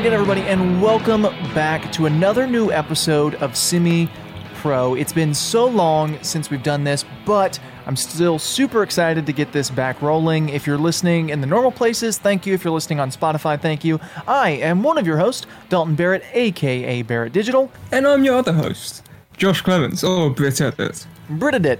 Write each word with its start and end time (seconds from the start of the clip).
again, 0.00 0.12
everybody, 0.14 0.40
and 0.42 0.80
welcome 0.80 1.22
back 1.54 1.92
to 1.92 2.06
another 2.06 2.46
new 2.46 2.72
episode 2.72 3.34
of 3.36 3.54
Simi 3.54 4.08
Pro. 4.54 4.94
It's 4.94 5.12
been 5.12 5.34
so 5.34 5.66
long 5.66 6.18
since 6.22 6.48
we've 6.50 6.62
done 6.62 6.84
this, 6.84 7.04
but 7.26 7.58
I'm 7.86 7.96
still 7.96 8.38
super 8.38 8.82
excited 8.82 9.26
to 9.26 9.32
get 9.32 9.52
this 9.52 9.68
back 9.68 10.00
rolling. 10.00 10.48
If 10.48 10.66
you're 10.66 10.78
listening 10.78 11.28
in 11.28 11.42
the 11.42 11.46
normal 11.46 11.70
places, 11.70 12.16
thank 12.16 12.46
you. 12.46 12.54
If 12.54 12.64
you're 12.64 12.72
listening 12.72 12.98
on 12.98 13.10
Spotify, 13.10 13.60
thank 13.60 13.84
you. 13.84 14.00
I 14.26 14.50
am 14.52 14.82
one 14.82 14.96
of 14.96 15.06
your 15.06 15.18
hosts, 15.18 15.46
Dalton 15.68 15.94
Barrett, 15.96 16.22
aka 16.32 17.02
Barrett 17.02 17.32
Digital. 17.34 17.70
And 17.92 18.06
I'm 18.06 18.24
your 18.24 18.36
other 18.36 18.52
host, 18.54 19.06
Josh 19.36 19.60
Clements, 19.60 20.02
or 20.02 20.30
Brit 20.30 20.60
Edit. 20.62 21.06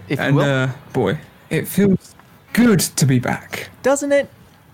If 0.08 0.20
And 0.20 0.34
you 0.34 0.42
will. 0.42 0.44
uh, 0.44 0.70
boy, 0.92 1.18
it 1.48 1.66
feels 1.66 2.14
good 2.52 2.80
to 2.80 3.06
be 3.06 3.18
back. 3.18 3.70
Doesn't 3.82 4.12
it? 4.12 4.28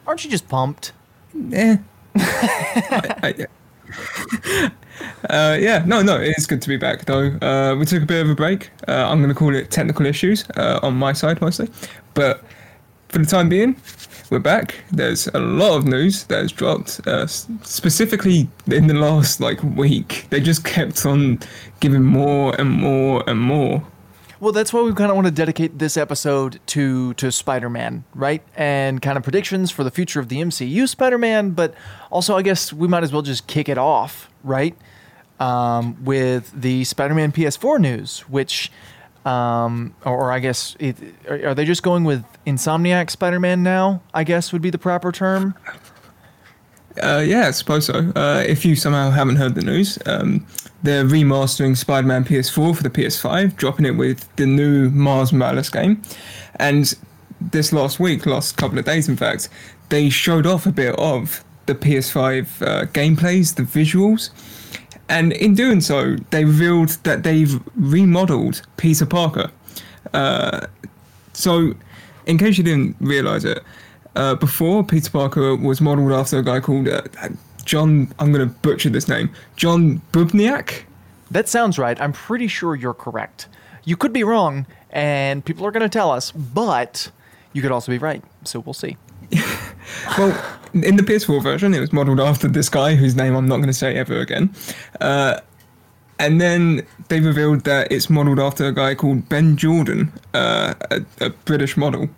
Aren't 0.06 0.24
you 0.24 0.30
just 0.30 0.48
pumped? 0.48 0.92
Eh. 1.52 1.76
I- 2.20 3.14
I- 3.22 3.46
uh, 5.30 5.56
yeah, 5.60 5.82
no, 5.86 6.02
no, 6.02 6.16
it 6.20 6.34
is 6.38 6.46
good 6.46 6.62
to 6.62 6.68
be 6.68 6.76
back 6.76 7.04
though. 7.04 7.28
Uh, 7.42 7.76
we 7.76 7.84
took 7.84 8.02
a 8.02 8.06
bit 8.06 8.22
of 8.24 8.30
a 8.30 8.34
break. 8.34 8.70
Uh, 8.88 8.92
I'm 9.08 9.18
going 9.18 9.28
to 9.28 9.34
call 9.34 9.54
it 9.54 9.70
technical 9.70 10.06
issues 10.06 10.44
uh, 10.56 10.80
on 10.82 10.94
my 10.94 11.12
side 11.12 11.40
mostly, 11.40 11.68
but 12.14 12.42
for 13.08 13.18
the 13.18 13.26
time 13.26 13.48
being, 13.48 13.76
we're 14.30 14.38
back. 14.40 14.74
There's 14.90 15.28
a 15.28 15.38
lot 15.38 15.76
of 15.76 15.86
news 15.86 16.24
that 16.24 16.38
has 16.42 16.52
dropped, 16.52 17.00
uh, 17.06 17.26
specifically 17.26 18.48
in 18.66 18.86
the 18.88 18.94
last 18.94 19.40
like 19.40 19.62
week. 19.62 20.26
They 20.30 20.40
just 20.40 20.64
kept 20.64 21.06
on 21.06 21.38
giving 21.80 22.02
more 22.02 22.54
and 22.60 22.68
more 22.70 23.22
and 23.28 23.38
more. 23.40 23.86
Well, 24.38 24.52
that's 24.52 24.72
why 24.72 24.82
we 24.82 24.92
kind 24.92 25.10
of 25.10 25.16
want 25.16 25.26
to 25.26 25.32
dedicate 25.32 25.78
this 25.78 25.96
episode 25.96 26.60
to 26.66 27.14
to 27.14 27.32
Spider-Man, 27.32 28.04
right? 28.14 28.42
And 28.54 29.00
kind 29.00 29.16
of 29.16 29.22
predictions 29.22 29.70
for 29.70 29.82
the 29.82 29.90
future 29.90 30.20
of 30.20 30.28
the 30.28 30.36
MCU 30.36 30.86
Spider-Man, 30.88 31.50
but 31.50 31.74
also 32.10 32.36
I 32.36 32.42
guess 32.42 32.72
we 32.72 32.86
might 32.86 33.02
as 33.02 33.12
well 33.12 33.22
just 33.22 33.46
kick 33.46 33.68
it 33.68 33.78
off, 33.78 34.30
right? 34.44 34.76
Um, 35.40 36.04
with 36.04 36.52
the 36.58 36.84
Spider-Man 36.84 37.32
PS4 37.32 37.78
news, 37.78 38.20
which, 38.20 38.72
um, 39.24 39.94
or, 40.04 40.16
or 40.16 40.32
I 40.32 40.38
guess, 40.38 40.76
it, 40.78 40.96
are, 41.28 41.48
are 41.48 41.54
they 41.54 41.64
just 41.64 41.82
going 41.82 42.04
with 42.04 42.24
Insomniac 42.46 43.10
Spider-Man 43.10 43.62
now? 43.62 44.02
I 44.14 44.24
guess 44.24 44.52
would 44.52 44.62
be 44.62 44.70
the 44.70 44.78
proper 44.78 45.12
term. 45.12 45.54
Uh, 47.02 47.22
yeah, 47.26 47.48
I 47.48 47.50
suppose 47.50 47.86
so. 47.86 48.12
Uh, 48.14 48.44
if 48.46 48.64
you 48.64 48.76
somehow 48.76 49.10
haven't 49.10 49.36
heard 49.36 49.54
the 49.54 49.62
news, 49.62 49.98
um, 50.06 50.46
they're 50.82 51.04
remastering 51.04 51.76
Spider-Man 51.76 52.24
PS4 52.24 52.76
for 52.76 52.82
the 52.82 52.90
PS5, 52.90 53.56
dropping 53.56 53.86
it 53.86 53.96
with 53.96 54.34
the 54.36 54.46
new 54.46 54.90
Miles 54.90 55.32
Morales 55.32 55.68
game. 55.68 56.00
And 56.56 56.94
this 57.40 57.72
last 57.72 58.00
week, 58.00 58.24
last 58.24 58.56
couple 58.56 58.78
of 58.78 58.84
days, 58.84 59.08
in 59.08 59.16
fact, 59.16 59.48
they 59.88 60.08
showed 60.08 60.46
off 60.46 60.66
a 60.66 60.72
bit 60.72 60.94
of 60.96 61.44
the 61.66 61.74
PS5 61.74 62.62
uh, 62.62 62.86
gameplays, 62.86 63.56
the 63.56 63.62
visuals. 63.62 64.30
And 65.08 65.32
in 65.32 65.54
doing 65.54 65.80
so, 65.80 66.16
they 66.30 66.44
revealed 66.44 66.90
that 67.04 67.22
they've 67.22 67.60
remodeled 67.76 68.62
Peter 68.76 69.06
Parker. 69.06 69.50
Uh, 70.12 70.66
so, 71.32 71.74
in 72.26 72.38
case 72.38 72.58
you 72.58 72.64
didn't 72.64 72.96
realize 73.00 73.44
it, 73.44 73.62
uh, 74.16 74.34
before 74.34 74.82
Peter 74.82 75.10
Parker 75.10 75.54
was 75.56 75.80
modeled 75.80 76.12
after 76.12 76.38
a 76.38 76.42
guy 76.42 76.60
called 76.60 76.88
uh, 76.88 77.02
John. 77.64 78.12
I'm 78.18 78.32
going 78.32 78.48
to 78.48 78.54
butcher 78.62 78.90
this 78.90 79.08
name. 79.08 79.30
John 79.56 80.00
Bubniak. 80.12 80.82
That 81.30 81.48
sounds 81.48 81.78
right. 81.78 82.00
I'm 82.00 82.12
pretty 82.12 82.48
sure 82.48 82.74
you're 82.74 82.94
correct. 82.94 83.48
You 83.84 83.96
could 83.96 84.12
be 84.12 84.24
wrong, 84.24 84.66
and 84.90 85.44
people 85.44 85.66
are 85.66 85.70
going 85.70 85.82
to 85.82 85.88
tell 85.88 86.10
us, 86.10 86.32
but 86.32 87.10
you 87.52 87.62
could 87.62 87.72
also 87.72 87.92
be 87.92 87.98
right. 87.98 88.22
So 88.44 88.60
we'll 88.60 88.74
see. 88.74 88.96
Well, 90.18 90.36
in 90.72 90.96
the 90.96 91.02
PS4 91.02 91.42
version, 91.42 91.74
it 91.74 91.80
was 91.80 91.92
modeled 91.92 92.20
after 92.20 92.48
this 92.48 92.68
guy 92.68 92.94
whose 92.96 93.14
name 93.14 93.34
I'm 93.34 93.46
not 93.46 93.56
going 93.56 93.68
to 93.68 93.72
say 93.72 93.96
ever 93.96 94.18
again. 94.18 94.52
Uh, 95.00 95.40
and 96.18 96.40
then 96.40 96.86
they 97.08 97.20
revealed 97.20 97.64
that 97.64 97.92
it's 97.92 98.08
modeled 98.10 98.40
after 98.40 98.66
a 98.66 98.72
guy 98.72 98.94
called 98.94 99.28
Ben 99.28 99.56
Jordan, 99.56 100.12
uh, 100.34 100.74
a, 100.90 101.02
a 101.20 101.30
British 101.30 101.76
model, 101.76 102.08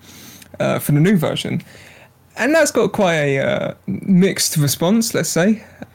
uh, 0.61 0.79
for 0.79 0.93
the 0.93 1.01
new 1.01 1.17
version. 1.17 1.63
And 2.39 2.55
that's 2.55 2.71
got 2.71 2.93
quite 2.93 3.15
a 3.15 3.39
uh, 3.39 3.75
mixed 3.87 4.57
response, 4.57 5.13
let's 5.13 5.29
say. 5.29 5.65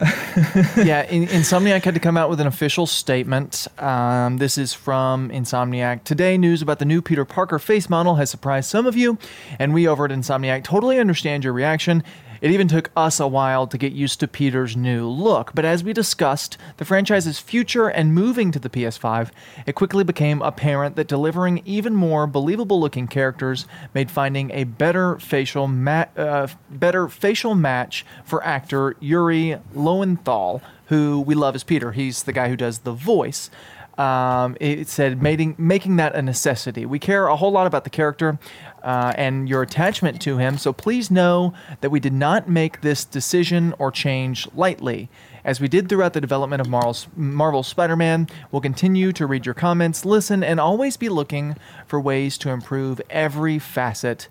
yeah, 0.76 1.02
in, 1.08 1.26
Insomniac 1.28 1.84
had 1.84 1.94
to 1.94 2.00
come 2.00 2.18
out 2.18 2.28
with 2.28 2.38
an 2.38 2.46
official 2.46 2.86
statement. 2.86 3.66
Um, 3.78 4.36
this 4.36 4.58
is 4.58 4.74
from 4.74 5.30
Insomniac. 5.30 6.04
Today, 6.04 6.36
news 6.36 6.60
about 6.60 6.80
the 6.80 6.84
new 6.84 7.00
Peter 7.00 7.24
Parker 7.24 7.58
face 7.58 7.88
model 7.88 8.16
has 8.16 8.28
surprised 8.28 8.68
some 8.68 8.86
of 8.86 8.94
you, 8.94 9.16
and 9.58 9.72
we 9.72 9.88
over 9.88 10.04
at 10.04 10.10
Insomniac 10.10 10.64
totally 10.64 10.98
understand 10.98 11.44
your 11.44 11.54
reaction. 11.54 12.02
It 12.44 12.50
even 12.50 12.68
took 12.68 12.90
us 12.94 13.20
a 13.20 13.26
while 13.26 13.66
to 13.66 13.78
get 13.78 13.94
used 13.94 14.20
to 14.20 14.28
Peter's 14.28 14.76
new 14.76 15.08
look, 15.08 15.52
but 15.54 15.64
as 15.64 15.82
we 15.82 15.94
discussed 15.94 16.58
the 16.76 16.84
franchise's 16.84 17.38
future 17.38 17.88
and 17.88 18.12
moving 18.12 18.52
to 18.52 18.58
the 18.58 18.68
PS5, 18.68 19.30
it 19.64 19.74
quickly 19.74 20.04
became 20.04 20.42
apparent 20.42 20.94
that 20.96 21.08
delivering 21.08 21.62
even 21.64 21.94
more 21.94 22.26
believable 22.26 22.78
looking 22.78 23.06
characters 23.06 23.64
made 23.94 24.10
finding 24.10 24.50
a 24.50 24.64
better 24.64 25.18
facial 25.20 25.66
ma- 25.68 26.04
uh, 26.18 26.48
better 26.68 27.08
facial 27.08 27.54
match 27.54 28.04
for 28.26 28.44
actor 28.44 28.94
Yuri 29.00 29.56
Lowenthal, 29.72 30.60
who 30.88 31.22
we 31.22 31.34
love 31.34 31.54
as 31.54 31.64
Peter. 31.64 31.92
He's 31.92 32.24
the 32.24 32.34
guy 32.34 32.50
who 32.50 32.56
does 32.56 32.80
the 32.80 32.92
voice. 32.92 33.48
Um, 33.96 34.56
it 34.60 34.88
said 34.88 35.22
making 35.22 35.54
making 35.56 35.96
that 35.96 36.16
a 36.16 36.22
necessity. 36.22 36.84
We 36.84 36.98
care 36.98 37.28
a 37.28 37.36
whole 37.36 37.52
lot 37.52 37.68
about 37.68 37.84
the 37.84 37.90
character 37.90 38.40
uh, 38.82 39.12
and 39.16 39.48
your 39.48 39.62
attachment 39.62 40.20
to 40.22 40.38
him, 40.38 40.58
so 40.58 40.72
please 40.72 41.12
know 41.12 41.54
that 41.80 41.90
we 41.90 42.00
did 42.00 42.12
not 42.12 42.48
make 42.48 42.80
this 42.80 43.04
decision 43.04 43.72
or 43.78 43.92
change 43.92 44.48
lightly. 44.52 45.08
As 45.44 45.60
we 45.60 45.68
did 45.68 45.88
throughout 45.88 46.12
the 46.12 46.20
development 46.20 46.60
of 46.60 46.68
Marvel's, 46.68 47.06
Marvel's 47.14 47.68
Spider-Man, 47.68 48.28
we'll 48.50 48.62
continue 48.62 49.12
to 49.12 49.26
read 49.26 49.44
your 49.44 49.54
comments, 49.54 50.04
listen, 50.04 50.42
and 50.42 50.58
always 50.58 50.96
be 50.96 51.08
looking 51.08 51.56
for 51.86 52.00
ways 52.00 52.38
to 52.38 52.50
improve 52.50 53.00
every 53.10 53.58
facet 53.58 54.28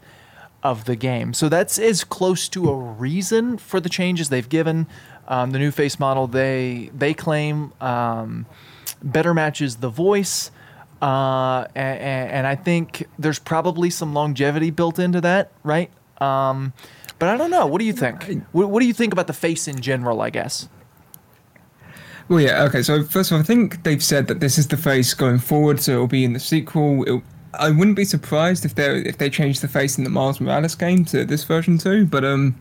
of 0.63 0.85
the 0.85 0.95
game. 0.95 1.33
So 1.33 1.49
that's 1.49 1.77
as 1.77 2.03
close 2.03 2.49
to 2.49 2.69
a 2.69 2.75
reason 2.75 3.57
for 3.57 3.79
the 3.79 3.89
changes 3.89 4.29
they've 4.29 4.49
given. 4.49 4.87
Um, 5.27 5.51
the 5.51 5.59
new 5.59 5.71
face 5.71 5.99
model 5.99 6.27
they 6.27 6.89
they 6.93 7.13
claim 7.13 7.71
um, 7.79 8.45
better 9.03 9.33
matches 9.33 9.77
the 9.77 9.89
voice, 9.89 10.51
uh, 11.01 11.65
and, 11.75 12.31
and 12.31 12.47
I 12.47 12.55
think 12.55 13.07
there's 13.19 13.39
probably 13.39 13.89
some 13.89 14.13
longevity 14.13 14.71
built 14.71 14.99
into 14.99 15.21
that, 15.21 15.51
right? 15.63 15.91
Um, 16.21 16.73
but 17.19 17.29
I 17.29 17.37
don't 17.37 17.51
know. 17.51 17.65
What 17.65 17.79
do 17.79 17.85
you 17.85 17.93
think? 17.93 18.43
What, 18.51 18.69
what 18.69 18.79
do 18.79 18.85
you 18.85 18.93
think 18.93 19.13
about 19.13 19.27
the 19.27 19.33
face 19.33 19.67
in 19.67 19.81
general? 19.81 20.21
I 20.21 20.29
guess. 20.29 20.67
Well, 22.29 22.39
yeah, 22.39 22.63
okay. 22.63 22.81
So 22.81 23.03
first 23.03 23.31
of 23.31 23.35
all, 23.35 23.41
I 23.41 23.43
think 23.43 23.83
they've 23.83 24.03
said 24.03 24.27
that 24.27 24.39
this 24.39 24.57
is 24.57 24.67
the 24.67 24.77
face 24.77 25.13
going 25.13 25.39
forward, 25.39 25.81
so 25.81 25.91
it'll 25.91 26.07
be 26.07 26.23
in 26.23 26.33
the 26.33 26.39
sequel. 26.39 27.03
It'll, 27.03 27.23
I 27.53 27.69
wouldn't 27.69 27.97
be 27.97 28.05
surprised 28.05 28.65
if 28.65 28.75
they 28.75 28.99
if 29.01 29.17
they 29.17 29.29
change 29.29 29.59
the 29.59 29.67
face 29.67 29.97
in 29.97 30.03
the 30.03 30.09
Miles 30.09 30.39
Morales 30.39 30.75
game 30.75 31.05
to 31.05 31.25
this 31.25 31.43
version 31.43 31.77
too. 31.77 32.05
But 32.05 32.23
um, 32.23 32.55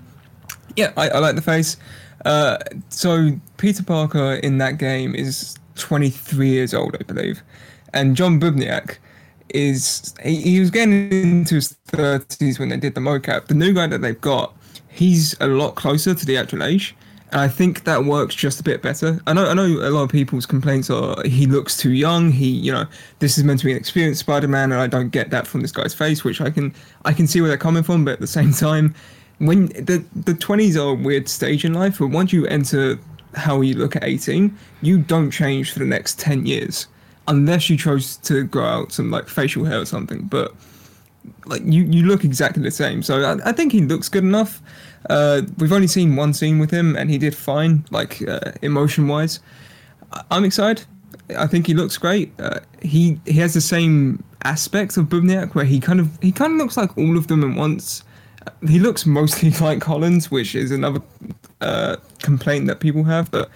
yeah, 0.77 0.93
I, 0.97 1.11
I 1.11 1.19
like 1.19 1.37
the 1.37 1.43
face. 1.43 1.77
Uh, 2.25 2.59
so 2.89 3.31
Peter 3.57 3.83
Parker 3.83 4.35
in 4.35 4.59
that 4.59 4.79
game 4.79 5.15
is 5.15 5.59
23 5.77 6.49
years 6.49 6.75
old, 6.75 6.97
I 6.99 7.03
believe, 7.05 7.43
and 7.93 8.16
John 8.16 8.41
Bubniak 8.41 8.99
is 9.53 10.15
he, 10.22 10.37
he 10.37 10.60
was 10.60 10.71
getting 10.71 11.10
into 11.12 11.56
his 11.56 11.77
30s 11.88 12.59
when 12.59 12.71
they 12.71 12.77
did 12.77 12.94
the 12.94 13.00
mocap. 13.00 13.47
The 13.47 13.55
new 13.55 13.72
guy 13.72 13.87
that 13.87 14.00
they've 14.00 14.21
got, 14.21 14.56
he's 14.88 15.38
a 15.41 15.47
lot 15.47 15.75
closer 15.75 16.15
to 16.15 16.27
the 16.27 16.37
actual 16.37 16.62
age. 16.62 16.94
And 17.31 17.41
I 17.41 17.49
think 17.49 17.84
that 17.84 18.05
works 18.05 18.34
just 18.34 18.61
a 18.61 18.62
bit 18.62 18.82
better. 18.82 19.21
I 19.27 19.32
know, 19.32 19.49
I 19.49 19.55
know 19.55 19.65
a 19.65 19.88
lot 19.88 20.03
of 20.03 20.11
people's 20.11 20.44
complaints 20.44 20.91
are 20.91 21.16
he 21.25 21.47
looks 21.47 21.77
too 21.78 21.93
young. 21.93 22.31
He, 22.31 22.49
you 22.49 22.72
know, 22.72 22.84
this 23.21 23.38
is 23.38 23.44
meant 23.44 23.61
to 23.61 23.66
be 23.66 23.72
an 23.72 23.78
experienced 23.78 24.20
Spider-Man, 24.20 24.70
and 24.70 24.81
I 24.81 24.87
don't 24.87 25.08
get 25.08 25.31
that 25.31 25.47
from 25.47 25.62
this 25.62 25.73
guy's 25.73 25.94
face, 25.94 26.25
which 26.25 26.43
I 26.43 26.50
can, 26.50 26.75
I 27.06 27.14
can 27.14 27.26
see 27.26 27.41
where 27.41 27.49
they're 27.49 27.56
coming 27.56 27.82
from. 27.82 28.05
But 28.05 28.14
at 28.14 28.20
the 28.20 28.26
same 28.26 28.52
time, 28.52 28.94
when 29.38 29.67
the 29.69 30.05
the 30.14 30.35
twenties 30.35 30.76
are 30.76 30.91
a 30.91 30.94
weird 30.94 31.29
stage 31.29 31.64
in 31.64 31.73
life, 31.73 31.99
but 31.99 32.08
once 32.08 32.32
you 32.32 32.47
enter 32.47 32.99
how 33.34 33.61
you 33.61 33.75
look 33.75 33.96
at 33.96 34.05
eighteen, 34.05 34.56
you 34.82 34.99
don't 34.99 35.31
change 35.31 35.73
for 35.73 35.79
the 35.79 35.84
next 35.84 36.19
ten 36.19 36.46
years, 36.46 36.87
unless 37.29 37.70
you 37.70 37.76
chose 37.76 38.17
to 38.19 38.44
grow 38.44 38.64
out 38.64 38.93
some 38.93 39.11
like 39.11 39.29
facial 39.29 39.64
hair 39.64 39.81
or 39.81 39.87
something. 39.87 40.23
But 40.23 40.55
like 41.46 41.62
you, 41.64 41.84
you 41.84 42.05
look 42.05 42.25
exactly 42.25 42.62
the 42.62 42.70
same. 42.70 43.02
So 43.02 43.23
I, 43.23 43.50
I 43.50 43.52
think 43.52 43.73
he 43.73 43.81
looks 43.81 44.08
good 44.08 44.25
enough. 44.25 44.61
Uh, 45.11 45.43
we've 45.58 45.73
only 45.73 45.87
seen 45.87 46.17
one 46.17 46.32
scene 46.32 46.58
with 46.58 46.70
him, 46.70 46.96
and 46.96 47.11
he 47.11 47.19
did 47.19 47.34
fine, 47.34 47.84
like 47.90 48.26
uh, 48.29 48.52
emotion 48.62 49.08
wise. 49.08 49.40
I'm 50.31 50.44
excited. 50.44 50.87
I 51.38 51.46
think 51.46 51.67
he 51.67 51.75
looks 51.75 51.96
great. 51.96 52.32
Uh, 52.38 52.61
he 52.82 53.19
he 53.25 53.35
has 53.35 53.55
the 53.55 53.61
same 53.61 54.23
aspects 54.44 54.96
of 54.96 55.06
Bubniak, 55.06 55.55
where 55.55 55.64
he 55.64 55.81
kind 55.81 56.00
of 56.00 56.19
he 56.20 56.32
kind 56.32 56.52
of 56.52 56.58
looks 56.58 56.76
like 56.76 56.96
all 56.99 57.17
of 57.17 57.28
them 57.28 57.43
at 57.50 57.56
once. 57.56 58.05
He 58.67 58.79
looks 58.79 59.06
mostly 59.06 59.50
like 59.61 59.81
Collins, 59.81 60.31
which 60.31 60.55
is 60.55 60.71
another 60.71 61.00
uh, 61.61 61.97
complaint 62.21 62.67
that 62.69 62.81
people 62.81 63.05
have. 63.05 63.31
But 63.31 63.50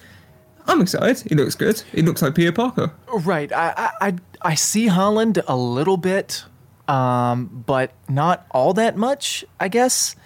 I'm 0.67 0.81
excited. 0.81 1.29
He 1.29 1.35
looks 1.35 1.55
good. 1.55 1.81
He 1.93 2.03
looks 2.03 2.23
like 2.23 2.35
Peter 2.35 2.53
Parker. 2.53 2.93
Right. 3.12 3.53
I 3.53 3.73
I 3.77 4.09
I, 4.09 4.15
I 4.43 4.55
see 4.55 4.87
Holland 4.88 5.43
a 5.47 5.56
little 5.56 5.97
bit, 5.97 6.44
um, 6.88 7.65
but 7.67 7.93
not 8.09 8.47
all 8.50 8.73
that 8.75 8.97
much. 8.97 9.44
I 9.61 9.69
guess. 9.69 10.17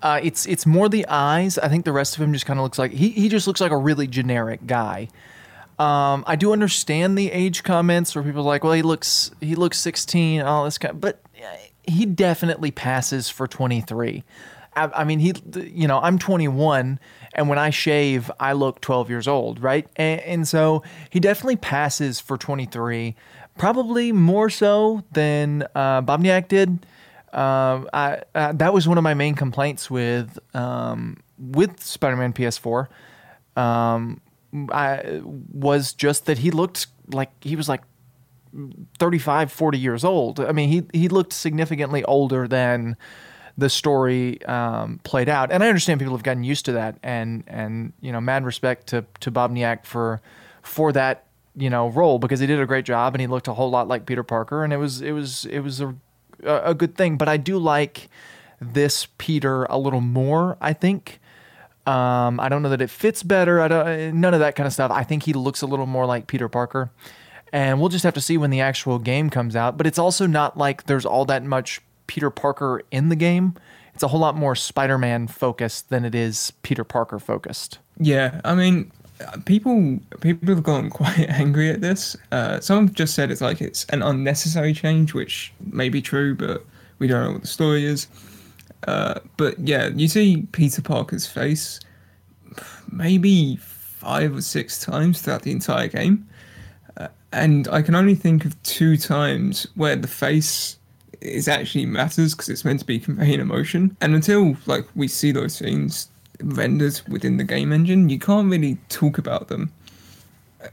Uh, 0.00 0.20
it's 0.22 0.46
it's 0.46 0.64
more 0.64 0.88
the 0.88 1.04
eyes. 1.08 1.58
I 1.58 1.68
think 1.68 1.84
the 1.84 1.92
rest 1.92 2.14
of 2.16 2.22
him 2.22 2.32
just 2.32 2.46
kind 2.46 2.60
of 2.60 2.62
looks 2.62 2.78
like 2.78 2.92
he 2.92 3.10
he 3.10 3.28
just 3.28 3.48
looks 3.48 3.60
like 3.60 3.72
a 3.72 3.76
really 3.76 4.06
generic 4.06 4.64
guy. 4.66 5.08
Um, 5.78 6.24
I 6.26 6.34
do 6.34 6.52
understand 6.52 7.16
the 7.16 7.30
age 7.30 7.62
comments 7.62 8.14
where 8.14 8.24
people 8.24 8.40
are 8.40 8.44
like, 8.44 8.64
well, 8.64 8.72
he 8.72 8.82
looks 8.82 9.30
he 9.40 9.54
looks 9.54 9.78
16, 9.78 10.40
all 10.42 10.64
this 10.64 10.76
kind, 10.76 11.00
but 11.00 11.20
he 11.88 12.06
definitely 12.06 12.70
passes 12.70 13.28
for 13.28 13.46
23. 13.46 14.24
I, 14.76 15.02
mean, 15.02 15.18
he, 15.18 15.34
you 15.56 15.88
know, 15.88 15.98
I'm 15.98 16.20
21, 16.20 17.00
and 17.32 17.48
when 17.48 17.58
I 17.58 17.70
shave, 17.70 18.30
I 18.38 18.52
look 18.52 18.80
12 18.80 19.10
years 19.10 19.26
old, 19.26 19.60
right? 19.60 19.88
And, 19.96 20.20
and 20.20 20.48
so 20.48 20.84
he 21.10 21.18
definitely 21.18 21.56
passes 21.56 22.20
for 22.20 22.38
23, 22.38 23.16
probably 23.56 24.12
more 24.12 24.48
so 24.48 25.02
than 25.12 25.64
uh, 25.74 26.02
Bobniak 26.02 26.46
did. 26.46 26.86
Um, 27.32 27.88
I, 27.92 28.22
uh, 28.34 28.52
that 28.52 28.72
was 28.72 28.86
one 28.86 28.98
of 28.98 29.04
my 29.04 29.14
main 29.14 29.34
complaints 29.34 29.90
with 29.90 30.38
um, 30.54 31.18
with 31.38 31.82
Spider-Man 31.82 32.32
PS4. 32.32 32.86
Um, 33.56 34.20
I 34.72 35.20
was 35.52 35.92
just 35.92 36.26
that 36.26 36.38
he 36.38 36.50
looked 36.50 36.86
like 37.12 37.30
he 37.42 37.54
was 37.56 37.68
like 37.68 37.82
35, 38.98 39.52
40 39.52 39.78
years 39.78 40.04
old. 40.04 40.40
I 40.40 40.52
mean, 40.52 40.68
he 40.68 40.82
he 40.98 41.08
looked 41.08 41.32
significantly 41.32 42.04
older 42.04 42.48
than 42.48 42.96
the 43.58 43.68
story 43.68 44.42
um, 44.44 45.00
played 45.02 45.28
out. 45.28 45.50
And 45.50 45.64
I 45.64 45.68
understand 45.68 45.98
people 45.98 46.14
have 46.14 46.22
gotten 46.22 46.44
used 46.44 46.64
to 46.66 46.72
that. 46.72 46.98
And 47.02 47.44
and 47.46 47.92
you 48.00 48.12
know, 48.12 48.20
mad 48.20 48.44
respect 48.44 48.86
to 48.88 49.04
to 49.20 49.30
Bobniak 49.30 49.84
for 49.84 50.20
for 50.62 50.92
that 50.92 51.24
you 51.56 51.68
know 51.68 51.88
role 51.88 52.18
because 52.18 52.40
he 52.40 52.46
did 52.46 52.60
a 52.60 52.66
great 52.66 52.84
job 52.84 53.14
and 53.14 53.20
he 53.20 53.26
looked 53.26 53.48
a 53.48 53.54
whole 53.54 53.70
lot 53.70 53.88
like 53.88 54.06
Peter 54.06 54.22
Parker 54.22 54.62
and 54.62 54.72
it 54.72 54.76
was 54.76 55.02
it 55.02 55.12
was 55.12 55.44
it 55.46 55.60
was 55.60 55.80
a 55.80 55.94
a 56.44 56.74
good 56.74 56.96
thing. 56.96 57.18
But 57.18 57.28
I 57.28 57.36
do 57.36 57.58
like 57.58 58.08
this 58.60 59.08
Peter 59.18 59.64
a 59.64 59.76
little 59.76 60.00
more. 60.00 60.56
I 60.60 60.72
think. 60.72 61.20
Um, 61.86 62.38
I 62.38 62.50
don't 62.50 62.60
know 62.60 62.68
that 62.68 62.82
it 62.82 62.90
fits 62.90 63.22
better. 63.22 63.62
I 63.62 63.68
don't, 63.68 64.20
none 64.20 64.34
of 64.34 64.40
that 64.40 64.56
kind 64.56 64.66
of 64.66 64.74
stuff. 64.74 64.90
I 64.90 65.04
think 65.04 65.22
he 65.22 65.32
looks 65.32 65.62
a 65.62 65.66
little 65.66 65.86
more 65.86 66.04
like 66.04 66.26
Peter 66.26 66.46
Parker, 66.46 66.90
and 67.52 67.80
we'll 67.80 67.88
just 67.88 68.04
have 68.04 68.14
to 68.14 68.20
see 68.20 68.36
when 68.36 68.50
the 68.50 68.60
actual 68.60 68.98
game 68.98 69.30
comes 69.30 69.56
out. 69.56 69.76
But 69.76 69.86
it's 69.86 69.98
also 69.98 70.26
not 70.26 70.56
like 70.56 70.84
there's 70.84 71.06
all 71.06 71.24
that 71.26 71.44
much 71.44 71.80
Peter 72.06 72.30
Parker 72.30 72.82
in 72.90 73.08
the 73.08 73.16
game. 73.16 73.54
It's 73.94 74.02
a 74.02 74.08
whole 74.08 74.20
lot 74.20 74.36
more 74.36 74.54
Spider-Man 74.54 75.26
focused 75.26 75.88
than 75.88 76.04
it 76.04 76.14
is 76.14 76.52
Peter 76.62 76.84
Parker 76.84 77.18
focused. 77.18 77.78
Yeah, 77.98 78.40
I 78.44 78.54
mean, 78.54 78.92
people 79.44 79.98
people 80.20 80.48
have 80.54 80.62
gotten 80.62 80.90
quite 81.00 81.18
angry 81.28 81.70
at 81.70 81.80
this. 81.80 82.16
Uh, 82.30 82.60
some 82.60 82.86
have 82.86 82.94
just 82.94 83.14
said 83.14 83.30
it's 83.30 83.40
like 83.40 83.60
it's 83.60 83.84
an 83.86 84.02
unnecessary 84.02 84.72
change, 84.72 85.14
which 85.14 85.52
may 85.72 85.88
be 85.88 86.00
true, 86.02 86.34
but 86.34 86.64
we 86.98 87.06
don't 87.06 87.24
know 87.24 87.32
what 87.32 87.42
the 87.42 87.48
story 87.48 87.84
is. 87.84 88.08
Uh, 88.86 89.18
but 89.36 89.58
yeah, 89.58 89.88
you 89.88 90.08
see 90.08 90.46
Peter 90.52 90.82
Parker's 90.82 91.26
face 91.26 91.80
maybe 92.92 93.56
five 93.56 94.36
or 94.36 94.42
six 94.42 94.80
times 94.80 95.20
throughout 95.20 95.42
the 95.42 95.52
entire 95.52 95.88
game. 95.88 96.28
And 97.32 97.68
I 97.68 97.82
can 97.82 97.94
only 97.94 98.14
think 98.14 98.44
of 98.44 98.60
two 98.62 98.96
times 98.96 99.66
where 99.74 99.96
the 99.96 100.08
face 100.08 100.78
is 101.20 101.48
actually 101.48 101.84
matters 101.84 102.34
because 102.34 102.48
it's 102.48 102.64
meant 102.64 102.80
to 102.80 102.86
be 102.86 102.98
conveying 102.98 103.40
emotion. 103.40 103.96
And 104.00 104.14
until 104.14 104.56
like 104.66 104.86
we 104.94 105.08
see 105.08 105.32
those 105.32 105.54
scenes 105.54 106.08
rendered 106.42 107.00
within 107.08 107.36
the 107.36 107.44
game 107.44 107.72
engine, 107.72 108.08
you 108.08 108.18
can't 108.18 108.50
really 108.50 108.78
talk 108.88 109.18
about 109.18 109.48
them. 109.48 109.72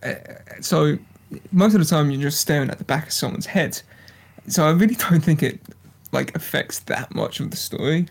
Uh, 0.04 0.14
so 0.62 0.98
most 1.52 1.74
of 1.74 1.80
the 1.80 1.86
time 1.86 2.10
you're 2.10 2.22
just 2.22 2.40
staring 2.40 2.70
at 2.70 2.78
the 2.78 2.84
back 2.84 3.08
of 3.08 3.14
someone's 3.14 3.46
head. 3.46 3.82
So 4.48 4.66
I 4.66 4.72
really 4.72 4.96
don't 5.10 5.22
think 5.22 5.44
it 5.44 5.60
like 6.12 6.36
affects 6.36 6.80
that 6.80 7.14
much 7.14 7.40
of 7.40 7.52
the 7.52 7.58
story. 7.58 8.08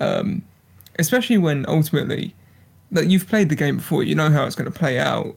Um, 0.00 0.42
especially 0.98 1.38
when 1.38 1.66
ultimately 1.68 2.34
like, 2.90 3.08
you've 3.08 3.28
played 3.28 3.48
the 3.48 3.56
game 3.56 3.76
before, 3.76 4.02
you 4.02 4.14
know 4.14 4.30
how 4.30 4.44
it's 4.44 4.54
going 4.54 4.70
to 4.70 4.78
play 4.78 4.98
out. 4.98 5.36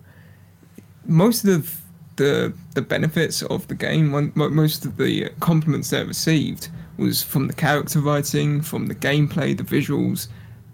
Most 1.06 1.44
of 1.44 1.50
the 1.50 1.82
the 2.18 2.54
the 2.76 2.82
benefits 2.82 3.42
of 3.44 3.68
the 3.68 3.76
game, 3.76 4.32
most 4.36 4.86
of 4.86 4.98
the 4.98 5.30
compliments 5.40 5.90
they 5.90 6.04
received 6.04 6.70
was 6.98 7.24
from 7.24 7.48
the 7.48 7.54
character 7.54 8.00
writing, 8.00 8.62
from 8.62 8.88
the 8.88 8.96
gameplay, 8.96 9.58
the 9.58 9.64
visuals, 9.64 10.28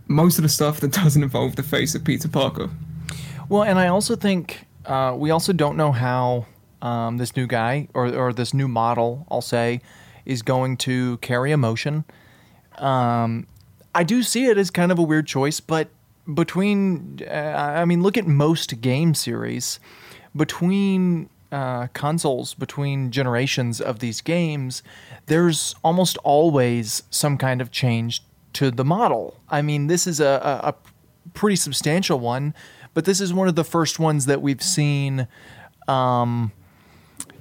most 0.07 0.37
of 0.37 0.43
the 0.43 0.49
stuff 0.49 0.79
that 0.79 0.91
doesn't 1.03 1.23
involve 1.23 1.55
the 1.55 1.63
face 1.63 1.95
of 1.95 2.03
Peter 2.03 2.27
Parker. 2.27 2.69
Well, 3.49 3.63
and 3.63 3.79
I 3.79 3.87
also 3.87 4.15
think 4.15 4.65
uh, 4.85 5.15
we 5.17 5.31
also 5.31 5.53
don't 5.53 5.77
know 5.77 5.91
how 5.91 6.45
um, 6.81 7.17
this 7.17 7.35
new 7.35 7.47
guy 7.47 7.87
or 7.93 8.13
or 8.13 8.33
this 8.33 8.53
new 8.53 8.67
model, 8.67 9.25
I'll 9.31 9.41
say, 9.41 9.81
is 10.25 10.41
going 10.41 10.77
to 10.77 11.17
carry 11.17 11.51
emotion. 11.51 12.03
Um, 12.77 13.47
I 13.95 14.03
do 14.03 14.21
see 14.21 14.45
it 14.45 14.57
as 14.57 14.69
kind 14.69 14.91
of 14.91 14.99
a 14.99 15.03
weird 15.03 15.25
choice, 15.25 15.59
but 15.59 15.89
between, 16.31 17.21
uh, 17.27 17.33
I 17.33 17.85
mean, 17.85 18.03
look 18.03 18.17
at 18.17 18.27
most 18.27 18.79
game 18.81 19.13
series. 19.15 19.79
Between 20.35 21.29
uh, 21.51 21.87
consoles, 21.93 22.53
between 22.53 23.11
generations 23.11 23.79
of 23.81 23.99
these 23.99 24.21
games, 24.21 24.83
there's 25.27 25.75
almost 25.83 26.17
always 26.23 27.03
some 27.09 27.37
kind 27.37 27.61
of 27.61 27.71
change 27.71 28.23
to 28.53 28.71
the 28.71 28.83
model. 28.85 29.39
I 29.49 29.61
mean, 29.61 29.87
this 29.87 30.07
is 30.07 30.19
a, 30.19 30.25
a, 30.63 30.69
a 30.69 30.75
pretty 31.33 31.55
substantial 31.55 32.19
one, 32.19 32.53
but 32.93 33.05
this 33.05 33.21
is 33.21 33.33
one 33.33 33.47
of 33.47 33.55
the 33.55 33.63
first 33.63 33.99
ones 33.99 34.25
that 34.25 34.41
we've 34.41 34.63
seen. 34.63 35.27
Um, 35.87 36.51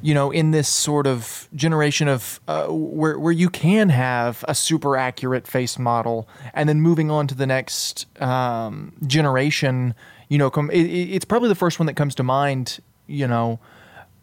you 0.03 0.15
know, 0.15 0.31
in 0.31 0.51
this 0.51 0.69
sort 0.69 1.07
of 1.07 1.49
generation 1.55 2.07
of 2.07 2.41
uh, 2.47 2.67
where 2.67 3.19
where 3.19 3.33
you 3.33 3.49
can 3.49 3.89
have 3.89 4.45
a 4.47 4.55
super 4.55 4.97
accurate 4.97 5.47
face 5.47 5.79
model, 5.79 6.29
and 6.53 6.69
then 6.69 6.81
moving 6.81 7.11
on 7.11 7.27
to 7.29 7.35
the 7.35 7.47
next 7.47 8.07
um, 8.23 8.93
generation, 9.07 9.95
you 10.29 10.39
know, 10.39 10.51
com- 10.51 10.71
it, 10.71 10.83
it's 10.83 11.25
probably 11.25 11.49
the 11.49 11.55
first 11.55 11.79
one 11.79 11.87
that 11.87 11.95
comes 11.95 12.15
to 12.17 12.23
mind. 12.23 12.79
You 13.07 13.29
know, 13.29 13.61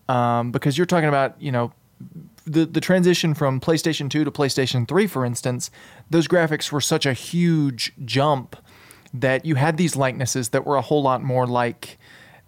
um, 0.09 0.51
because 0.51 0.77
you're 0.77 0.85
talking 0.85 1.09
about 1.09 1.41
you 1.41 1.51
know 1.51 1.73
the 2.45 2.65
the 2.65 2.81
transition 2.81 3.33
from 3.33 3.59
PlayStation 3.59 4.09
2 4.09 4.23
to 4.23 4.31
PlayStation 4.31 4.87
3, 4.87 5.07
for 5.07 5.25
instance, 5.25 5.71
those 6.09 6.27
graphics 6.27 6.71
were 6.71 6.81
such 6.81 7.05
a 7.05 7.13
huge 7.13 7.93
jump 8.05 8.55
that 9.13 9.45
you 9.45 9.55
had 9.55 9.77
these 9.77 9.95
likenesses 9.95 10.49
that 10.49 10.65
were 10.65 10.75
a 10.75 10.81
whole 10.81 11.03
lot 11.03 11.21
more 11.21 11.45
like 11.45 11.97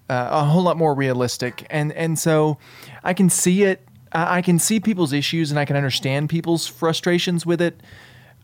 uh, 0.09 0.29
a 0.31 0.43
whole 0.45 0.63
lot 0.63 0.77
more 0.77 0.93
realistic, 0.93 1.65
and 1.69 1.91
and 1.93 2.19
so 2.19 2.57
I 3.03 3.13
can 3.13 3.29
see 3.29 3.63
it. 3.63 3.87
I 4.11 4.41
can 4.41 4.59
see 4.59 4.79
people's 4.79 5.13
issues, 5.13 5.51
and 5.51 5.59
I 5.59 5.65
can 5.65 5.75
understand 5.75 6.29
people's 6.29 6.67
frustrations 6.67 7.45
with 7.45 7.61
it. 7.61 7.81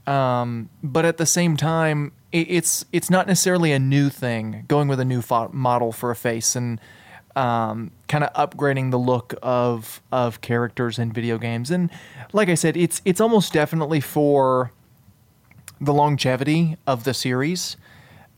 Um, 0.08 0.70
but 0.84 1.06
at 1.06 1.18
the 1.18 1.26
same 1.26 1.56
time, 1.56 2.12
it's 2.32 2.86
it's 2.92 3.10
not 3.10 3.28
necessarily 3.28 3.72
a 3.72 3.80
new 3.80 4.10
thing. 4.10 4.66
Going 4.68 4.88
with 4.88 5.00
a 5.00 5.06
new 5.06 5.22
fo- 5.22 5.50
model 5.54 5.92
for 5.92 6.12
a 6.12 6.16
face 6.16 6.56
and 6.56 6.80
um, 7.36 7.92
kind 8.08 8.24
of 8.24 8.34
upgrading 8.34 8.92
the 8.92 9.00
look 9.00 9.34
of 9.42 10.02
of 10.12 10.42
characters 10.42 11.00
in 11.00 11.12
video 11.12 11.38
games, 11.38 11.72
and 11.72 11.90
like 12.34 12.50
I 12.50 12.56
said, 12.56 12.78
it's 12.78 13.02
it's 13.06 13.22
almost 13.22 13.54
definitely 13.54 14.02
for 14.02 14.72
the 15.80 15.94
longevity 15.94 16.78
of 16.86 17.04
the 17.04 17.14
series. 17.14 17.78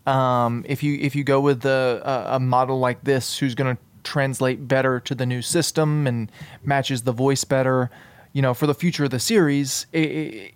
Um, 0.06 0.66
if 0.68 0.84
you 0.84 0.98
if 1.00 1.16
you 1.16 1.24
go 1.24 1.40
with 1.40 1.62
the, 1.62 2.02
a 2.04 2.40
model 2.40 2.80
like 2.80 3.04
this, 3.04 3.38
who's 3.38 3.56
going 3.56 3.76
to 3.76 3.82
translate 4.04 4.68
better 4.68 5.00
to 5.00 5.16
the 5.16 5.26
new 5.26 5.42
system 5.42 6.08
and 6.08 6.32
matches 6.64 7.04
the 7.04 7.12
voice 7.12 7.44
better, 7.44 7.90
you 8.34 8.42
know, 8.42 8.54
for 8.54 8.68
the 8.68 8.74
future 8.74 9.06
of 9.06 9.12
the 9.12 9.20
series, 9.20 9.86
it, 9.94 10.12
it 10.12 10.54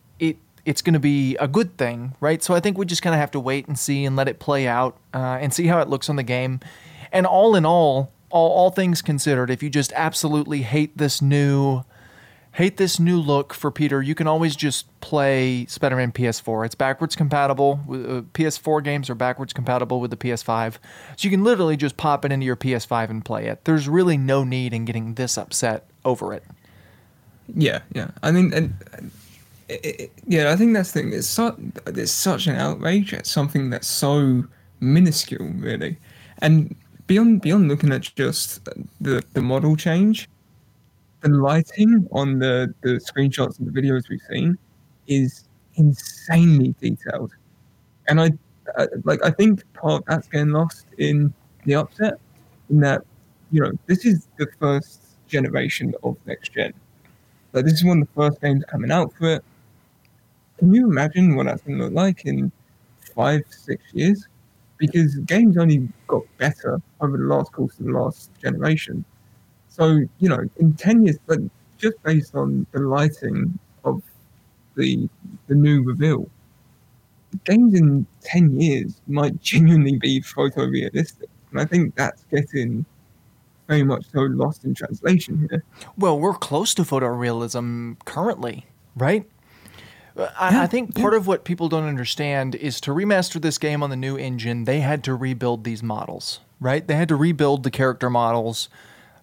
it's 0.68 0.82
going 0.82 0.94
to 0.94 1.00
be 1.00 1.38
a 1.38 1.48
good 1.48 1.78
thing, 1.78 2.14
right? 2.20 2.44
So 2.44 2.54
I 2.54 2.60
think 2.60 2.78
we 2.78 2.86
just 2.86 3.02
kind 3.02 3.16
of 3.16 3.22
have 3.22 3.32
to 3.32 3.40
wait 3.40 3.68
and 3.68 3.80
see 3.80 4.04
and 4.04 4.18
let 4.18 4.28
it 4.28 4.38
play 4.38 4.68
out 4.68 4.98
uh, 5.14 5.38
and 5.40 5.54
see 5.54 5.68
how 5.68 5.80
it 5.80 5.88
looks 5.88 6.10
on 6.10 6.18
the 6.18 6.24
game. 6.24 6.60
And 7.10 7.26
all 7.26 7.56
in 7.56 7.66
all, 7.66 8.12
all, 8.30 8.52
all 8.52 8.70
things 8.70 9.02
considered, 9.02 9.50
if 9.50 9.64
you 9.64 9.70
just 9.70 9.94
absolutely 9.94 10.64
hate 10.64 10.98
this 10.98 11.22
new 11.22 11.84
hate 12.52 12.78
this 12.78 13.00
new 13.00 13.20
look 13.20 13.54
for 13.54 13.70
Peter, 13.70 14.02
you 14.02 14.16
can 14.16 14.26
always 14.26 14.56
just 14.56 14.88
play 15.00 15.64
Spider-Man 15.68 16.12
PS4. 16.12 16.66
It's 16.66 16.74
backwards 16.74 17.16
compatible. 17.16 17.80
Uh, 17.88 18.26
PS4 18.34 18.84
games 18.84 19.12
are 19.12 19.16
backwards 19.16 19.54
compatible 19.54 20.00
with 20.00 20.10
the 20.10 20.18
PS5, 20.18 20.74
so 20.74 20.80
you 21.20 21.30
can 21.30 21.44
literally 21.44 21.78
just 21.78 21.98
pop 21.98 22.26
it 22.26 22.32
into 22.32 22.48
your 22.48 22.56
PS5 22.56 23.12
and 23.12 23.24
play 23.24 23.46
it. 23.46 23.64
There's 23.66 23.88
really 23.88 24.18
no 24.18 24.44
need 24.44 24.74
in 24.74 24.86
getting 24.86 25.14
this 25.14 25.38
upset 25.38 25.88
over 26.04 26.34
it. 26.34 26.44
Yeah, 27.56 27.82
yeah. 27.94 28.10
I 28.24 28.32
mean, 28.32 28.52
and 28.54 28.74
it, 29.70 30.12
yeah, 30.26 30.52
I 30.52 30.56
think 30.56 30.74
that's 30.74 30.92
the 30.92 31.02
thing. 31.02 31.22
So, 31.22 31.56
there's 31.86 32.12
such 32.12 32.48
an 32.48 32.56
outrage 32.56 33.14
at 33.14 33.28
something 33.28 33.70
that's 33.70 33.88
so 33.88 34.44
minuscule, 34.80 35.50
really, 35.58 35.98
and 36.40 36.76
beyond 37.08 37.42
beyond 37.42 37.68
looking 37.70 37.92
at 37.92 38.02
just 38.16 38.66
the 39.02 39.24
the 39.34 39.42
model 39.42 39.76
change 39.76 40.30
the 41.22 41.30
lighting 41.30 42.08
on 42.12 42.40
the, 42.40 42.74
the 42.82 42.92
screenshots 43.00 43.60
and 43.60 43.68
the 43.68 43.82
videos 43.82 44.10
we've 44.10 44.22
seen 44.30 44.58
is 45.08 45.46
insanely 45.76 46.76
detailed. 46.82 47.34
And 48.08 48.22
I, 48.22 48.32
I 48.78 48.88
like 49.04 49.24
I 49.24 49.32
think 49.32 49.64
part 49.74 50.02
of 50.02 50.06
that's 50.08 50.28
getting 50.28 50.50
lost 50.52 50.86
in 50.98 51.34
the 51.66 51.76
upset 51.76 52.20
in 52.70 52.80
that, 52.82 53.02
you 53.52 53.62
know, 53.62 53.72
this 53.88 54.06
is 54.06 54.28
the 54.38 54.48
first 54.60 55.02
generation 55.28 55.94
of 56.04 56.18
next 56.26 56.54
gen. 56.54 56.74
Like 57.54 57.66
this 57.66 57.74
is 57.76 57.86
one 57.86 58.02
of 58.02 58.08
the 58.08 58.14
first 58.14 58.42
games 58.42 58.64
coming 58.70 58.92
out 58.92 59.14
for 59.14 59.36
it. 59.36 59.44
Can 60.58 60.74
you 60.74 60.90
imagine 60.90 61.36
what 61.36 61.46
that's 61.46 61.62
gonna 61.62 61.84
look 61.86 61.94
like 61.94 62.26
in 62.26 62.52
five, 63.16 63.44
six 63.50 63.84
years, 63.94 64.28
because 64.78 65.16
games 65.20 65.58
only 65.58 65.88
got 66.08 66.24
better 66.38 66.82
over 67.02 67.18
the 67.18 67.24
last 67.26 67.52
course 67.52 67.78
of 67.80 67.86
the 67.86 67.92
last 67.92 68.32
generation. 68.42 69.04
So 69.70 70.02
you 70.20 70.30
know, 70.30 70.40
in 70.58 70.74
ten 70.74 71.04
years, 71.04 71.18
like 71.28 71.40
just 71.78 72.02
based 72.04 72.36
on 72.36 72.66
the 72.72 72.80
lighting 72.80 73.58
of 73.84 74.02
the 74.76 75.10
the 75.48 75.56
new 75.56 75.84
reveal, 75.84 76.30
games 77.44 77.74
in 77.74 78.06
ten 78.22 78.60
years 78.60 79.02
might 79.08 79.42
genuinely 79.52 79.98
be 79.98 80.22
photorealistic, 80.22 81.30
and 81.52 81.60
I 81.60 81.66
think 81.66 81.96
that's 81.96 82.24
getting 82.32 82.86
very 83.68 83.84
much 83.84 84.06
so 84.12 84.22
lost 84.22 84.64
in 84.64 84.74
translation 84.74 85.48
here. 85.50 85.64
Well, 85.98 86.20
we're 86.20 86.34
close 86.34 86.74
to 86.76 86.84
photorealism 86.84 87.98
currently, 88.06 88.66
right? 88.96 89.30
I, 90.18 90.52
yeah, 90.52 90.62
I 90.62 90.68
think 90.68 90.96
part 90.96 91.14
yeah. 91.14 91.18
of 91.18 91.28
what 91.28 91.44
people 91.44 91.70
don't 91.70 91.86
understand 91.86 92.56
is 92.56 92.82
to 92.82 92.92
remaster 92.92 93.42
this 93.42 93.58
game 93.58 93.84
on 93.84 93.90
the 93.90 93.96
new 93.96 94.18
engine, 94.18 94.64
they 94.64 94.80
had 94.80 95.04
to 95.06 95.16
rebuild 95.16 95.64
these 95.64 95.84
models, 95.84 96.40
right? 96.60 96.86
They 96.86 96.96
had 96.96 97.08
to 97.10 97.16
rebuild 97.16 97.64
the 97.64 97.72
character 97.72 98.10
models. 98.10 98.70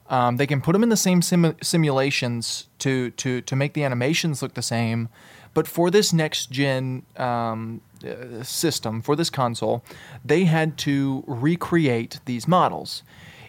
Um, 0.09 0.37
they 0.37 0.47
can 0.47 0.61
put 0.61 0.73
them 0.73 0.83
in 0.83 0.91
the 0.91 0.97
same 0.97 1.23
sim- 1.23 1.57
simulations 1.63 2.69
to, 2.81 3.11
to, 3.13 3.41
to 3.41 3.57
make 3.57 3.75
the 3.75 3.83
animations 3.83 4.43
look 4.43 4.55
the 4.55 4.63
same. 4.63 5.09
But 5.53 5.67
for 5.67 5.91
this 5.91 6.13
next 6.13 6.51
gen 6.51 7.05
um, 7.17 7.81
uh, 8.07 8.43
system, 8.43 9.03
for 9.03 9.17
this 9.17 9.31
console, 9.31 9.85
they 10.25 10.45
had 10.45 10.77
to 10.79 11.25
recreate 11.27 12.21
these 12.27 12.47
models 12.47 13.03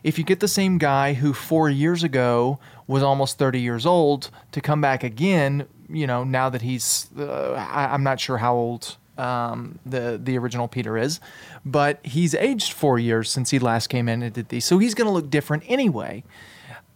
if 0.05 0.19
you 0.19 0.23
get 0.23 0.39
the 0.39 0.47
same 0.47 0.77
guy 0.77 1.13
who 1.13 1.33
four 1.33 1.67
years 1.67 2.03
ago 2.03 2.59
was 2.85 3.01
almost 3.01 3.39
30 3.39 3.59
years 3.59 3.87
old 3.87 4.29
to 4.51 4.61
come 4.61 4.79
back 4.79 5.03
again, 5.03 5.65
you 5.89 6.07
know, 6.07 6.23
now 6.23 6.49
that 6.49 6.61
he's, 6.61 7.09
uh, 7.17 7.53
I, 7.53 7.93
am 7.93 8.03
not 8.03 8.19
sure 8.19 8.37
how 8.37 8.55
old 8.55 8.97
um, 9.17 9.79
the 9.85 10.19
the 10.21 10.37
original 10.37 10.67
Peter 10.67 10.97
is, 10.97 11.19
but 11.65 12.05
he's 12.05 12.35
aged 12.35 12.73
four 12.73 12.99
years 12.99 13.29
since 13.29 13.49
he 13.49 13.59
last 13.59 13.87
came 13.87 14.09
in 14.09 14.21
and 14.23 14.33
did 14.33 14.49
these, 14.49 14.65
so 14.65 14.77
he's 14.77 14.93
going 14.93 15.07
to 15.07 15.13
look 15.13 15.29
different 15.29 15.63
anyway. 15.67 16.23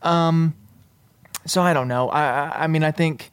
Um, 0.01 0.55
so 1.45 1.61
I 1.61 1.73
don't 1.73 1.87
know. 1.87 2.09
I 2.09 2.63
I 2.63 2.67
mean, 2.67 2.83
I 2.83 2.91
think 2.91 3.31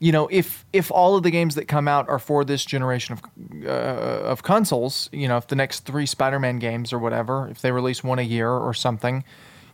you 0.00 0.12
know, 0.12 0.28
if 0.30 0.64
if 0.72 0.90
all 0.90 1.16
of 1.16 1.22
the 1.22 1.30
games 1.30 1.56
that 1.56 1.66
come 1.66 1.88
out 1.88 2.08
are 2.08 2.18
for 2.18 2.44
this 2.44 2.64
generation 2.64 3.14
of 3.14 3.66
uh, 3.66 3.68
of 3.68 4.42
consoles, 4.42 5.08
you 5.12 5.26
know, 5.26 5.36
if 5.36 5.48
the 5.48 5.56
next 5.56 5.80
three 5.80 6.06
Spider-Man 6.06 6.58
games 6.58 6.92
or 6.92 6.98
whatever, 6.98 7.48
if 7.50 7.60
they 7.62 7.72
release 7.72 8.04
one 8.04 8.18
a 8.18 8.22
year 8.22 8.50
or 8.50 8.72
something, 8.74 9.24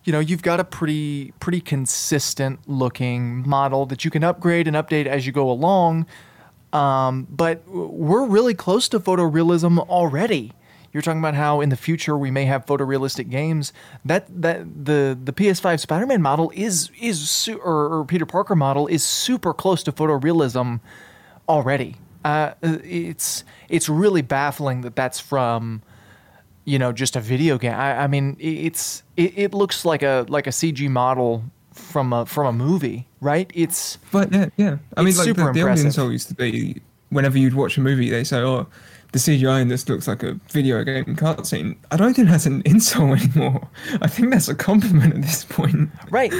you 0.04 0.12
know, 0.12 0.20
you've 0.20 0.42
got 0.42 0.60
a 0.60 0.64
pretty 0.64 1.32
pretty 1.40 1.60
consistent 1.60 2.60
looking 2.66 3.48
model 3.48 3.86
that 3.86 4.04
you 4.04 4.10
can 4.10 4.22
upgrade 4.22 4.68
and 4.68 4.76
update 4.76 5.06
as 5.06 5.26
you 5.26 5.32
go 5.32 5.50
along. 5.50 6.06
Um, 6.72 7.26
but 7.30 7.66
we're 7.68 8.26
really 8.26 8.54
close 8.54 8.88
to 8.88 9.00
photorealism 9.00 9.78
already 9.88 10.52
you're 10.94 11.02
talking 11.02 11.18
about 11.18 11.34
how 11.34 11.60
in 11.60 11.70
the 11.70 11.76
future 11.76 12.16
we 12.16 12.30
may 12.30 12.44
have 12.44 12.64
photorealistic 12.64 13.28
games. 13.28 13.72
That 14.04 14.26
that 14.40 14.84
the 14.84 15.18
the 15.22 15.32
PS5 15.32 15.80
Spider-Man 15.80 16.22
model 16.22 16.52
is 16.54 16.90
is 16.98 17.28
su- 17.28 17.58
or, 17.58 17.98
or, 17.98 18.04
Peter 18.04 18.24
Parker 18.24 18.54
model 18.54 18.86
is 18.86 19.02
super 19.02 19.52
close 19.52 19.82
to 19.82 19.92
photorealism 19.92 20.80
already. 21.48 21.96
Uh, 22.24 22.52
it's 22.62 23.42
it's 23.68 23.88
really 23.88 24.22
baffling 24.22 24.82
that 24.82 24.94
that's 24.94 25.18
from 25.18 25.82
you 26.64 26.78
know 26.78 26.92
just 26.92 27.16
a 27.16 27.20
video 27.20 27.58
game. 27.58 27.74
I, 27.74 28.04
I 28.04 28.06
mean, 28.06 28.36
it's 28.38 29.02
it, 29.16 29.36
it 29.36 29.54
looks 29.54 29.84
like 29.84 30.02
a 30.02 30.26
like 30.28 30.46
a 30.46 30.50
CG 30.50 30.88
model 30.88 31.44
from 31.72 32.12
a 32.12 32.26
from 32.26 32.46
a 32.46 32.52
movie, 32.52 33.06
right? 33.20 33.50
It's 33.54 33.98
but 34.12 34.32
yeah, 34.32 34.48
yeah. 34.56 34.78
I 34.96 35.02
mean, 35.02 35.16
like 35.16 35.34
the, 35.34 35.52
the 35.52 35.62
audience 35.62 35.98
always 35.98 36.12
used 36.12 36.28
to 36.28 36.34
be 36.34 36.80
whenever 37.10 37.38
you'd 37.38 37.54
watch 37.54 37.76
a 37.76 37.80
movie, 37.80 38.10
they 38.10 38.24
say, 38.24 38.38
"Oh, 38.38 38.66
the 39.14 39.20
CGI 39.20 39.62
in 39.62 39.68
this 39.68 39.88
looks 39.88 40.08
like 40.08 40.24
a 40.24 40.34
video 40.50 40.82
game 40.82 41.04
cutscene. 41.16 41.76
I 41.92 41.96
don't 41.96 42.14
think 42.14 42.28
that's 42.28 42.46
an 42.46 42.62
insult 42.66 43.20
anymore. 43.20 43.68
I 44.02 44.08
think 44.08 44.30
that's 44.30 44.48
a 44.48 44.56
compliment 44.56 45.14
at 45.14 45.22
this 45.22 45.44
point. 45.44 45.88
Right. 46.10 46.34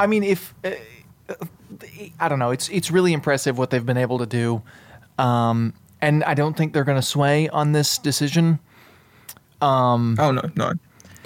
I 0.00 0.08
mean, 0.08 0.24
if 0.24 0.52
uh, 0.64 0.70
I 2.18 2.28
don't 2.28 2.40
know, 2.40 2.50
it's 2.50 2.68
it's 2.70 2.90
really 2.90 3.12
impressive 3.12 3.56
what 3.56 3.70
they've 3.70 3.86
been 3.86 3.96
able 3.96 4.18
to 4.18 4.26
do, 4.26 4.62
um, 5.18 5.74
and 6.00 6.24
I 6.24 6.34
don't 6.34 6.56
think 6.56 6.72
they're 6.72 6.84
going 6.84 7.00
to 7.00 7.06
sway 7.06 7.48
on 7.48 7.72
this 7.72 7.98
decision. 7.98 8.58
Um, 9.60 10.16
oh 10.18 10.30
no, 10.30 10.42
no, 10.56 10.72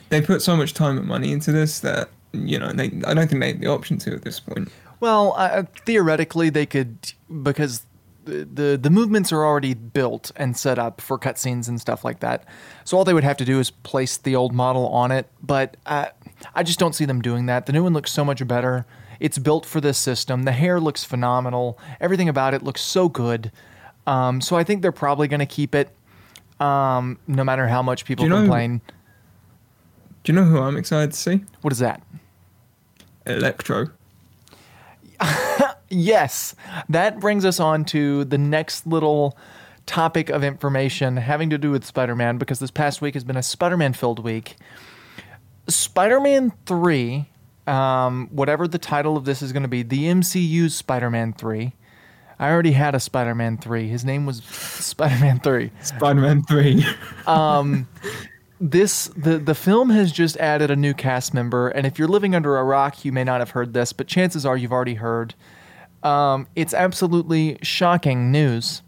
they 0.08 0.20
put 0.20 0.42
so 0.42 0.56
much 0.56 0.74
time 0.74 0.98
and 0.98 1.06
money 1.06 1.32
into 1.32 1.52
this 1.52 1.80
that 1.80 2.08
you 2.32 2.58
know 2.58 2.72
they. 2.72 2.86
I 3.06 3.14
don't 3.14 3.28
think 3.28 3.40
they 3.40 3.48
have 3.48 3.60
the 3.60 3.66
option 3.68 3.98
to 3.98 4.14
at 4.14 4.22
this 4.22 4.40
point. 4.40 4.70
Well, 5.00 5.34
uh, 5.36 5.64
theoretically, 5.84 6.48
they 6.50 6.66
could 6.66 7.12
because 7.42 7.84
the, 8.24 8.78
the 8.80 8.90
movements 8.90 9.32
are 9.32 9.44
already 9.44 9.74
built 9.74 10.30
and 10.36 10.56
set 10.56 10.78
up 10.78 11.00
for 11.00 11.18
cutscenes 11.18 11.68
and 11.68 11.80
stuff 11.80 12.04
like 12.04 12.20
that. 12.20 12.44
So 12.84 12.96
all 12.96 13.04
they 13.04 13.14
would 13.14 13.24
have 13.24 13.36
to 13.38 13.44
do 13.44 13.58
is 13.58 13.70
place 13.70 14.16
the 14.16 14.36
old 14.36 14.52
model 14.52 14.88
on 14.88 15.10
it. 15.10 15.26
But 15.42 15.76
uh, 15.86 16.06
I 16.54 16.62
just 16.62 16.78
don't 16.78 16.94
see 16.94 17.04
them 17.04 17.20
doing 17.20 17.46
that. 17.46 17.66
The 17.66 17.72
new 17.72 17.82
one 17.82 17.92
looks 17.92 18.12
so 18.12 18.24
much 18.24 18.46
better. 18.46 18.86
It's 19.20 19.38
built 19.38 19.66
for 19.66 19.80
this 19.80 19.98
system. 19.98 20.44
The 20.44 20.52
hair 20.52 20.80
looks 20.80 21.04
phenomenal. 21.04 21.78
Everything 22.00 22.28
about 22.28 22.54
it 22.54 22.62
looks 22.62 22.80
so 22.80 23.08
good. 23.08 23.52
Um, 24.06 24.40
so 24.40 24.56
I 24.56 24.64
think 24.64 24.82
they're 24.82 24.92
probably 24.92 25.28
going 25.28 25.40
to 25.40 25.46
keep 25.46 25.74
it, 25.74 25.90
um, 26.62 27.18
no 27.26 27.44
matter 27.44 27.66
how 27.66 27.82
much 27.82 28.04
people 28.04 28.26
do 28.26 28.30
complain. 28.30 28.74
Know, 28.74 28.94
do 30.24 30.32
you 30.32 30.36
know 30.38 30.44
who 30.44 30.58
I'm 30.58 30.76
excited 30.76 31.12
to 31.12 31.16
see? 31.18 31.44
What 31.62 31.72
is 31.72 31.80
that? 31.80 32.02
Electro. 33.26 33.90
yes, 35.88 36.54
that 36.88 37.20
brings 37.20 37.44
us 37.44 37.58
on 37.58 37.84
to 37.86 38.24
the 38.24 38.38
next 38.38 38.86
little 38.86 39.36
topic 39.86 40.30
of 40.30 40.44
information 40.44 41.16
having 41.16 41.50
to 41.50 41.58
do 41.58 41.70
with 41.70 41.84
Spider 41.84 42.14
Man 42.14 42.38
because 42.38 42.60
this 42.60 42.70
past 42.70 43.02
week 43.02 43.14
has 43.14 43.24
been 43.24 43.36
a 43.36 43.42
Spider 43.42 43.76
Man 43.76 43.92
filled 43.92 44.20
week. 44.20 44.56
Spider 45.68 46.20
Man 46.20 46.52
3, 46.66 47.28
um, 47.66 48.28
whatever 48.32 48.66
the 48.66 48.78
title 48.78 49.16
of 49.16 49.24
this 49.24 49.42
is 49.42 49.52
going 49.52 49.62
to 49.62 49.68
be, 49.68 49.82
the 49.82 50.04
MCU's 50.04 50.74
Spider 50.74 51.10
Man 51.10 51.32
3. 51.32 51.72
I 52.42 52.50
already 52.50 52.72
had 52.72 52.96
a 52.96 52.98
Spider 52.98 53.36
Man 53.36 53.56
3. 53.56 53.86
His 53.86 54.04
name 54.04 54.26
was 54.26 54.42
Spider 54.42 55.14
Man 55.20 55.38
3. 55.38 55.70
Spider 55.80 56.20
Man 56.20 56.42
3. 56.42 56.84
um, 57.28 57.86
this 58.60 59.06
the 59.16 59.38
the 59.38 59.54
film 59.54 59.90
has 59.90 60.10
just 60.10 60.36
added 60.38 60.68
a 60.68 60.74
new 60.74 60.92
cast 60.92 61.32
member, 61.34 61.68
and 61.68 61.86
if 61.86 62.00
you're 62.00 62.08
living 62.08 62.34
under 62.34 62.58
a 62.58 62.64
rock, 62.64 63.04
you 63.04 63.12
may 63.12 63.22
not 63.22 63.40
have 63.40 63.50
heard 63.50 63.74
this, 63.74 63.92
but 63.92 64.08
chances 64.08 64.44
are 64.44 64.56
you've 64.56 64.72
already 64.72 64.94
heard. 64.94 65.36
Um, 66.02 66.48
it's 66.56 66.74
absolutely 66.74 67.58
shocking 67.62 68.32
news. 68.32 68.82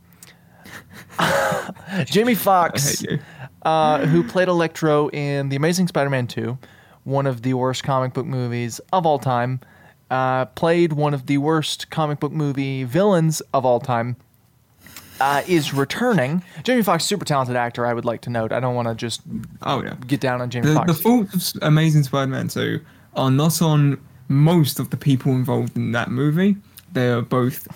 Jamie 2.06 2.34
Foxx, 2.34 3.04
uh, 3.62 4.04
who 4.04 4.24
played 4.24 4.48
Electro 4.48 5.10
in 5.10 5.48
The 5.48 5.54
Amazing 5.54 5.86
Spider-Man 5.86 6.26
2, 6.26 6.58
one 7.04 7.28
of 7.28 7.42
the 7.42 7.54
worst 7.54 7.84
comic 7.84 8.14
book 8.14 8.26
movies 8.26 8.80
of 8.92 9.06
all 9.06 9.20
time, 9.20 9.60
uh, 10.10 10.46
played 10.46 10.92
one 10.92 11.14
of 11.14 11.26
the 11.26 11.38
worst 11.38 11.90
comic 11.90 12.20
book 12.20 12.32
movie 12.32 12.84
villains 12.84 13.40
of 13.52 13.64
all 13.64 13.80
time 13.80 14.16
uh, 15.20 15.42
is 15.46 15.72
returning. 15.72 16.42
Jamie 16.62 16.82
Foxx, 16.82 17.04
super 17.04 17.24
talented 17.24 17.56
actor. 17.56 17.86
I 17.86 17.94
would 17.94 18.04
like 18.04 18.20
to 18.22 18.30
note. 18.30 18.52
I 18.52 18.60
don't 18.60 18.74
want 18.74 18.88
to 18.88 18.94
just 18.94 19.22
oh 19.62 19.82
yeah 19.82 19.94
get 20.06 20.20
down 20.20 20.40
on 20.40 20.50
Jamie 20.50 20.68
the, 20.68 20.74
Foxx. 20.74 20.92
The 20.92 21.02
faults 21.02 21.54
of 21.54 21.62
Amazing 21.62 22.04
Spider-Man 22.04 22.48
two 22.48 22.80
are 23.14 23.30
not 23.30 23.62
on 23.62 24.00
most 24.28 24.80
of 24.80 24.90
the 24.90 24.96
people 24.96 25.32
involved 25.32 25.76
in 25.76 25.92
that 25.92 26.10
movie. 26.10 26.56
They 26.92 27.10
are 27.10 27.22
both 27.22 27.66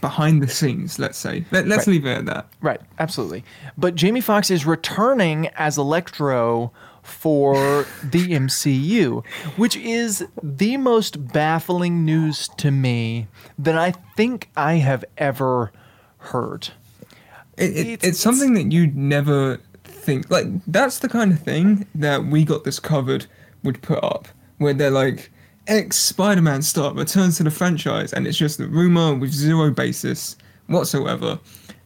behind 0.00 0.42
the 0.42 0.48
scenes. 0.48 0.98
Let's 0.98 1.18
say. 1.18 1.44
Let, 1.50 1.66
us 1.66 1.78
right. 1.78 1.86
leave 1.86 2.06
it 2.06 2.18
at 2.18 2.26
that. 2.26 2.46
Right. 2.60 2.80
Absolutely. 2.98 3.44
But 3.78 3.94
Jamie 3.94 4.20
Foxx 4.20 4.50
is 4.50 4.66
returning 4.66 5.48
as 5.56 5.78
Electro 5.78 6.72
for 7.04 7.86
the 8.02 8.32
MCU, 8.32 9.24
which 9.56 9.76
is 9.76 10.26
the 10.42 10.76
most 10.78 11.28
baffling 11.32 12.04
news 12.04 12.48
to 12.56 12.70
me 12.70 13.28
that 13.58 13.76
I 13.76 13.92
think 14.16 14.50
I 14.56 14.74
have 14.74 15.04
ever 15.18 15.70
heard. 16.18 16.70
It, 17.56 17.70
it, 17.70 17.86
it's, 17.86 18.04
it's, 18.04 18.20
something 18.20 18.54
that 18.54 18.72
you'd 18.72 18.96
never 18.96 19.60
think. 19.84 20.30
Like, 20.30 20.46
that's 20.66 20.98
the 20.98 21.08
kind 21.08 21.30
of 21.30 21.40
thing 21.40 21.86
that 21.94 22.24
We 22.24 22.44
Got 22.44 22.64
This 22.64 22.80
Covered 22.80 23.26
would 23.62 23.80
put 23.82 24.02
up, 24.02 24.26
where 24.58 24.74
they're 24.74 24.90
like, 24.90 25.30
X 25.66 25.96
Spider 25.96 26.42
Man 26.42 26.62
star 26.62 26.92
returns 26.92 27.36
to 27.36 27.42
the 27.44 27.50
franchise, 27.50 28.12
and 28.12 28.26
it's 28.26 28.36
just 28.36 28.60
a 28.60 28.66
rumor 28.66 29.14
with 29.14 29.32
zero 29.32 29.70
basis 29.70 30.36
whatsoever. 30.66 31.38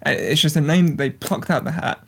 It's 0.07 0.41
just 0.41 0.57
a 0.57 0.61
name 0.61 0.97
they 0.97 1.11
plucked 1.11 1.51
out 1.51 1.65
the 1.65 1.73
hat. 1.73 2.03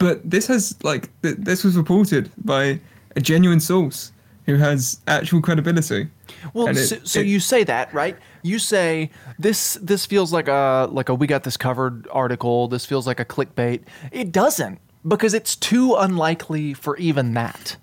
But 0.00 0.28
this 0.28 0.46
has, 0.48 0.76
like, 0.82 1.10
th- 1.22 1.36
this 1.38 1.62
was 1.62 1.76
reported 1.76 2.30
by 2.42 2.80
a 3.14 3.20
genuine 3.20 3.60
source 3.60 4.12
who 4.46 4.56
has 4.56 4.98
actual 5.06 5.40
credibility. 5.42 6.08
Well, 6.54 6.68
it, 6.68 6.76
so, 6.76 6.96
so 7.04 7.20
it, 7.20 7.26
you 7.26 7.38
say 7.38 7.64
that, 7.64 7.92
right? 7.92 8.16
You 8.42 8.58
say 8.58 9.10
this 9.38 9.74
this 9.74 10.06
feels 10.06 10.32
like 10.32 10.48
a 10.48 10.88
like 10.90 11.08
a 11.10 11.14
we 11.14 11.26
got 11.26 11.44
this 11.44 11.56
covered 11.56 12.08
article. 12.10 12.66
This 12.66 12.86
feels 12.86 13.06
like 13.06 13.20
a 13.20 13.24
clickbait. 13.24 13.82
It 14.10 14.32
doesn't 14.32 14.80
because 15.06 15.34
it's 15.34 15.54
too 15.54 15.94
unlikely 15.94 16.74
for 16.74 16.96
even 16.96 17.34
that. 17.34 17.76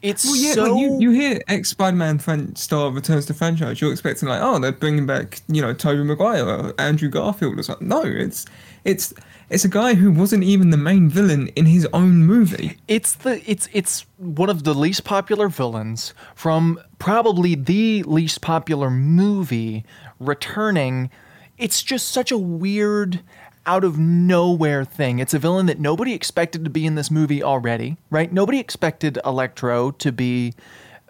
It's 0.00 0.24
Well, 0.24 0.36
yeah, 0.36 0.52
so 0.54 0.62
like 0.64 0.80
you, 0.80 1.00
you 1.00 1.10
hear 1.12 1.40
ex 1.46 1.68
Spider-Man 1.68 2.18
fan 2.18 2.56
star 2.56 2.90
returns 2.90 3.26
to 3.26 3.34
franchise, 3.34 3.80
you're 3.80 3.92
expecting 3.92 4.28
like, 4.28 4.40
oh, 4.42 4.58
they're 4.58 4.72
bringing 4.72 5.06
back, 5.06 5.40
you 5.46 5.62
know, 5.62 5.72
Tobey 5.72 6.02
Maguire 6.02 6.44
or 6.44 6.74
Andrew 6.80 7.08
Garfield 7.08 7.56
or 7.58 7.62
something. 7.62 7.86
No, 7.86 8.02
it's 8.02 8.46
it's 8.84 9.14
it's 9.52 9.64
a 9.64 9.68
guy 9.68 9.94
who 9.94 10.10
wasn't 10.10 10.42
even 10.42 10.70
the 10.70 10.76
main 10.76 11.08
villain 11.08 11.48
in 11.48 11.66
his 11.66 11.86
own 11.92 12.24
movie. 12.24 12.78
it's 12.88 13.12
the 13.12 13.42
it's 13.50 13.68
it's 13.72 14.06
one 14.16 14.48
of 14.48 14.64
the 14.64 14.74
least 14.74 15.04
popular 15.04 15.48
villains 15.48 16.14
from 16.34 16.80
probably 16.98 17.54
the 17.54 18.02
least 18.04 18.40
popular 18.40 18.90
movie 18.90 19.84
returning. 20.18 21.10
It's 21.58 21.82
just 21.82 22.08
such 22.08 22.32
a 22.32 22.38
weird 22.38 23.20
out 23.66 23.84
of 23.84 23.98
nowhere 23.98 24.84
thing. 24.84 25.18
It's 25.18 25.34
a 25.34 25.38
villain 25.38 25.66
that 25.66 25.78
nobody 25.78 26.14
expected 26.14 26.64
to 26.64 26.70
be 26.70 26.84
in 26.84 26.94
this 26.94 27.10
movie 27.10 27.42
already, 27.42 27.96
right? 28.10 28.32
Nobody 28.32 28.58
expected 28.58 29.18
Electro 29.24 29.92
to 29.92 30.10
be 30.10 30.54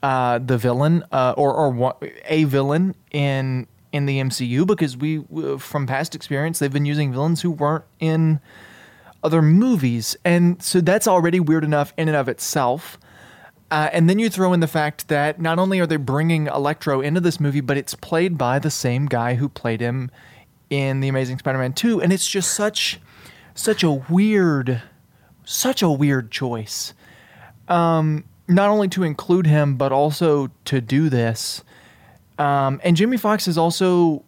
uh, 0.03 0.39
the 0.39 0.59
villain 0.59 1.05
uh, 1.13 1.35
or 1.37 1.55
or 1.55 1.97
a 2.27 2.45
villain 2.45 2.95
in 3.13 3.67
in 3.93 4.07
the 4.07 4.19
MCU 4.19 4.67
because 4.67 4.97
we 4.97 5.23
from 5.59 5.87
past 5.87 6.15
experience 6.15 6.59
they've 6.59 6.73
been 6.73 6.87
using 6.87 7.13
villains 7.13 7.43
who 7.43 7.51
weren't 7.51 7.85
in 8.01 8.41
other 9.23 9.43
movies. 9.43 10.17
And 10.25 10.63
so 10.63 10.81
that's 10.81 11.07
already 11.07 11.41
weird 11.41 11.65
enough 11.65 11.93
in 11.97 12.09
and 12.09 12.17
of 12.17 12.29
itself. 12.29 12.99
Uh, 13.71 13.89
and 13.93 14.09
then 14.09 14.19
you 14.19 14.29
throw 14.29 14.53
in 14.53 14.61
the 14.61 14.67
fact 14.67 15.09
that 15.09 15.41
not 15.41 15.59
only 15.59 15.81
are 15.81 15.87
they 15.87 15.97
bringing 15.97 16.47
Electro 16.47 17.01
into 17.01 17.21
this 17.21 17.41
movie, 17.41 17.61
but 17.61 17.79
it's 17.79 17.95
played 17.95 18.37
by 18.37 18.59
the 18.59 18.71
same 18.71 19.07
guy 19.07 19.35
who 19.35 19.49
played 19.49 19.81
him 19.81 20.11
in 20.69 21.01
The 21.01 21.09
Amazing 21.09 21.39
Spider-Man 21.39 21.73
2, 21.73 22.03
and 22.03 22.13
it's 22.13 22.27
just 22.27 22.53
such 22.53 23.01
such 23.55 23.83
a 23.83 23.91
weird 23.91 24.83
such 25.45 25.83
a 25.83 25.91
weird 25.91 26.31
choice. 26.31 26.95
Um, 27.69 28.25
not 28.49 28.69
only 28.69 28.89
to 28.89 29.03
include 29.03 29.47
him, 29.47 29.77
but 29.77 29.93
also 29.93 30.51
to 30.67 30.81
do 30.81 31.09
this. 31.09 31.63
Um, 32.43 32.81
and 32.83 32.97
Jamie 32.97 33.19
Foxx 33.19 33.47
is 33.47 33.57
also 33.57 34.25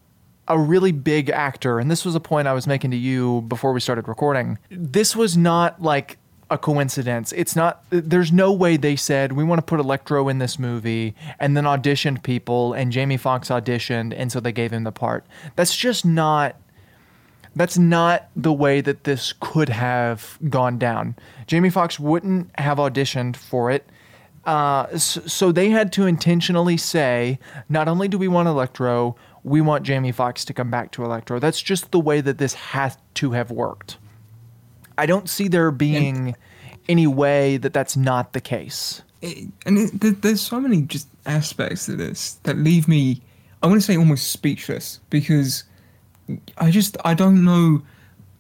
a 0.47 0.59
really 0.59 0.93
big 0.93 1.31
actor, 1.31 1.81
and 1.81 1.91
this 1.91 2.05
was 2.05 2.15
a 2.15 2.21
point 2.21 2.47
I 2.47 2.53
was 2.53 2.67
making 2.67 2.93
to 2.93 2.97
you 2.97 3.41
before 3.49 3.73
we 3.73 3.81
started 3.81 4.07
recording. 4.07 4.59
This 4.71 5.17
was 5.17 5.37
not 5.37 5.83
like 5.83 6.19
a 6.49 6.57
coincidence. 6.57 7.33
It's 7.33 7.57
not. 7.57 7.83
There's 7.91 8.31
no 8.31 8.53
way 8.53 8.77
they 8.77 8.95
said 8.95 9.33
we 9.33 9.43
want 9.43 9.59
to 9.59 9.65
put 9.65 9.81
Electro 9.81 10.29
in 10.29 10.39
this 10.39 10.59
movie 10.59 11.15
and 11.41 11.57
then 11.57 11.65
auditioned 11.65 12.23
people, 12.23 12.73
and 12.73 12.93
Jamie 12.93 13.17
Foxx 13.17 13.49
auditioned, 13.49 14.15
and 14.17 14.31
so 14.31 14.39
they 14.39 14.53
gave 14.53 14.73
him 14.73 14.85
the 14.85 14.93
part. 14.93 15.27
That's 15.57 15.77
just 15.77 16.05
not. 16.05 16.57
That's 17.57 17.79
not 17.79 18.29
the 18.35 18.53
way 18.53 18.81
that 18.81 19.05
this 19.05 19.33
could 19.39 19.69
have 19.69 20.39
gone 20.51 20.77
down. 20.77 21.15
Jamie 21.47 21.71
Foxx 21.71 22.01
wouldn't 22.01 22.51
have 22.59 22.79
auditioned 22.79 23.37
for 23.37 23.71
it. 23.71 23.89
Uh, 24.47 24.99
so, 24.99 25.53
they 25.53 25.71
had 25.71 25.93
to 25.93 26.07
intentionally 26.07 26.77
say, 26.77 27.39
not 27.69 27.89
only 27.89 28.09
do 28.09 28.19
we 28.19 28.29
want 28.29 28.47
Electro, 28.47 29.17
we 29.43 29.61
want 29.61 29.85
Jamie 29.85 30.13
Foxx 30.13 30.45
to 30.47 30.53
come 30.53 30.71
back 30.71 30.91
to 30.93 31.05
Electro. 31.05 31.39
That's 31.39 31.63
just 31.63 31.93
the 31.93 32.01
way 32.01 32.21
that 32.21 32.39
this 32.39 32.55
has 32.55 32.99
to 33.15 33.33
have 33.33 33.51
worked. 33.51 33.97
I 34.99 35.07
don't 35.07 35.29
see 35.29 35.49
there 35.49 35.71
being 35.71 36.37
any 36.89 37.07
way 37.07 37.57
that 37.57 37.73
that's 37.73 37.97
not 37.97 38.33
the 38.33 38.41
case. 38.41 39.03
It, 39.23 39.49
and 39.65 39.79
it, 39.79 40.23
there's 40.23 40.41
so 40.41 40.61
many 40.61 40.83
just 40.83 41.09
aspects 41.27 41.89
of 41.89 41.99
this 41.99 42.35
that 42.43 42.59
leave 42.59 42.87
me, 42.89 43.23
I 43.63 43.67
want 43.67 43.81
to 43.81 43.87
say 43.87 43.97
almost 43.97 44.31
speechless 44.31 45.01
because 45.11 45.65
I 46.59 46.71
just 46.71 46.97
I 47.05 47.15
don't 47.15 47.45
know, 47.45 47.83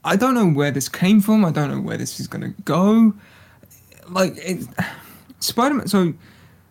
I 0.04 0.16
don't 0.16 0.34
know 0.34 0.48
where 0.48 0.70
this 0.70 0.88
came 0.88 1.20
from. 1.20 1.44
I 1.44 1.50
don't 1.50 1.70
know 1.70 1.80
where 1.80 1.96
this 1.96 2.20
is 2.20 2.26
gonna 2.26 2.54
go. 2.64 3.14
Like 4.08 4.34
it, 4.36 4.66
Spider-Man. 5.44 5.86
So 5.88 6.14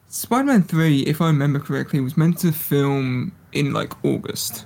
Spider-Man 0.07 0.63
Three, 0.63 1.01
if 1.01 1.21
I 1.21 1.27
remember 1.27 1.59
correctly, 1.59 1.99
was 1.99 2.17
meant 2.17 2.37
to 2.39 2.51
film 2.51 3.31
in 3.51 3.73
like 3.73 3.93
August, 4.03 4.65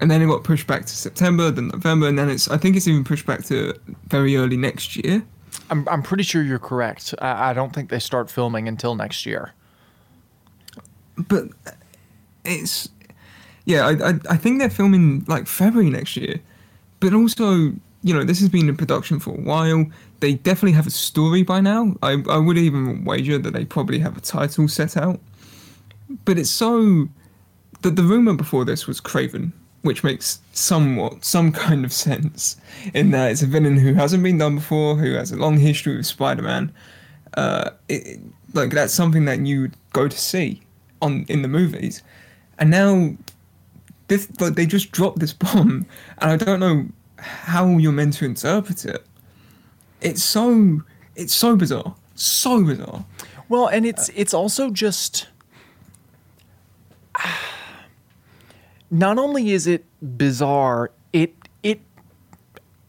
and 0.00 0.10
then 0.10 0.22
it 0.22 0.26
got 0.26 0.44
pushed 0.44 0.66
back 0.66 0.82
to 0.86 0.94
September, 0.96 1.50
then 1.50 1.68
November, 1.68 2.08
and 2.08 2.18
then 2.18 2.28
it's 2.30 2.48
I 2.48 2.56
think 2.58 2.76
it's 2.76 2.88
even 2.88 3.04
pushed 3.04 3.26
back 3.26 3.44
to 3.46 3.74
very 4.08 4.36
early 4.36 4.56
next 4.56 4.96
year. 4.96 5.24
I'm, 5.70 5.88
I'm 5.88 6.02
pretty 6.02 6.22
sure 6.22 6.42
you're 6.42 6.58
correct. 6.58 7.14
I, 7.20 7.50
I 7.50 7.52
don't 7.54 7.72
think 7.74 7.90
they 7.90 7.98
start 7.98 8.30
filming 8.30 8.68
until 8.68 8.94
next 8.94 9.26
year. 9.26 9.52
but 11.28 11.44
uh, 11.66 11.70
it's 12.44 12.88
yeah 13.64 13.86
I, 13.86 14.10
I 14.10 14.12
i 14.30 14.36
think 14.36 14.58
they're 14.58 14.70
filming 14.70 15.24
like 15.26 15.46
february 15.46 15.90
next 15.90 16.16
year 16.16 16.40
but 17.00 17.14
also 17.14 17.72
you 18.02 18.14
know 18.14 18.22
this 18.22 18.38
has 18.40 18.48
been 18.48 18.68
in 18.68 18.76
production 18.76 19.18
for 19.18 19.30
a 19.30 19.40
while 19.40 19.86
they 20.20 20.34
definitely 20.34 20.72
have 20.72 20.86
a 20.86 20.90
story 20.90 21.42
by 21.42 21.60
now. 21.60 21.96
I, 22.02 22.22
I 22.28 22.38
would 22.38 22.58
even 22.58 23.04
wager 23.04 23.38
that 23.38 23.52
they 23.52 23.64
probably 23.64 23.98
have 24.00 24.16
a 24.16 24.20
title 24.20 24.68
set 24.68 24.96
out. 24.96 25.20
But 26.24 26.38
it's 26.38 26.50
so 26.50 27.08
that 27.82 27.96
the 27.96 28.02
rumor 28.02 28.34
before 28.34 28.64
this 28.64 28.86
was 28.86 29.00
Kraven 29.00 29.52
which 29.86 30.02
makes 30.02 30.40
somewhat 30.52 31.24
some 31.24 31.52
kind 31.52 31.84
of 31.84 31.92
sense 31.92 32.56
in 32.92 33.12
that 33.12 33.30
it's 33.30 33.42
a 33.42 33.46
villain 33.46 33.78
who 33.78 33.94
hasn't 33.94 34.22
been 34.22 34.36
done 34.36 34.56
before 34.56 34.96
who 34.96 35.12
has 35.14 35.30
a 35.32 35.36
long 35.36 35.56
history 35.56 35.96
with 35.96 36.06
spider-man. 36.06 36.72
Uh, 37.34 37.70
it, 37.88 38.20
like 38.52 38.70
that's 38.70 38.92
something 38.92 39.24
that 39.26 39.40
you 39.40 39.62
would 39.62 39.74
go 39.92 40.08
to 40.08 40.18
see 40.18 40.60
on 41.00 41.24
in 41.28 41.42
the 41.42 41.48
movies, 41.48 42.02
and 42.58 42.70
now 42.70 43.14
this 44.08 44.28
like 44.40 44.54
they 44.54 44.66
just 44.66 44.90
dropped 44.90 45.18
this 45.18 45.32
bomb, 45.44 45.86
and 46.18 46.30
I 46.30 46.36
don't 46.36 46.60
know 46.60 46.86
how 47.18 47.78
you're 47.78 47.92
meant 47.92 48.14
to 48.14 48.24
interpret 48.24 48.84
it. 48.84 49.06
It's 50.00 50.22
so 50.22 50.82
it's 51.14 51.34
so 51.34 51.56
bizarre, 51.56 51.94
so 52.14 52.62
bizarre. 52.64 53.04
Well, 53.48 53.66
and 53.68 53.86
it's 53.86 54.10
it's 54.10 54.34
also 54.34 54.70
just 54.70 55.28
not 58.90 59.18
only 59.18 59.52
is 59.52 59.66
it 59.66 59.84
bizarre, 60.02 60.90
it 61.12 61.34
it 61.62 61.80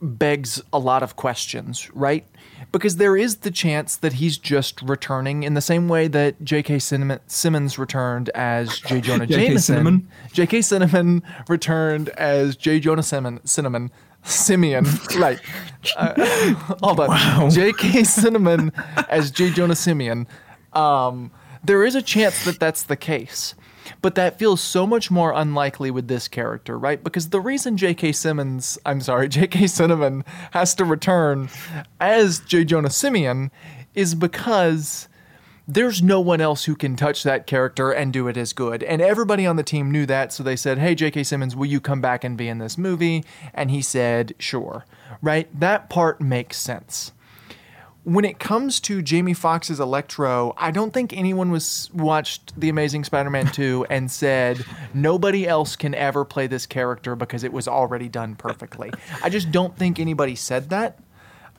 begs 0.01 0.61
a 0.73 0.79
lot 0.79 1.03
of 1.03 1.15
questions, 1.15 1.89
right? 1.93 2.25
Because 2.71 2.97
there 2.97 3.15
is 3.15 3.37
the 3.37 3.51
chance 3.51 3.95
that 3.95 4.13
he's 4.13 4.37
just 4.37 4.81
returning 4.81 5.43
in 5.43 5.53
the 5.53 5.61
same 5.61 5.87
way 5.87 6.07
that 6.09 6.43
J.K. 6.43 6.79
Cinnamon, 6.79 7.19
Simmons 7.27 7.79
returned 7.79 8.29
as 8.29 8.79
J. 8.79 8.99
Jonah 8.99 9.25
Jameson. 9.27 9.47
J.K. 9.47 9.57
Cinnamon? 9.59 10.07
J.K. 10.33 10.61
Cinnamon 10.61 11.23
returned 11.47 12.09
as 12.09 12.55
J. 12.55 12.79
Jonah 12.79 13.03
Cinnamon. 13.03 13.45
Cinnamon. 13.45 13.91
Simeon, 14.27 14.85
right? 15.17 15.39
Uh, 15.95 16.53
hold 16.83 16.99
on. 16.99 17.09
Wow. 17.09 17.49
J.K. 17.51 18.03
Cinnamon 18.03 18.71
as 19.09 19.31
J. 19.31 19.51
Jonah 19.51 19.75
Simeon. 19.75 20.27
Um, 20.73 21.31
there 21.63 21.83
is 21.83 21.95
a 21.95 22.01
chance 22.01 22.45
that 22.45 22.59
that's 22.59 22.83
the 22.83 22.95
case, 22.95 23.55
but 24.01 24.15
that 24.15 24.37
feels 24.37 24.61
so 24.61 24.85
much 24.85 25.09
more 25.09 25.31
unlikely 25.33 25.91
with 25.91 26.07
this 26.07 26.27
character, 26.27 26.77
right? 26.77 27.03
Because 27.03 27.29
the 27.29 27.41
reason 27.41 27.77
J.K. 27.77 28.11
Simmons, 28.11 28.77
I'm 28.85 29.01
sorry, 29.01 29.27
J.K. 29.29 29.67
Cinnamon 29.67 30.23
has 30.51 30.75
to 30.75 30.85
return 30.85 31.49
as 31.99 32.39
J. 32.39 32.63
Jonah 32.63 32.89
Simeon 32.89 33.51
is 33.95 34.13
because 34.13 35.07
there's 35.67 36.01
no 36.01 36.21
one 36.21 36.39
else 36.39 36.63
who 36.63 36.75
can 36.75 36.95
touch 36.95 37.23
that 37.23 37.45
character 37.45 37.91
and 37.91 38.13
do 38.13 38.27
it 38.27 38.37
as 38.37 38.53
good. 38.53 38.83
And 38.83 39.01
everybody 39.01 39.45
on 39.45 39.57
the 39.57 39.63
team 39.63 39.91
knew 39.91 40.05
that, 40.05 40.31
so 40.31 40.41
they 40.41 40.55
said, 40.55 40.77
Hey, 40.77 40.95
J.K. 40.95 41.23
Simmons, 41.23 41.55
will 41.55 41.65
you 41.65 41.81
come 41.81 41.99
back 41.99 42.23
and 42.23 42.37
be 42.37 42.47
in 42.47 42.59
this 42.59 42.77
movie? 42.77 43.25
And 43.53 43.69
he 43.69 43.81
said, 43.81 44.33
Sure. 44.39 44.85
Right? 45.21 45.47
That 45.59 45.89
part 45.89 46.21
makes 46.21 46.57
sense. 46.57 47.11
When 48.03 48.23
it 48.23 48.39
comes 48.39 48.79
to 48.81 49.01
Jamie 49.01 49.33
Foxx's 49.33 49.81
Electro, 49.81 50.53
I 50.55 50.71
don't 50.71 50.93
think 50.93 51.11
anyone 51.11 51.51
was 51.51 51.89
watched 51.93 52.57
The 52.57 52.69
Amazing 52.69 53.03
Spider-Man 53.03 53.47
2 53.47 53.87
and 53.89 54.09
said 54.09 54.63
nobody 54.93 55.45
else 55.45 55.75
can 55.75 55.93
ever 55.93 56.23
play 56.23 56.47
this 56.47 56.65
character 56.65 57.17
because 57.17 57.43
it 57.43 57.51
was 57.51 57.67
already 57.67 58.07
done 58.07 58.35
perfectly. 58.35 58.93
I 59.21 59.27
just 59.27 59.51
don't 59.51 59.75
think 59.75 59.99
anybody 59.99 60.35
said 60.35 60.69
that 60.69 60.99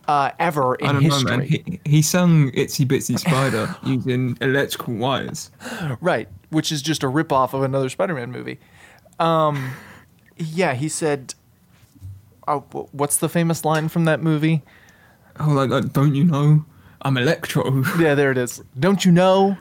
uh, 0.08 0.30
ever 0.38 0.74
in 0.76 1.00
history. 1.00 1.22
know, 1.22 1.36
man. 1.36 1.46
He, 1.46 1.80
he 1.84 2.02
sung 2.02 2.50
"Itsy 2.52 2.86
Bitsy 2.86 3.18
Spider" 3.26 3.76
using 3.84 4.36
electrical 4.40 4.94
wires. 4.94 5.50
Right, 6.00 6.28
which 6.50 6.72
is 6.72 6.82
just 6.82 7.02
a 7.02 7.06
ripoff 7.06 7.52
of 7.52 7.62
another 7.62 7.88
Spider-Man 7.88 8.32
movie. 8.32 8.58
Um, 9.20 9.72
yeah, 10.36 10.74
he 10.74 10.88
said, 10.88 11.34
oh, 12.48 12.60
"What's 12.92 13.18
the 13.18 13.28
famous 13.28 13.64
line 13.64 13.88
from 13.88 14.06
that 14.06 14.22
movie?" 14.22 14.62
Oh, 15.38 15.50
like, 15.50 15.70
like 15.70 15.92
don't 15.92 16.14
you 16.14 16.24
know? 16.24 16.64
I'm 17.02 17.16
Electro. 17.16 17.84
Yeah, 17.98 18.14
there 18.16 18.32
it 18.32 18.38
is. 18.38 18.60
Don't 18.78 19.04
you 19.04 19.12
know? 19.12 19.56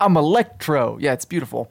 I'm 0.00 0.16
Electro. 0.16 0.96
Yeah, 0.98 1.12
it's 1.12 1.26
beautiful. 1.26 1.70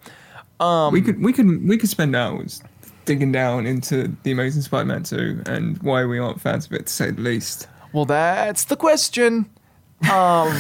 Um, 0.59 0.91
we 0.91 1.01
could 1.01 1.21
we 1.23 1.31
could 1.33 1.67
we 1.67 1.77
could 1.77 1.89
spend 1.89 2.15
hours 2.15 2.61
digging 3.05 3.31
down 3.31 3.65
into 3.65 4.13
the 4.23 4.31
Amazing 4.31 4.61
Spider-Man 4.63 5.03
2 5.03 5.43
and 5.45 5.81
why 5.81 6.03
we 6.03 6.19
aren't 6.19 6.41
fans 6.41 6.65
of 6.65 6.73
it, 6.73 6.87
to 6.87 6.93
say 6.93 7.09
the 7.09 7.21
least. 7.21 7.67
Well, 7.93 8.05
that's 8.05 8.65
the 8.65 8.75
question. 8.75 9.49
Um, 10.11 10.55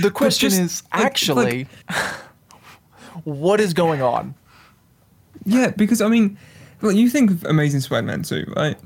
the 0.00 0.10
question 0.12 0.50
just, 0.50 0.60
is 0.60 0.82
like- 0.92 1.04
actually, 1.04 1.66
what 3.24 3.60
is 3.60 3.74
going 3.74 4.02
on? 4.02 4.34
Yeah, 5.44 5.70
because 5.76 6.00
I 6.00 6.08
mean, 6.08 6.38
well, 6.80 6.92
you 6.92 7.08
think 7.10 7.30
of 7.30 7.44
Amazing 7.44 7.80
Spider-Man 7.80 8.22
2, 8.22 8.52
right? 8.56 8.78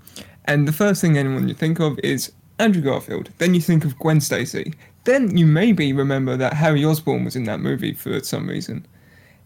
And 0.46 0.68
the 0.68 0.72
first 0.72 1.00
thing 1.00 1.18
anyone 1.18 1.48
you 1.48 1.54
think 1.54 1.80
of 1.80 1.98
is 2.02 2.32
Andrew 2.58 2.82
Garfield. 2.82 3.30
Then 3.38 3.54
you 3.54 3.60
think 3.60 3.84
of 3.84 3.98
Gwen 3.98 4.20
Stacy. 4.20 4.74
Then 5.04 5.36
you 5.36 5.46
maybe 5.46 5.92
remember 5.92 6.36
that 6.36 6.54
Harry 6.54 6.84
Osborn 6.84 7.24
was 7.24 7.36
in 7.36 7.44
that 7.44 7.60
movie 7.60 7.92
for 7.92 8.20
some 8.20 8.48
reason. 8.48 8.86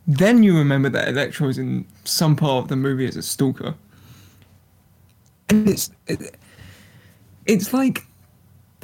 Then 0.06 0.42
you 0.42 0.56
remember 0.56 0.88
that 0.90 1.08
Electro 1.08 1.48
is 1.48 1.58
in 1.58 1.86
some 2.04 2.36
part 2.36 2.64
of 2.64 2.68
the 2.68 2.76
movie 2.76 3.06
as 3.06 3.16
a 3.16 3.22
stalker. 3.22 3.74
And 5.50 5.68
it's 5.68 5.90
it, 6.06 6.36
it's 7.46 7.72
like 7.72 8.04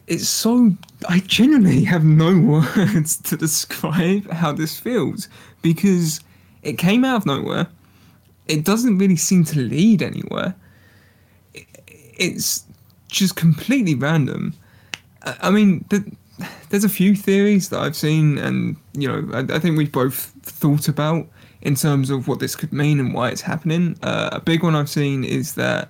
it's 0.07 0.29
so 0.29 0.73
I 1.09 1.21
genuinely 1.21 1.85
have 1.85 2.05
no 2.05 2.39
words 2.77 3.17
to 3.23 3.37
describe 3.37 4.31
how 4.31 4.53
this 4.53 4.79
feels 4.79 5.29
because 5.63 6.21
it 6.63 6.79
came 6.79 7.05
out 7.05 7.17
of 7.17 7.27
nowhere. 7.27 7.69
It 8.47 8.65
doesn't 8.65 8.99
really 8.99 9.17
seem 9.17 9.45
to 9.45 9.59
lead 9.59 10.03
anywhere. 10.03 10.55
It's 11.55 12.65
just 13.09 13.37
completely 13.37 13.95
random. 13.95 14.55
I 15.23 15.51
mean, 15.51 15.85
there's 16.69 16.85
a 16.85 16.89
few 16.89 17.15
theories 17.15 17.71
that 17.71 17.81
I've 17.81 17.97
seen, 17.97 18.37
and 18.39 18.77
you 18.93 19.09
know, 19.09 19.29
I, 19.33 19.59
think 19.59 19.79
we've 19.79 19.91
both 19.91 20.33
thought 20.43 20.89
about 20.89 21.27
in 21.63 21.75
terms 21.75 22.11
of 22.11 22.29
what 22.29 22.41
this 22.41 22.55
could 22.55 22.73
mean 22.73 23.01
and 23.01 23.15
why 23.15 23.31
it's 23.31 23.41
happening. 23.41 23.97
Uh, 24.03 24.31
a 24.33 24.41
big 24.41 24.63
one 24.63 24.75
I've 24.75 24.91
seen 24.91 25.25
is 25.25 25.55
that 25.55 25.89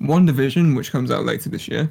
WandaVision, 0.00 0.76
which 0.76 0.92
comes 0.92 1.10
out 1.10 1.24
later 1.24 1.48
this 1.48 1.66
year, 1.66 1.90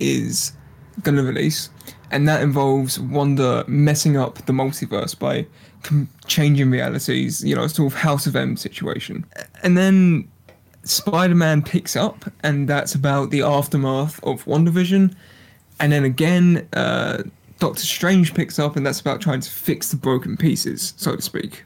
is 0.00 0.52
going 1.02 1.16
to 1.16 1.22
release, 1.22 1.70
and 2.10 2.28
that 2.28 2.42
involves 2.42 2.98
Wanda 2.98 3.64
messing 3.66 4.16
up 4.16 4.44
the 4.46 4.52
multiverse 4.52 5.18
by 5.18 5.46
com- 5.82 6.08
changing 6.26 6.70
realities. 6.70 7.42
You 7.44 7.56
know, 7.56 7.66
sort 7.66 7.92
of 7.92 7.98
House 7.98 8.26
of 8.26 8.36
M 8.36 8.56
situation, 8.56 9.24
and 9.62 9.76
then 9.76 10.28
Spider-Man 10.84 11.62
picks 11.62 11.96
up, 11.96 12.24
and 12.42 12.68
that's 12.68 12.94
about 12.94 13.30
the 13.30 13.42
aftermath 13.42 14.22
of 14.22 14.44
WandaVision, 14.44 15.14
and 15.80 15.92
then 15.92 16.04
again, 16.04 16.68
uh, 16.74 17.22
Doctor 17.58 17.84
Strange 17.84 18.34
picks 18.34 18.58
up, 18.58 18.76
and 18.76 18.86
that's 18.86 19.00
about 19.00 19.20
trying 19.20 19.40
to 19.40 19.50
fix 19.50 19.90
the 19.90 19.96
broken 19.96 20.36
pieces, 20.36 20.94
so 20.96 21.16
to 21.16 21.22
speak. 21.22 21.64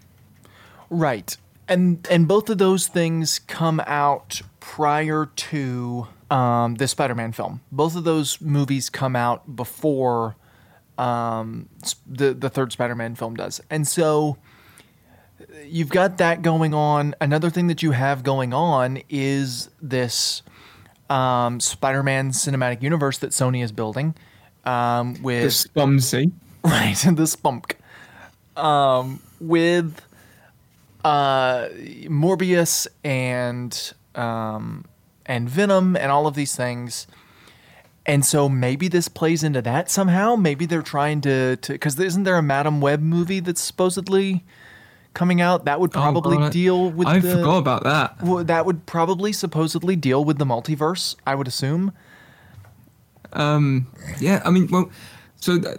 Right, 0.90 1.36
and 1.66 2.06
and 2.10 2.26
both 2.28 2.48
of 2.48 2.58
those 2.58 2.86
things 2.86 3.40
come 3.40 3.80
out 3.86 4.40
prior 4.60 5.26
to 5.26 6.08
um, 6.30 6.74
the 6.76 6.88
Spider-Man 6.88 7.32
film. 7.32 7.60
Both 7.72 7.96
of 7.96 8.04
those 8.04 8.40
movies 8.40 8.90
come 8.90 9.16
out 9.16 9.56
before 9.56 10.36
um, 10.96 11.68
the 12.06 12.34
the 12.34 12.50
third 12.50 12.72
Spider-Man 12.72 13.14
film 13.14 13.34
does, 13.34 13.60
and 13.70 13.86
so 13.86 14.36
you've 15.64 15.90
got 15.90 16.18
that 16.18 16.42
going 16.42 16.74
on. 16.74 17.14
Another 17.20 17.50
thing 17.50 17.68
that 17.68 17.82
you 17.82 17.92
have 17.92 18.22
going 18.22 18.52
on 18.52 19.00
is 19.08 19.70
this 19.80 20.42
um, 21.08 21.60
Spider-Man 21.60 22.30
cinematic 22.30 22.82
universe 22.82 23.18
that 23.18 23.30
Sony 23.30 23.62
is 23.62 23.72
building 23.72 24.14
um, 24.64 25.22
with 25.22 25.44
the 25.44 25.68
Spumsy, 25.80 26.32
right? 26.64 26.96
the 27.14 27.26
Spunk 27.26 27.76
um, 28.58 29.20
with 29.40 30.00
uh, 31.04 31.68
Morbius 32.08 32.86
and 33.04 33.92
um, 34.14 34.84
and 35.28 35.48
Venom 35.48 35.94
and 35.94 36.10
all 36.10 36.26
of 36.26 36.34
these 36.34 36.56
things. 36.56 37.06
And 38.06 38.24
so 38.24 38.48
maybe 38.48 38.88
this 38.88 39.06
plays 39.06 39.44
into 39.44 39.60
that 39.62 39.90
somehow. 39.90 40.34
Maybe 40.34 40.64
they're 40.64 40.82
trying 40.82 41.20
to 41.20 41.56
to 41.56 41.72
because 41.72 42.00
isn't 42.00 42.24
there 42.24 42.38
a 42.38 42.42
Madame 42.42 42.80
Web 42.80 43.02
movie 43.02 43.40
that's 43.40 43.60
supposedly 43.60 44.44
coming 45.12 45.40
out 45.40 45.66
that 45.66 45.78
would 45.78 45.90
oh, 45.90 46.00
probably 46.00 46.38
oh, 46.38 46.48
deal 46.48 46.90
with. 46.90 47.06
I 47.06 47.18
the, 47.18 47.36
forgot 47.36 47.58
about 47.58 47.84
that. 47.84 48.22
Well, 48.22 48.44
that 48.44 48.64
would 48.64 48.86
probably 48.86 49.32
supposedly 49.32 49.94
deal 49.94 50.24
with 50.24 50.38
the 50.38 50.46
multiverse. 50.46 51.16
I 51.26 51.34
would 51.34 51.46
assume. 51.46 51.92
Um. 53.34 53.86
Yeah. 54.18 54.40
I 54.44 54.50
mean, 54.50 54.68
well, 54.70 54.90
so 55.36 55.58
th- 55.58 55.76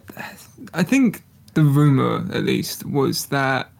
I 0.75 0.83
think 0.83 1.23
the 1.55 1.63
rumor, 1.63 2.27
at 2.31 2.43
least, 2.43 2.85
was 2.85 3.25
that 3.27 3.71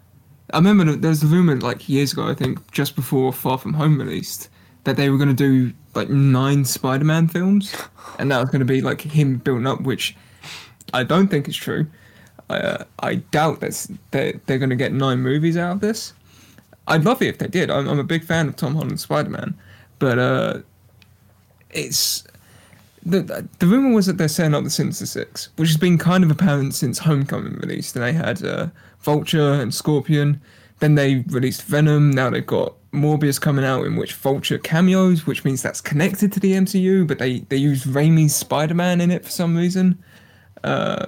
I 0.52 0.58
remember 0.58 0.96
there 0.96 1.10
was 1.10 1.24
a 1.24 1.28
rumor 1.28 1.56
like 1.58 1.88
years 1.88 2.14
ago. 2.14 2.28
I 2.28 2.34
think 2.34 2.72
just 2.72 2.96
before 2.96 3.32
Far 3.32 3.60
From 3.60 3.74
Home 3.76 4.00
released 4.00 4.50
that 4.90 4.96
they 4.98 5.12
were 5.12 5.18
going 5.18 5.30
to 5.30 5.36
do 5.36 5.72
like 5.94 6.10
nine 6.10 6.66
Spider-Man 6.66 7.28
films, 7.28 7.76
and 8.18 8.32
that 8.32 8.40
was 8.40 8.50
going 8.50 8.60
to 8.60 8.66
be 8.66 8.82
like 8.82 9.02
him 9.02 9.38
building 9.38 9.68
up, 9.68 9.82
which 9.82 10.16
I 10.94 11.04
don't 11.04 11.28
think 11.28 11.48
is 11.48 11.56
true. 11.56 11.86
Uh, 12.50 12.86
I 13.00 13.16
doubt 13.16 13.60
that 13.60 13.88
they're, 14.10 14.42
they're 14.48 14.58
going 14.58 14.72
to 14.72 14.76
get 14.76 14.92
nine 14.92 15.20
movies 15.20 15.58
out 15.58 15.74
of 15.74 15.80
this. 15.82 16.14
I'd 16.88 17.06
love 17.06 17.22
it 17.22 17.28
if 17.28 17.38
they 17.38 17.46
did. 17.46 17.70
I'm, 17.70 17.88
I'm 17.88 18.00
a 18.00 18.04
big 18.04 18.24
fan 18.24 18.48
of 18.48 18.56
Tom 18.56 18.74
Holland's 18.74 19.04
Spider-Man, 19.04 19.56
but 20.00 20.18
uh, 20.18 20.60
it's 21.70 22.24
the 23.06 23.48
the 23.60 23.68
rumor 23.68 23.94
was 23.94 24.08
that 24.08 24.18
they're 24.18 24.28
setting 24.28 24.56
up 24.56 24.64
the 24.64 24.72
Sinister 24.72 25.06
Six, 25.06 25.50
which 25.58 25.70
has 25.70 25.78
been 25.78 26.00
kind 26.00 26.24
of 26.24 26.32
apparent 26.32 26.74
since 26.74 26.98
Homecoming 26.98 27.54
released. 27.60 27.96
And 27.96 28.04
they 28.04 28.14
had 28.14 28.44
uh, 28.44 28.68
Vulture 29.02 29.54
and 29.54 29.72
Scorpion. 29.72 30.42
Then 30.80 30.96
they 30.96 31.26
released 31.28 31.64
Venom. 31.64 32.12
Now 32.12 32.30
they've 32.30 32.46
got 32.46 32.74
Morbius 32.92 33.40
coming 33.40 33.66
out 33.66 33.86
in 33.86 33.96
which 33.96 34.14
Vulture 34.14 34.58
cameos, 34.58 35.28
which 35.28 35.44
means 35.44 35.62
that's 35.62 35.82
connected 35.82 36.32
to 36.34 36.40
the 36.40 36.54
MCU, 36.54 37.08
but 37.08 37.20
they 37.20 37.40
they 37.40 37.58
use 37.58 37.86
Raimi's 37.86 38.36
Spider 38.36 38.74
Man 38.74 39.02
in 39.02 39.12
it 39.12 39.24
for 39.24 39.32
some 39.32 39.56
reason. 39.56 40.02
Uh, 40.64 41.08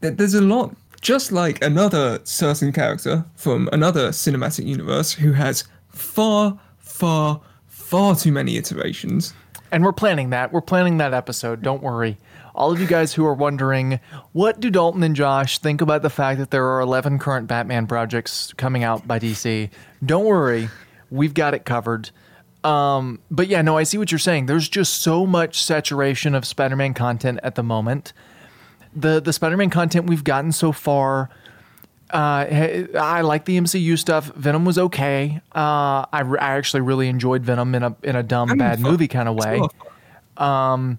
there's 0.00 0.34
a 0.34 0.40
lot, 0.40 0.74
just 1.00 1.32
like 1.32 1.62
another 1.62 2.20
certain 2.24 2.72
character 2.72 3.24
from 3.36 3.68
another 3.72 4.10
cinematic 4.10 4.66
universe 4.66 5.12
who 5.12 5.32
has 5.32 5.64
far, 5.88 6.58
far, 6.78 7.40
far 7.66 8.16
too 8.16 8.32
many 8.32 8.56
iterations. 8.56 9.34
And 9.72 9.84
we're 9.84 9.92
planning 9.92 10.30
that. 10.30 10.52
We're 10.52 10.62
planning 10.62 10.98
that 10.98 11.14
episode. 11.14 11.62
Don't 11.62 11.82
worry. 11.82 12.16
All 12.60 12.70
of 12.70 12.78
you 12.78 12.86
guys 12.86 13.14
who 13.14 13.24
are 13.24 13.32
wondering, 13.32 14.00
what 14.32 14.60
do 14.60 14.68
Dalton 14.68 15.02
and 15.02 15.16
Josh 15.16 15.56
think 15.60 15.80
about 15.80 16.02
the 16.02 16.10
fact 16.10 16.38
that 16.40 16.50
there 16.50 16.66
are 16.66 16.80
11 16.80 17.18
current 17.18 17.46
Batman 17.46 17.86
projects 17.86 18.52
coming 18.52 18.84
out 18.84 19.08
by 19.08 19.18
DC? 19.18 19.70
Don't 20.04 20.26
worry, 20.26 20.68
we've 21.10 21.32
got 21.32 21.54
it 21.54 21.64
covered. 21.64 22.10
Um, 22.62 23.20
but 23.30 23.48
yeah, 23.48 23.62
no, 23.62 23.78
I 23.78 23.84
see 23.84 23.96
what 23.96 24.12
you're 24.12 24.18
saying. 24.18 24.44
There's 24.44 24.68
just 24.68 25.00
so 25.00 25.24
much 25.24 25.62
saturation 25.62 26.34
of 26.34 26.44
Spider-Man 26.44 26.92
content 26.92 27.40
at 27.42 27.54
the 27.54 27.62
moment. 27.62 28.12
The 28.94 29.22
the 29.22 29.32
Spider-Man 29.32 29.70
content 29.70 30.06
we've 30.06 30.22
gotten 30.22 30.52
so 30.52 30.70
far, 30.70 31.30
uh, 32.10 32.44
I 33.00 33.22
like 33.22 33.46
the 33.46 33.56
MCU 33.56 33.98
stuff. 33.98 34.26
Venom 34.34 34.66
was 34.66 34.76
okay. 34.76 35.40
Uh, 35.54 36.04
I, 36.12 36.24
I 36.38 36.58
actually 36.58 36.82
really 36.82 37.08
enjoyed 37.08 37.42
Venom 37.42 37.74
in 37.74 37.84
a 37.84 37.96
in 38.02 38.16
a 38.16 38.22
dumb 38.22 38.58
bad 38.58 38.80
movie 38.80 39.08
kind 39.08 39.30
of 39.30 39.36
way. 39.36 39.62
Um, 40.36 40.98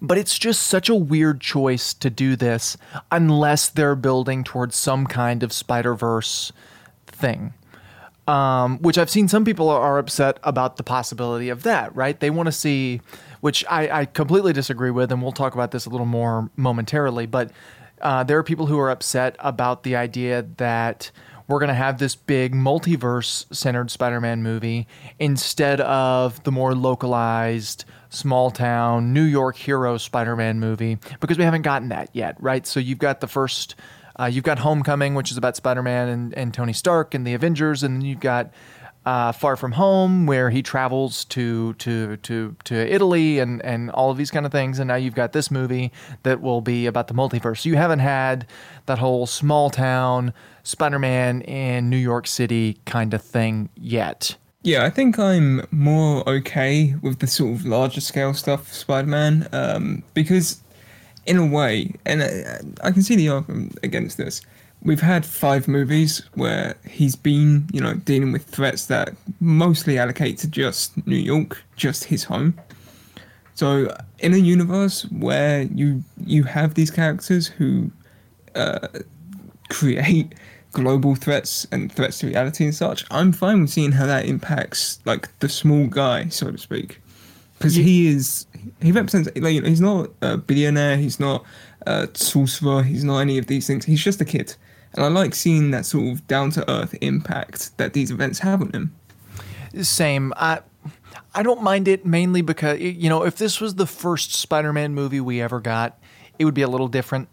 but 0.00 0.18
it's 0.18 0.38
just 0.38 0.62
such 0.62 0.88
a 0.88 0.94
weird 0.94 1.40
choice 1.40 1.94
to 1.94 2.10
do 2.10 2.36
this 2.36 2.76
unless 3.10 3.68
they're 3.68 3.96
building 3.96 4.44
towards 4.44 4.76
some 4.76 5.06
kind 5.06 5.42
of 5.42 5.52
Spider 5.52 5.94
Verse 5.94 6.52
thing. 7.06 7.54
Um, 8.28 8.78
which 8.78 8.98
I've 8.98 9.10
seen 9.10 9.26
some 9.26 9.44
people 9.44 9.68
are 9.68 9.98
upset 9.98 10.38
about 10.44 10.76
the 10.76 10.84
possibility 10.84 11.48
of 11.48 11.64
that, 11.64 11.94
right? 11.96 12.18
They 12.18 12.30
want 12.30 12.46
to 12.46 12.52
see, 12.52 13.00
which 13.40 13.64
I, 13.68 14.00
I, 14.02 14.04
completely 14.04 14.52
disagree 14.52 14.92
with, 14.92 15.10
and 15.10 15.20
we'll 15.20 15.32
talk 15.32 15.54
about 15.54 15.72
this 15.72 15.86
a 15.86 15.90
little 15.90 16.06
more 16.06 16.48
momentarily. 16.56 17.26
But 17.26 17.50
uh, 18.00 18.22
there 18.22 18.38
are 18.38 18.44
people 18.44 18.66
who 18.66 18.78
are 18.78 18.90
upset 18.90 19.34
about 19.40 19.82
the 19.82 19.96
idea 19.96 20.46
that 20.58 21.10
we're 21.52 21.58
going 21.58 21.68
to 21.68 21.74
have 21.74 21.98
this 21.98 22.16
big 22.16 22.54
multiverse 22.54 23.44
centered 23.54 23.90
Spider 23.90 24.20
Man 24.20 24.42
movie 24.42 24.86
instead 25.18 25.80
of 25.82 26.42
the 26.44 26.50
more 26.50 26.74
localized 26.74 27.84
small 28.12 28.50
town 28.50 29.12
New 29.12 29.22
York 29.22 29.56
hero 29.56 29.96
Spider-Man 29.96 30.60
movie 30.60 30.98
because 31.20 31.38
we 31.38 31.44
haven't 31.44 31.62
gotten 31.62 31.88
that 31.88 32.10
yet, 32.12 32.36
right? 32.40 32.66
So 32.66 32.78
you've 32.78 32.98
got 32.98 33.20
the 33.20 33.26
first, 33.26 33.74
uh, 34.20 34.26
you've 34.26 34.44
got 34.44 34.58
Homecoming, 34.58 35.14
which 35.14 35.30
is 35.30 35.36
about 35.36 35.56
Spider-Man 35.56 36.08
and, 36.08 36.34
and 36.34 36.54
Tony 36.54 36.72
Stark 36.72 37.14
and 37.14 37.26
the 37.26 37.34
Avengers, 37.34 37.82
and 37.82 37.96
then 37.96 38.02
you've 38.02 38.20
got 38.20 38.50
uh, 39.04 39.32
Far 39.32 39.56
From 39.56 39.72
Home, 39.72 40.26
where 40.26 40.50
he 40.50 40.62
travels 40.62 41.24
to 41.26 41.74
to 41.74 42.16
to 42.18 42.56
to 42.64 42.74
Italy 42.74 43.38
and 43.38 43.64
and 43.64 43.90
all 43.90 44.10
of 44.10 44.16
these 44.16 44.30
kind 44.30 44.46
of 44.46 44.52
things, 44.52 44.78
and 44.78 44.88
now 44.88 44.94
you've 44.94 45.14
got 45.14 45.32
this 45.32 45.50
movie 45.50 45.92
that 46.22 46.40
will 46.40 46.60
be 46.60 46.86
about 46.86 47.08
the 47.08 47.14
multiverse. 47.14 47.64
You 47.64 47.76
haven't 47.76 48.00
had 48.00 48.46
that 48.86 48.98
whole 48.98 49.26
small 49.26 49.70
town 49.70 50.32
Spider-Man 50.62 51.42
in 51.42 51.90
New 51.90 51.96
York 51.96 52.26
City 52.26 52.78
kind 52.84 53.12
of 53.14 53.22
thing 53.22 53.68
yet. 53.76 54.36
Yeah, 54.62 54.84
I 54.84 54.90
think 54.90 55.18
I'm 55.18 55.66
more 55.72 56.28
okay 56.28 56.94
with 57.02 57.18
the 57.18 57.26
sort 57.26 57.52
of 57.52 57.66
larger 57.66 58.00
scale 58.00 58.32
stuff 58.32 58.72
Spider-Man 58.72 59.48
um, 59.52 60.04
because, 60.14 60.62
in 61.26 61.36
a 61.36 61.46
way, 61.46 61.94
and 62.06 62.22
I, 62.22 62.60
I 62.84 62.92
can 62.92 63.02
see 63.02 63.16
the 63.16 63.28
argument 63.28 63.76
against 63.82 64.18
this. 64.18 64.40
We've 64.84 65.00
had 65.00 65.24
five 65.24 65.68
movies 65.68 66.22
where 66.34 66.74
he's 66.88 67.14
been, 67.14 67.68
you 67.72 67.80
know, 67.80 67.94
dealing 67.94 68.32
with 68.32 68.44
threats 68.44 68.86
that 68.86 69.14
mostly 69.40 69.98
allocate 69.98 70.38
to 70.38 70.48
just 70.48 71.06
New 71.06 71.16
York, 71.16 71.62
just 71.76 72.04
his 72.04 72.24
home. 72.24 72.54
So, 73.54 73.94
in 74.18 74.34
a 74.34 74.38
universe 74.38 75.02
where 75.10 75.62
you 75.62 76.02
you 76.24 76.42
have 76.44 76.74
these 76.74 76.90
characters 76.90 77.46
who 77.46 77.90
uh, 78.54 78.88
create 79.70 80.34
global 80.72 81.14
threats 81.14 81.66
and 81.70 81.92
threats 81.92 82.18
to 82.20 82.26
reality 82.26 82.64
and 82.64 82.74
such, 82.74 83.04
I'm 83.10 83.32
fine 83.32 83.60
with 83.60 83.70
seeing 83.70 83.92
how 83.92 84.06
that 84.06 84.24
impacts 84.26 84.98
like 85.04 85.38
the 85.38 85.48
small 85.48 85.86
guy, 85.86 86.28
so 86.28 86.50
to 86.50 86.58
speak. 86.58 87.00
because 87.62 87.74
he 87.76 88.08
is 88.08 88.46
he 88.80 88.90
represents 88.90 89.28
like 89.36 89.54
you 89.54 89.60
know, 89.60 89.68
he's 89.68 89.80
not 89.80 90.10
a 90.20 90.36
billionaire, 90.36 90.96
he's 90.96 91.20
not 91.20 91.44
a 91.86 92.08
sorcerer, 92.14 92.82
he's 92.82 93.04
not 93.04 93.18
any 93.18 93.38
of 93.38 93.46
these 93.46 93.66
things. 93.66 93.84
He's 93.84 94.02
just 94.02 94.20
a 94.20 94.24
kid, 94.24 94.56
and 94.94 95.04
I 95.04 95.08
like 95.08 95.34
seeing 95.34 95.70
that 95.70 95.86
sort 95.86 96.12
of 96.12 96.26
down 96.26 96.50
to 96.52 96.70
earth 96.70 96.94
impact 97.00 97.76
that 97.78 97.92
these 97.92 98.10
events 98.10 98.40
have 98.40 98.60
on 98.60 98.72
him. 98.72 98.94
Same. 99.80 100.32
I 100.36 100.60
I 101.34 101.42
don't 101.42 101.62
mind 101.62 101.88
it 101.88 102.04
mainly 102.04 102.42
because 102.42 102.78
you 102.78 103.08
know 103.08 103.24
if 103.24 103.36
this 103.36 103.60
was 103.60 103.76
the 103.76 103.86
first 103.86 104.34
Spider-Man 104.34 104.94
movie 104.94 105.20
we 105.20 105.40
ever 105.40 105.60
got, 105.60 105.98
it 106.38 106.44
would 106.44 106.54
be 106.54 106.62
a 106.62 106.68
little 106.68 106.88
different. 106.88 107.28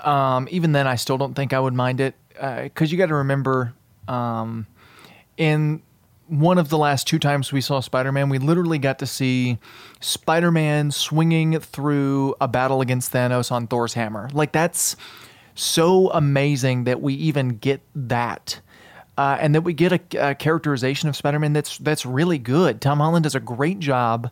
Um, 0.00 0.48
even 0.50 0.72
then, 0.72 0.86
I 0.86 0.94
still 0.94 1.18
don't 1.18 1.34
think 1.34 1.52
I 1.52 1.60
would 1.60 1.74
mind 1.74 2.00
it 2.00 2.14
because 2.32 2.88
uh, 2.88 2.92
you 2.92 2.96
got 2.96 3.06
to 3.06 3.16
remember 3.16 3.74
um, 4.06 4.66
in 5.36 5.82
one 6.28 6.58
of 6.58 6.68
the 6.68 6.78
last 6.78 7.06
two 7.06 7.18
times 7.18 7.52
we 7.52 7.60
saw 7.60 7.80
Spider 7.80 8.12
Man, 8.12 8.28
we 8.28 8.38
literally 8.38 8.78
got 8.78 8.98
to 9.00 9.06
see 9.06 9.58
Spider 10.00 10.50
Man 10.50 10.90
swinging 10.90 11.58
through 11.58 12.34
a 12.40 12.46
battle 12.46 12.80
against 12.80 13.12
Thanos 13.12 13.50
on 13.50 13.66
Thor's 13.66 13.94
hammer. 13.94 14.28
Like, 14.32 14.52
that's 14.52 14.94
so 15.58 16.10
amazing 16.10 16.84
that 16.84 17.00
we 17.02 17.14
even 17.14 17.58
get 17.58 17.82
that. 17.94 18.60
Uh, 19.16 19.36
and 19.40 19.54
that 19.56 19.62
we 19.62 19.72
get 19.72 19.92
a, 20.14 20.30
a 20.30 20.34
characterization 20.36 21.08
of 21.08 21.16
Spider 21.16 21.40
Man 21.40 21.52
that's 21.52 21.78
that's 21.78 22.06
really 22.06 22.38
good. 22.38 22.80
Tom 22.80 23.00
Holland 23.00 23.24
does 23.24 23.34
a 23.34 23.40
great 23.40 23.80
job, 23.80 24.30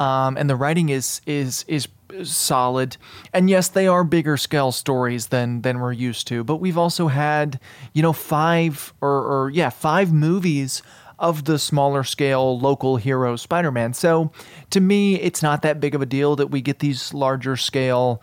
um, 0.00 0.38
and 0.38 0.48
the 0.48 0.56
writing 0.56 0.88
is 0.88 1.20
is 1.26 1.66
is 1.68 1.88
solid. 2.22 2.96
And 3.34 3.50
yes, 3.50 3.68
they 3.68 3.86
are 3.86 4.02
bigger 4.02 4.38
scale 4.38 4.72
stories 4.72 5.26
than 5.26 5.60
than 5.60 5.78
we're 5.78 5.92
used 5.92 6.26
to. 6.28 6.42
But 6.42 6.56
we've 6.56 6.78
also 6.78 7.08
had 7.08 7.60
you 7.92 8.00
know 8.00 8.14
five 8.14 8.94
or, 9.02 9.10
or 9.10 9.50
yeah 9.50 9.68
five 9.68 10.10
movies 10.14 10.82
of 11.18 11.44
the 11.44 11.58
smaller 11.58 12.02
scale 12.02 12.58
local 12.58 12.96
hero 12.96 13.36
Spider 13.36 13.70
Man. 13.70 13.92
So 13.92 14.32
to 14.70 14.80
me, 14.80 15.20
it's 15.20 15.42
not 15.42 15.60
that 15.62 15.80
big 15.80 15.94
of 15.94 16.00
a 16.00 16.06
deal 16.06 16.34
that 16.36 16.46
we 16.46 16.62
get 16.62 16.78
these 16.78 17.12
larger 17.12 17.56
scale, 17.56 18.22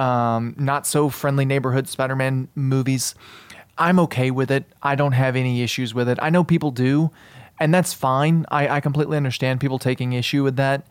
um, 0.00 0.54
not 0.56 0.86
so 0.86 1.10
friendly 1.10 1.44
neighborhood 1.44 1.86
Spider 1.86 2.16
Man 2.16 2.48
movies. 2.54 3.14
I'm 3.76 4.00
okay 4.00 4.30
with 4.30 4.50
it. 4.50 4.64
I 4.82 4.94
don't 4.94 5.12
have 5.12 5.36
any 5.36 5.62
issues 5.62 5.94
with 5.94 6.08
it. 6.08 6.18
I 6.22 6.30
know 6.30 6.42
people 6.42 6.70
do, 6.70 7.10
and 7.60 7.72
that's 7.72 7.92
fine. 7.92 8.46
I, 8.50 8.68
I 8.68 8.80
completely 8.80 9.18
understand 9.18 9.60
people 9.60 9.78
taking 9.78 10.14
issue 10.14 10.42
with 10.42 10.56
that. 10.56 10.86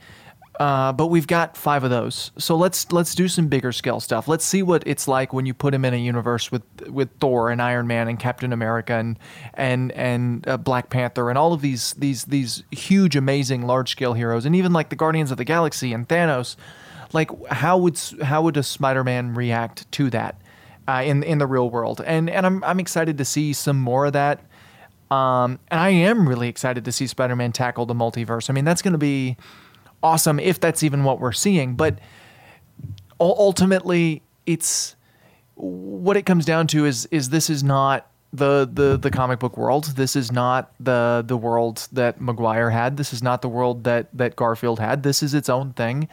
Uh, 0.60 0.92
but 0.92 1.08
we've 1.08 1.26
got 1.26 1.56
five 1.56 1.86
of 1.86 1.90
those, 1.90 2.32
so 2.38 2.54
let's 2.54 2.92
let's 2.92 3.16
do 3.16 3.30
some 3.30 3.48
bigger 3.48 3.72
scale 3.72 4.02
stuff. 4.02 4.28
Let's 4.28 4.44
see 4.44 4.62
what 4.62 4.84
it's 4.86 5.08
like 5.08 5.32
when 5.32 5.46
you 5.46 5.54
put 5.54 5.74
him 5.74 5.86
in 5.86 5.94
a 5.94 5.98
universe 5.98 6.52
with 6.52 6.64
with 6.90 7.10
Thor 7.22 7.50
and 7.50 7.62
Iron 7.62 7.88
Man 7.88 8.10
and 8.10 8.20
Captain 8.20 8.52
America 8.52 8.94
and 8.94 9.18
and 9.54 9.94
and 9.94 10.46
uh, 10.50 10.58
Black 10.58 10.90
Panther 10.90 11.30
and 11.30 11.38
all 11.38 11.54
of 11.54 11.62
these 11.62 11.94
these 11.94 12.26
these 12.26 12.64
huge, 12.72 13.16
amazing, 13.16 13.66
large 13.66 13.90
scale 13.92 14.14
heroes, 14.14 14.46
and 14.46 14.54
even 14.54 14.74
like 14.74 14.90
the 14.90 14.98
Guardians 14.98 15.32
of 15.32 15.38
the 15.38 15.46
Galaxy 15.46 15.94
and 15.94 16.10
Thanos. 16.10 16.58
Like, 17.14 17.30
how 17.48 17.78
would 17.78 18.00
how 18.22 18.44
would 18.44 18.58
a 18.58 18.64
Spider 18.64 19.04
Man 19.04 19.34
react 19.34 19.92
to 19.94 20.10
that 20.12 20.40
uh, 20.88 21.02
in 21.06 21.24
in 21.24 21.38
the 21.38 21.48
real 21.48 21.70
world? 21.70 22.02
And 22.06 22.30
and 22.30 22.46
I'm 22.46 22.64
I'm 22.64 22.80
excited 22.80 23.18
to 23.18 23.26
see 23.26 23.54
some 23.54 23.80
more 23.80 24.06
of 24.06 24.14
that. 24.14 24.42
Um, 25.12 25.58
and 25.70 25.80
I 25.80 25.90
am 25.90 26.30
really 26.30 26.50
excited 26.50 26.86
to 26.86 26.92
see 26.92 27.08
Spider 27.08 27.36
Man 27.36 27.52
tackle 27.52 27.86
the 27.86 27.96
multiverse. 27.96 28.50
I 28.50 28.54
mean, 28.54 28.66
that's 28.66 28.82
going 28.82 28.94
to 28.94 29.00
be 29.00 29.38
awesome 30.04 30.40
if 30.40 30.60
that's 30.60 30.84
even 30.84 31.04
what 31.04 31.20
we're 31.20 31.32
seeing. 31.32 31.76
But 31.76 32.00
ultimately, 33.20 34.22
it's 34.46 34.96
what 35.56 36.16
it 36.16 36.26
comes 36.26 36.46
down 36.46 36.68
to 36.68 36.86
is 36.86 37.06
is 37.08 37.30
this 37.30 37.50
is 37.50 37.64
not 37.64 38.10
the 38.32 38.70
the 38.72 38.98
the 38.98 39.10
comic 39.10 39.40
book 39.40 39.58
world. 39.58 39.86
This 39.96 40.16
is 40.16 40.32
not 40.32 40.72
the 40.80 41.24
the 41.26 41.36
world 41.36 41.88
that 41.92 42.22
Maguire 42.22 42.70
had. 42.70 42.98
This 42.98 43.12
is 43.12 43.24
not 43.24 43.42
the 43.42 43.50
world 43.50 43.84
that 43.86 44.08
that 44.14 44.36
Garfield 44.36 44.80
had. 44.80 45.02
This 45.02 45.24
is 45.24 45.34
its 45.34 45.50
own 45.50 45.74
thing, 45.74 46.08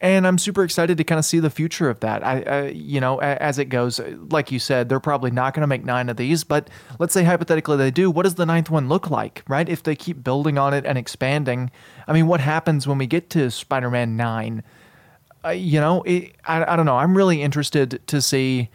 and 0.00 0.26
I'm 0.26 0.38
super 0.38 0.64
excited 0.64 0.96
to 0.96 1.04
kind 1.04 1.18
of 1.18 1.24
see 1.24 1.38
the 1.38 1.50
future 1.50 1.90
of 1.90 2.00
that. 2.00 2.24
I, 2.24 2.40
I 2.40 2.66
you 2.68 2.98
know 2.98 3.18
as 3.18 3.58
it 3.58 3.66
goes, 3.66 4.00
like 4.30 4.50
you 4.50 4.58
said, 4.58 4.88
they're 4.88 5.00
probably 5.00 5.30
not 5.30 5.52
going 5.52 5.60
to 5.60 5.66
make 5.66 5.84
nine 5.84 6.08
of 6.08 6.16
these, 6.16 6.44
but 6.44 6.70
let's 6.98 7.12
say 7.12 7.24
hypothetically 7.24 7.76
they 7.76 7.90
do. 7.90 8.10
What 8.10 8.22
does 8.22 8.36
the 8.36 8.46
ninth 8.46 8.70
one 8.70 8.88
look 8.88 9.10
like, 9.10 9.42
right? 9.46 9.68
If 9.68 9.82
they 9.82 9.94
keep 9.94 10.24
building 10.24 10.56
on 10.56 10.72
it 10.72 10.86
and 10.86 10.96
expanding, 10.96 11.70
I 12.08 12.14
mean, 12.14 12.26
what 12.26 12.40
happens 12.40 12.88
when 12.88 12.96
we 12.96 13.06
get 13.06 13.28
to 13.30 13.50
Spider-Man 13.50 14.16
nine? 14.16 14.62
Uh, 15.44 15.50
you 15.50 15.78
know, 15.78 16.02
it, 16.04 16.34
I 16.46 16.72
I 16.72 16.76
don't 16.76 16.86
know. 16.86 16.96
I'm 16.96 17.14
really 17.14 17.42
interested 17.42 18.00
to 18.06 18.22
see 18.22 18.70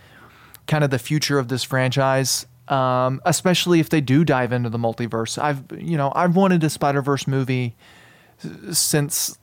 kind 0.67 0.83
of 0.83 0.91
the 0.91 0.99
future 0.99 1.39
of 1.39 1.47
this 1.47 1.63
franchise 1.63 2.45
um, 2.67 3.21
especially 3.25 3.79
if 3.79 3.89
they 3.89 4.01
do 4.01 4.23
dive 4.23 4.51
into 4.51 4.69
the 4.69 4.77
multiverse. 4.77 5.41
I've 5.41 5.63
you 5.77 5.97
know 5.97 6.11
I've 6.15 6.35
wanted 6.35 6.63
a 6.63 6.69
Spider 6.69 7.01
Verse 7.01 7.27
movie 7.27 7.75
since 8.71 9.37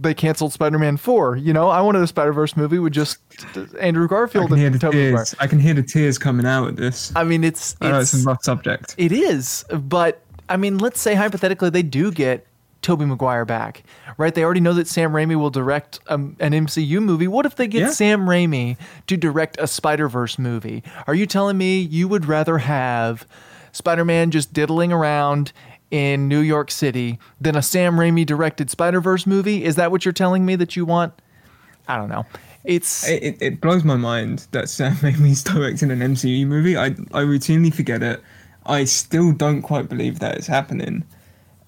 they 0.00 0.14
canceled 0.14 0.52
Spider 0.52 0.78
Man 0.78 0.96
Four. 0.96 1.36
You 1.36 1.52
know 1.52 1.68
I 1.68 1.80
wanted 1.80 2.02
a 2.02 2.06
Spider 2.06 2.32
Verse 2.32 2.56
movie 2.56 2.78
with 2.78 2.92
just 2.92 3.18
Andrew 3.80 4.08
Garfield 4.08 4.52
and 4.52 4.80
Tobey 4.80 5.10
Maguire. 5.10 5.26
I 5.40 5.46
can 5.46 5.58
hear 5.58 5.74
the 5.74 5.82
tears 5.82 6.18
coming 6.18 6.46
out 6.46 6.68
of 6.68 6.76
this. 6.76 7.12
I 7.16 7.24
mean 7.24 7.44
it's 7.44 7.72
it's, 7.72 7.82
I 7.82 7.90
know 7.90 8.00
it's 8.00 8.14
a 8.14 8.24
rough 8.24 8.42
subject. 8.42 8.94
It 8.98 9.12
is, 9.12 9.64
but 9.70 10.22
I 10.48 10.56
mean 10.56 10.78
let's 10.78 11.00
say 11.00 11.14
hypothetically 11.14 11.70
they 11.70 11.82
do 11.82 12.12
get 12.12 12.46
Tobey 12.86 13.04
Maguire 13.04 13.44
back, 13.44 13.82
right? 14.16 14.32
They 14.32 14.44
already 14.44 14.60
know 14.60 14.72
that 14.74 14.86
Sam 14.86 15.10
Raimi 15.10 15.34
will 15.34 15.50
direct 15.50 15.98
um, 16.06 16.36
an 16.38 16.52
MCU 16.52 17.02
movie. 17.02 17.26
What 17.26 17.44
if 17.44 17.56
they 17.56 17.66
get 17.66 17.80
yeah. 17.80 17.90
Sam 17.90 18.26
Raimi 18.26 18.76
to 19.08 19.16
direct 19.16 19.56
a 19.58 19.66
Spider 19.66 20.08
Verse 20.08 20.38
movie? 20.38 20.84
Are 21.08 21.14
you 21.14 21.26
telling 21.26 21.58
me 21.58 21.80
you 21.80 22.06
would 22.06 22.26
rather 22.26 22.58
have 22.58 23.26
Spider 23.72 24.04
Man 24.04 24.30
just 24.30 24.52
diddling 24.52 24.92
around 24.92 25.52
in 25.90 26.28
New 26.28 26.38
York 26.38 26.70
City 26.70 27.18
than 27.40 27.56
a 27.56 27.62
Sam 27.62 27.96
Raimi 27.96 28.24
directed 28.24 28.70
Spider 28.70 29.00
Verse 29.00 29.26
movie? 29.26 29.64
Is 29.64 29.74
that 29.74 29.90
what 29.90 30.04
you're 30.04 30.12
telling 30.12 30.46
me 30.46 30.54
that 30.54 30.76
you 30.76 30.84
want? 30.84 31.12
I 31.88 31.96
don't 31.96 32.08
know. 32.08 32.24
It's 32.62 33.08
it, 33.08 33.36
it 33.40 33.60
blows 33.60 33.82
my 33.82 33.96
mind 33.96 34.46
that 34.52 34.68
Sam 34.68 34.92
Raimi's 35.02 35.42
directing 35.42 35.90
an 35.90 35.98
MCU 35.98 36.46
movie. 36.46 36.76
I 36.76 36.86
I 36.86 37.24
routinely 37.24 37.74
forget 37.74 38.04
it. 38.04 38.22
I 38.64 38.84
still 38.84 39.32
don't 39.32 39.62
quite 39.62 39.88
believe 39.88 40.20
that 40.20 40.36
it's 40.36 40.46
happening 40.46 41.04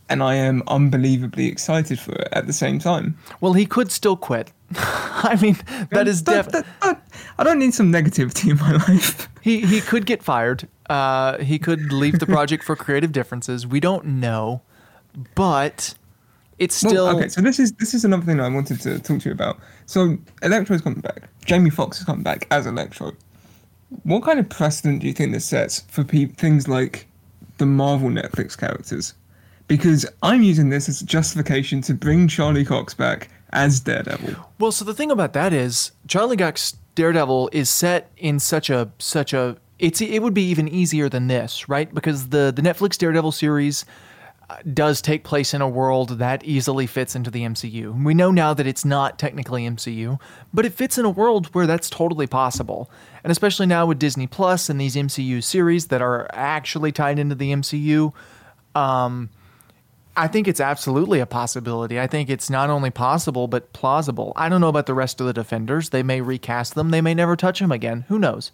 and 0.08 0.22
I 0.22 0.34
am 0.34 0.62
unbelievably 0.66 1.46
excited 1.46 1.98
for 2.00 2.12
it 2.12 2.28
at 2.32 2.46
the 2.46 2.52
same 2.52 2.78
time. 2.78 3.16
Well, 3.40 3.52
he 3.52 3.66
could 3.66 3.90
still 3.92 4.16
quit. 4.16 4.52
I 4.74 5.38
mean, 5.40 5.56
that 5.90 6.06
is 6.08 6.22
definitely. 6.22 6.70
I 6.82 7.44
don't 7.44 7.58
need 7.58 7.74
some 7.74 7.92
negativity 7.92 8.50
in 8.50 8.58
my 8.58 8.72
life. 8.88 9.28
he 9.40 9.60
he 9.60 9.80
could 9.80 10.06
get 10.06 10.22
fired. 10.22 10.68
Uh, 10.90 11.38
he 11.38 11.58
could 11.58 11.92
leave 11.92 12.18
the 12.18 12.26
project 12.26 12.64
for 12.64 12.76
creative 12.76 13.12
differences. 13.12 13.66
We 13.66 13.80
don't 13.80 14.04
know, 14.04 14.62
but 15.34 15.94
it's 16.58 16.74
still 16.74 17.06
well, 17.06 17.18
okay. 17.18 17.28
So 17.28 17.40
this 17.40 17.58
is 17.58 17.72
this 17.72 17.94
is 17.94 18.04
another 18.04 18.24
thing 18.24 18.40
I 18.40 18.48
wanted 18.48 18.80
to 18.80 18.98
talk 18.98 19.20
to 19.20 19.28
you 19.28 19.32
about. 19.32 19.58
So 19.86 20.02
Electro 20.02 20.46
Electro's 20.48 20.82
coming 20.82 21.00
back. 21.00 21.28
Jamie 21.44 21.70
Foxx 21.70 21.98
is 22.00 22.04
coming 22.04 22.22
back 22.22 22.46
as 22.50 22.66
Electro. 22.66 23.12
What 24.02 24.22
kind 24.22 24.38
of 24.38 24.48
precedent 24.48 25.00
do 25.00 25.06
you 25.06 25.14
think 25.14 25.32
this 25.32 25.46
sets 25.46 25.80
for 25.88 26.04
pe- 26.04 26.26
things 26.26 26.68
like 26.68 27.06
the 27.56 27.64
Marvel 27.66 28.10
Netflix 28.10 28.56
characters? 28.58 29.14
Because 29.68 30.06
I'm 30.22 30.42
using 30.42 30.70
this 30.70 30.88
as 30.88 31.02
justification 31.02 31.80
to 31.82 31.94
bring 31.94 32.26
Charlie 32.26 32.64
Cox 32.64 32.94
back 32.94 33.28
as 33.50 33.80
Daredevil. 33.80 34.34
Well, 34.58 34.72
so 34.72 34.84
the 34.84 34.94
thing 34.94 35.10
about 35.10 35.34
that 35.34 35.52
is 35.52 35.92
Charlie 36.06 36.36
Cox 36.36 36.76
Daredevil 36.94 37.50
is 37.52 37.68
set 37.70 38.10
in 38.16 38.40
such 38.40 38.70
a 38.70 38.90
such 38.98 39.32
a 39.32 39.56
it's 39.78 40.00
it 40.00 40.20
would 40.20 40.34
be 40.34 40.42
even 40.42 40.66
easier 40.68 41.08
than 41.08 41.28
this, 41.28 41.68
right? 41.68 41.92
Because 41.94 42.30
the 42.30 42.52
the 42.54 42.62
Netflix 42.62 42.98
Daredevil 42.98 43.32
series 43.32 43.84
uh, 44.50 44.56
does 44.72 45.00
take 45.02 45.24
place 45.24 45.52
in 45.54 45.60
a 45.60 45.68
world 45.68 46.18
that 46.18 46.42
easily 46.42 46.86
fits 46.86 47.14
into 47.14 47.30
the 47.30 47.42
MCU. 47.42 48.02
We 48.02 48.14
know 48.14 48.30
now 48.30 48.54
that 48.54 48.66
it's 48.66 48.84
not 48.84 49.18
technically 49.18 49.68
MCU, 49.68 50.18
but 50.52 50.64
it 50.64 50.72
fits 50.72 50.98
in 50.98 51.04
a 51.04 51.10
world 51.10 51.54
where 51.54 51.66
that's 51.66 51.90
totally 51.90 52.26
possible. 52.26 52.90
And 53.22 53.30
especially 53.30 53.66
now 53.66 53.86
with 53.86 53.98
Disney 53.98 54.26
Plus 54.26 54.70
and 54.70 54.80
these 54.80 54.96
MCU 54.96 55.44
series 55.44 55.88
that 55.88 56.00
are 56.00 56.28
actually 56.32 56.92
tied 56.92 57.18
into 57.18 57.34
the 57.34 57.52
MCU, 57.52 58.12
um, 58.74 59.28
I 60.18 60.26
think 60.26 60.48
it's 60.48 60.60
absolutely 60.60 61.20
a 61.20 61.26
possibility. 61.26 62.00
I 62.00 62.08
think 62.08 62.28
it's 62.28 62.50
not 62.50 62.70
only 62.70 62.90
possible, 62.90 63.46
but 63.46 63.72
plausible. 63.72 64.32
I 64.34 64.48
don't 64.48 64.60
know 64.60 64.68
about 64.68 64.86
the 64.86 64.94
rest 64.94 65.20
of 65.20 65.26
the 65.26 65.32
defenders. 65.32 65.90
They 65.90 66.02
may 66.02 66.20
recast 66.20 66.74
them, 66.74 66.90
they 66.90 67.00
may 67.00 67.14
never 67.14 67.36
touch 67.36 67.60
them 67.60 67.70
again. 67.70 68.04
Who 68.08 68.18
knows? 68.18 68.50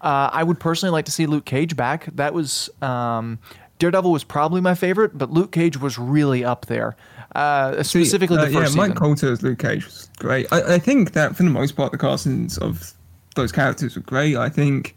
Uh, 0.00 0.30
I 0.32 0.44
would 0.44 0.60
personally 0.60 0.92
like 0.92 1.04
to 1.06 1.12
see 1.12 1.26
Luke 1.26 1.44
Cage 1.44 1.76
back. 1.76 2.06
That 2.14 2.32
was. 2.32 2.70
Um, 2.80 3.38
Daredevil 3.78 4.12
was 4.12 4.24
probably 4.24 4.60
my 4.60 4.74
favorite, 4.74 5.16
but 5.16 5.30
Luke 5.30 5.52
Cage 5.52 5.78
was 5.78 5.98
really 5.98 6.44
up 6.44 6.66
there. 6.66 6.96
Uh, 7.34 7.82
specifically, 7.82 8.36
uh, 8.36 8.44
the 8.44 8.52
first 8.52 8.76
yeah, 8.76 8.88
Mike 8.88 8.94
Colter 8.94 9.32
as 9.32 9.42
Luke 9.42 9.58
Cage 9.58 9.86
was 9.86 10.10
great. 10.18 10.46
I, 10.52 10.74
I, 10.74 10.78
think 10.78 11.12
that 11.12 11.34
for 11.34 11.44
the 11.44 11.50
most 11.50 11.76
part, 11.76 11.90
the 11.90 11.96
castings 11.96 12.58
of 12.58 12.92
those 13.36 13.52
characters 13.52 13.96
were 13.96 14.02
great. 14.02 14.36
I 14.36 14.50
think 14.50 14.96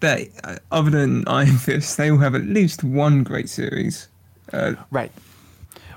that 0.00 0.28
uh, 0.44 0.56
other 0.70 0.90
than 0.90 1.24
Iron 1.28 1.58
Fist, 1.58 1.98
they 1.98 2.10
will 2.10 2.18
have 2.18 2.34
at 2.34 2.44
least 2.44 2.82
one 2.82 3.22
great 3.22 3.50
series. 3.50 4.08
Uh, 4.52 4.74
right. 4.90 5.12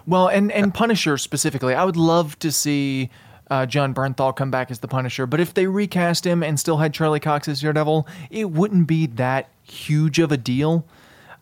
Well, 0.07 0.27
and 0.27 0.51
and 0.51 0.73
Punisher 0.73 1.17
specifically, 1.17 1.73
I 1.73 1.83
would 1.83 1.97
love 1.97 2.37
to 2.39 2.51
see 2.51 3.09
uh, 3.49 3.65
Jon 3.65 3.93
Bernthal 3.93 4.35
come 4.35 4.51
back 4.51 4.71
as 4.71 4.79
the 4.79 4.87
Punisher. 4.87 5.25
But 5.25 5.39
if 5.39 5.53
they 5.53 5.67
recast 5.67 6.25
him 6.25 6.43
and 6.43 6.59
still 6.59 6.77
had 6.77 6.93
Charlie 6.93 7.19
Cox 7.19 7.47
as 7.47 7.61
Daredevil, 7.61 8.07
it 8.29 8.51
wouldn't 8.51 8.87
be 8.87 9.05
that 9.07 9.49
huge 9.63 10.19
of 10.19 10.31
a 10.31 10.37
deal. 10.37 10.85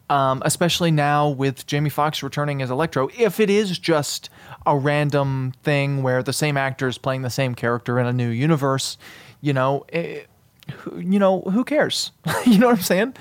um, 0.10 0.42
especially 0.46 0.92
now 0.92 1.30
with 1.30 1.66
Jamie 1.66 1.90
Foxx 1.90 2.22
returning 2.22 2.62
as 2.62 2.70
Electro. 2.70 3.10
If 3.18 3.40
it 3.40 3.50
is 3.50 3.80
just 3.80 4.30
a 4.66 4.78
random 4.78 5.54
thing 5.64 6.04
where 6.04 6.22
the 6.22 6.34
same 6.34 6.58
actor 6.58 6.88
is 6.88 6.98
playing 6.98 7.22
the 7.22 7.30
same 7.30 7.56
character 7.56 8.00
in 8.00 8.06
a 8.06 8.14
new 8.14 8.30
universe, 8.30 8.98
you 9.42 9.54
know, 9.54 9.86
it, 9.90 10.28
you 10.96 11.20
know, 11.20 11.42
who 11.42 11.64
cares? 11.64 12.12
you 12.46 12.60
know 12.60 12.68
what 12.68 12.78
I'm 12.78 12.84
saying? 12.84 13.16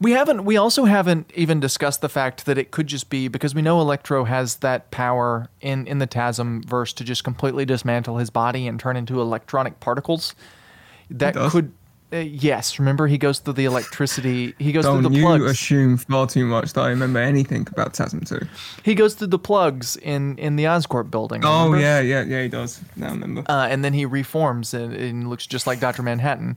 We 0.00 0.12
haven't. 0.12 0.44
We 0.44 0.56
also 0.56 0.84
haven't 0.84 1.30
even 1.34 1.60
discussed 1.60 2.00
the 2.00 2.08
fact 2.08 2.46
that 2.46 2.58
it 2.58 2.70
could 2.70 2.86
just 2.86 3.10
be 3.10 3.28
because 3.28 3.54
we 3.54 3.62
know 3.62 3.80
Electro 3.80 4.24
has 4.24 4.56
that 4.56 4.90
power 4.90 5.48
in 5.60 5.86
in 5.86 5.98
the 5.98 6.06
TASM 6.06 6.64
verse 6.64 6.92
to 6.94 7.04
just 7.04 7.24
completely 7.24 7.64
dismantle 7.64 8.18
his 8.18 8.30
body 8.30 8.66
and 8.66 8.78
turn 8.78 8.96
into 8.96 9.20
electronic 9.20 9.80
particles. 9.80 10.34
That 11.10 11.34
could. 11.34 11.72
Uh, 12.12 12.18
yes, 12.18 12.78
remember 12.78 13.08
he 13.08 13.18
goes 13.18 13.40
through 13.40 13.54
the 13.54 13.64
electricity. 13.64 14.54
He 14.58 14.70
goes 14.72 14.84
through 14.84 15.02
the 15.02 15.10
plugs. 15.10 15.42
you 15.42 15.48
assume 15.48 15.96
far 15.96 16.26
too 16.26 16.46
much 16.46 16.74
that 16.74 16.82
I 16.82 16.88
remember 16.90 17.18
anything 17.18 17.66
about 17.72 17.94
TASM 17.94 18.28
2. 18.28 18.46
he 18.84 18.94
goes 18.94 19.14
through 19.14 19.28
the 19.28 19.38
plugs 19.38 19.96
in 19.96 20.38
in 20.38 20.54
the 20.56 20.64
Oscorp 20.64 21.10
building. 21.10 21.42
Oh, 21.44 21.64
remember? 21.64 21.80
yeah, 21.80 22.00
yeah, 22.00 22.22
yeah, 22.22 22.42
he 22.42 22.48
does. 22.48 22.80
Now 22.94 23.08
I 23.08 23.10
remember. 23.12 23.42
uh, 23.48 23.66
and 23.68 23.84
then 23.84 23.94
he 23.94 24.06
reforms 24.06 24.74
and, 24.74 24.92
and 24.92 25.28
looks 25.28 25.46
just 25.46 25.66
like 25.66 25.80
Doctor 25.80 26.02
Manhattan. 26.02 26.56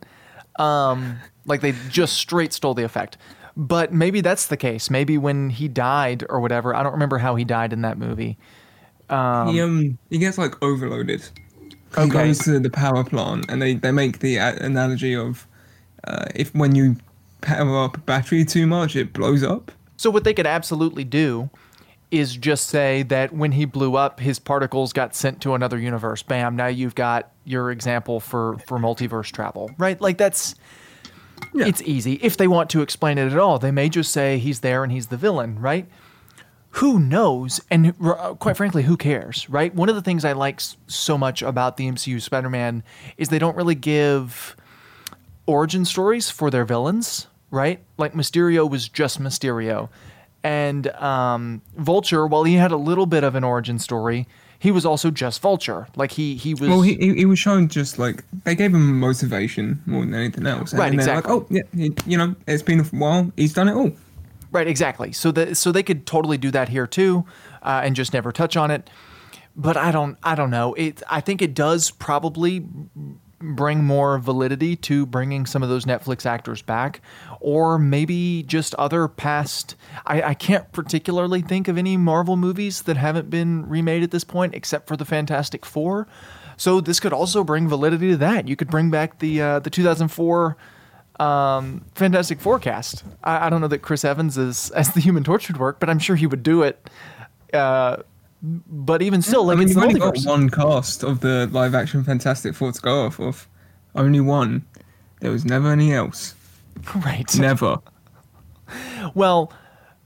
Um, 0.58 1.18
like 1.46 1.62
they 1.62 1.74
just 1.90 2.16
straight 2.16 2.54
stole 2.54 2.74
the 2.74 2.84
effect. 2.84 3.18
But 3.56 3.92
maybe 3.92 4.22
that's 4.22 4.48
the 4.48 4.58
case. 4.58 4.90
Maybe 4.90 5.18
when 5.18 5.50
he 5.50 5.68
died 5.68 6.24
or 6.30 6.40
whatever, 6.40 6.76
I 6.76 6.84
don't 6.84 6.92
remember 6.94 7.18
how 7.18 7.36
he 7.36 7.44
died 7.44 7.74
in 7.74 7.82
that 7.82 7.98
movie. 7.98 8.38
he, 9.10 9.16
um, 9.16 9.98
he 10.10 10.18
gets 10.20 10.38
like 10.38 10.62
overloaded. 10.62 11.22
He 11.96 12.02
Okay. 12.02 12.10
goes 12.10 12.40
to 12.40 12.60
the 12.60 12.70
power 12.70 13.04
plant 13.04 13.46
and 13.50 13.62
they, 13.62 13.76
they 13.76 13.92
make 13.92 14.20
the 14.20 14.38
analogy 14.38 15.16
of 15.16 15.48
uh, 16.04 16.26
if 16.36 16.54
when 16.54 16.76
you 16.76 16.98
power 17.42 17.84
up 17.86 17.98
a 17.98 18.00
battery 18.02 18.46
too 18.46 18.68
much, 18.68 18.96
it 18.96 19.14
blows 19.14 19.44
up. 19.44 19.72
So 19.96 20.10
what 20.12 20.24
they 20.24 20.34
could 20.34 20.46
absolutely 20.46 21.04
do 21.04 21.50
is 22.12 22.36
just 22.38 22.68
say 22.68 23.04
that 23.04 23.34
when 23.34 23.54
he 23.54 23.66
blew 23.66 23.96
up, 23.96 24.20
his 24.20 24.38
particles 24.38 24.94
got 24.94 25.16
sent 25.16 25.42
to 25.42 25.54
another 25.56 25.80
universe. 25.80 26.22
Bam! 26.24 26.56
Now 26.56 26.68
you've 26.68 26.96
got 26.96 27.32
your 27.48 27.72
example 27.72 28.20
for 28.20 28.58
for 28.68 28.78
multiverse 28.78 29.32
travel, 29.32 29.72
right? 29.78 30.00
Like 30.02 30.18
that's 30.18 30.56
Yeah. 31.54 31.68
it's 31.68 31.82
easy. 31.84 32.14
If 32.22 32.38
they 32.38 32.48
want 32.48 32.70
to 32.72 32.82
explain 32.82 33.18
it 33.18 33.32
at 33.32 33.38
all, 33.38 33.60
they 33.60 33.72
may 33.72 33.90
just 33.90 34.12
say 34.12 34.38
he's 34.38 34.60
there 34.62 34.84
and 34.84 34.92
he's 34.92 35.08
the 35.08 35.18
villain, 35.18 35.60
right? 35.60 35.88
Who 36.72 37.00
knows? 37.00 37.60
And 37.72 37.94
uh, 38.04 38.34
quite 38.36 38.58
frankly, 38.58 38.84
who 38.84 38.98
cares, 38.98 39.50
right? 39.50 39.74
One 39.74 39.90
of 39.90 39.96
the 39.96 40.02
things 40.02 40.24
I 40.26 40.34
like 40.34 40.62
so 40.88 41.18
much 41.18 41.42
about 41.42 41.78
the 41.78 41.88
MCU 41.88 42.22
Spider-Man 42.22 42.84
is 43.18 43.30
they 43.30 43.40
don't 43.40 43.56
really 43.56 43.74
give 43.76 44.56
origin 45.46 45.86
stories 45.86 46.30
for 46.30 46.52
their 46.52 46.66
villains, 46.66 47.28
right? 47.52 47.80
Like 47.98 48.14
Mysterio 48.14 48.70
was 48.70 48.90
just 48.90 49.20
Mysterio. 49.20 49.90
And 50.44 50.88
um, 50.96 51.62
Vulture, 51.78 52.28
while 52.28 52.44
he 52.44 52.56
had 52.56 52.72
a 52.72 52.78
little 52.78 53.06
bit 53.08 53.24
of 53.24 53.34
an 53.36 53.44
origin 53.44 53.80
story, 53.80 54.28
he 54.60 54.72
was 54.72 54.86
also 54.86 55.12
just 55.12 55.42
Vulture. 55.42 55.88
Like 55.96 56.12
he 56.12 56.36
he 56.36 56.54
was 56.54 56.70
Well, 56.70 56.82
he, 56.82 56.96
he, 56.96 57.26
was 57.26 57.40
shown 57.40 57.68
just 57.68 58.00
like 58.00 58.24
they 58.44 58.56
gave 58.56 58.74
him 58.74 59.00
motivation 59.00 59.82
more 59.86 60.02
than 60.02 60.14
anything 60.14 60.48
else. 60.48 60.72
And 60.72 60.80
Right, 60.80 60.94
exactly. 60.94 61.34
Like, 61.34 61.42
oh, 61.44 61.48
yeah, 61.50 61.62
he, 61.76 61.94
you 62.06 62.18
know, 62.18 62.36
it's 62.48 62.64
been 62.64 62.80
a 62.80 62.84
while. 62.84 63.32
He's 63.36 63.54
done 63.54 63.68
it 63.68 63.76
all. 63.76 63.92
Right, 64.52 64.68
exactly. 64.68 65.12
So 65.12 65.32
that 65.32 65.58
so 65.58 65.72
they 65.72 65.84
could 65.84 66.06
totally 66.06 66.38
do 66.38 66.52
that 66.52 66.70
here 66.70 66.88
too, 66.88 67.26
uh, 67.62 67.82
and 67.84 67.96
just 67.96 68.14
never 68.14 68.32
touch 68.32 68.58
on 68.58 68.72
it. 68.72 68.90
But 69.56 69.76
I 69.76 69.92
don't, 69.92 70.18
I 70.24 70.36
don't 70.36 70.52
know. 70.52 70.76
It, 70.76 71.02
I 71.10 71.20
think 71.20 71.42
it 71.42 71.56
does 71.56 71.90
probably 71.90 72.64
bring 73.40 73.84
more 73.84 74.18
validity 74.20 74.76
to 74.76 75.06
bringing 75.06 75.46
some 75.46 75.64
of 75.64 75.70
those 75.70 75.86
Netflix 75.86 76.26
actors 76.26 76.62
back, 76.62 77.02
or 77.40 77.78
maybe 77.78 78.44
just 78.44 78.74
other 78.76 79.08
past. 79.08 79.76
I, 80.06 80.22
I 80.22 80.34
can't 80.34 80.72
particularly 80.72 81.42
think 81.42 81.68
of 81.68 81.78
any 81.78 81.98
Marvel 81.98 82.36
movies 82.38 82.84
that 82.84 82.98
haven't 82.98 83.30
been 83.30 83.68
remade 83.68 84.04
at 84.04 84.12
this 84.12 84.24
point, 84.24 84.56
except 84.56 84.88
for 84.88 84.98
the 84.98 85.06
Fantastic 85.06 85.66
Four. 85.66 86.08
So 86.58 86.82
this 86.82 87.00
could 87.00 87.14
also 87.14 87.44
bring 87.44 87.68
validity 87.68 88.10
to 88.10 88.18
that. 88.18 88.48
You 88.48 88.56
could 88.56 88.70
bring 88.70 88.90
back 88.90 89.20
the 89.20 89.42
uh, 89.42 89.60
the 89.60 89.70
2004 89.70 90.58
um, 91.20 91.86
Fantastic 91.96 92.42
Four 92.42 92.60
cast. 92.60 93.04
I, 93.24 93.48
I 93.48 93.50
don't 93.50 93.62
know 93.62 93.68
that 93.68 93.80
Chris 93.80 94.04
Evans 94.04 94.38
is 94.38 94.72
as 94.76 94.94
the 94.94 95.00
Human 95.00 95.24
Torch 95.24 95.48
would 95.48 95.58
work, 95.58 95.80
but 95.80 95.90
I'm 95.90 96.00
sure 96.00 96.16
he 96.16 96.28
would 96.28 96.44
do 96.44 96.64
it. 96.64 96.90
Uh, 97.54 97.98
but 98.42 99.02
even 99.02 99.22
still, 99.22 99.46
like 99.46 99.58
I 99.58 99.60
mean, 99.60 99.68
it's 99.68 99.76
you've 99.76 99.84
only 99.84 100.00
got 100.00 100.18
one 100.20 100.50
cast 100.50 101.04
of 101.04 101.22
the 101.22 101.48
live 101.52 101.74
action 101.74 102.04
Fantastic 102.04 102.56
Four 102.56 102.72
to 102.72 102.82
go 102.82 103.06
off 103.06 103.20
of. 103.20 103.48
Only 103.96 104.20
one. 104.20 104.66
There 105.22 105.32
was 105.32 105.44
never 105.44 105.72
any 105.72 105.94
else. 105.94 106.36
right? 107.06 107.38
Never. 107.38 107.80
Well, 109.14 109.52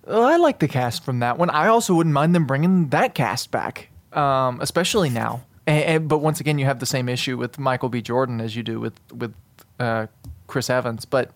I 0.08 0.38
like 0.38 0.60
the 0.60 0.68
cast 0.68 1.04
from 1.04 1.20
that 1.20 1.38
one. 1.38 1.50
I 1.50 1.68
also 1.68 1.94
wouldn't 1.96 2.14
mind 2.14 2.36
them 2.36 2.46
bringing 2.46 2.90
that 2.90 3.16
cast 3.16 3.52
back, 3.52 3.90
um, 4.14 4.60
especially 4.62 5.10
now. 5.10 5.42
And, 5.68 5.84
and- 5.84 6.08
but 6.10 6.20
once 6.20 6.40
again, 6.40 6.60
you 6.60 6.66
have 6.66 6.80
the 6.80 6.86
same 6.86 7.10
issue 7.10 7.38
with 7.38 7.58
Michael 7.60 7.90
B. 7.90 8.02
Jordan 8.02 8.42
as 8.42 8.56
you 8.56 8.64
do 8.64 8.80
with 8.80 8.94
with 9.14 9.34
uh, 9.80 10.08
Chris 10.48 10.70
Evans. 10.70 11.06
But 11.06 11.32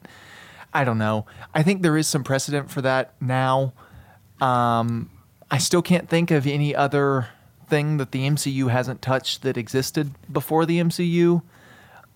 I 0.73 0.83
don't 0.83 0.97
know. 0.97 1.25
I 1.53 1.63
think 1.63 1.81
there 1.81 1.97
is 1.97 2.07
some 2.07 2.23
precedent 2.23 2.69
for 2.69 2.81
that 2.81 3.13
now. 3.21 3.73
Um, 4.41 5.09
I 5.49 5.57
still 5.57 5.81
can't 5.81 6.09
think 6.09 6.31
of 6.31 6.45
any 6.45 6.75
other 6.75 7.29
thing 7.67 7.97
that 7.97 8.11
the 8.11 8.27
MCU 8.27 8.69
hasn't 8.69 9.01
touched 9.01 9.41
that 9.43 9.57
existed 9.57 10.11
before 10.31 10.65
the 10.65 10.79
MCU. 10.79 11.41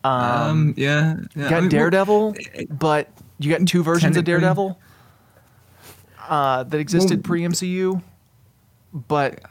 Um, 0.04 0.74
yeah. 0.78 1.16
yeah. 1.36 1.42
You 1.42 1.46
I 1.46 1.50
got 1.50 1.56
mean, 1.56 1.64
what- 1.64 1.70
Daredevil, 1.72 2.36
but 2.70 3.10
you 3.40 3.56
got 3.56 3.68
two 3.68 3.84
versions 3.84 4.16
of 4.18 4.24
Daredevil 4.24 4.80
uh, 6.28 6.64
that 6.64 6.80
existed 6.80 7.20
Well- 7.20 7.24
pre 7.24 7.42
MCU. 7.42 8.02
But 8.92 9.42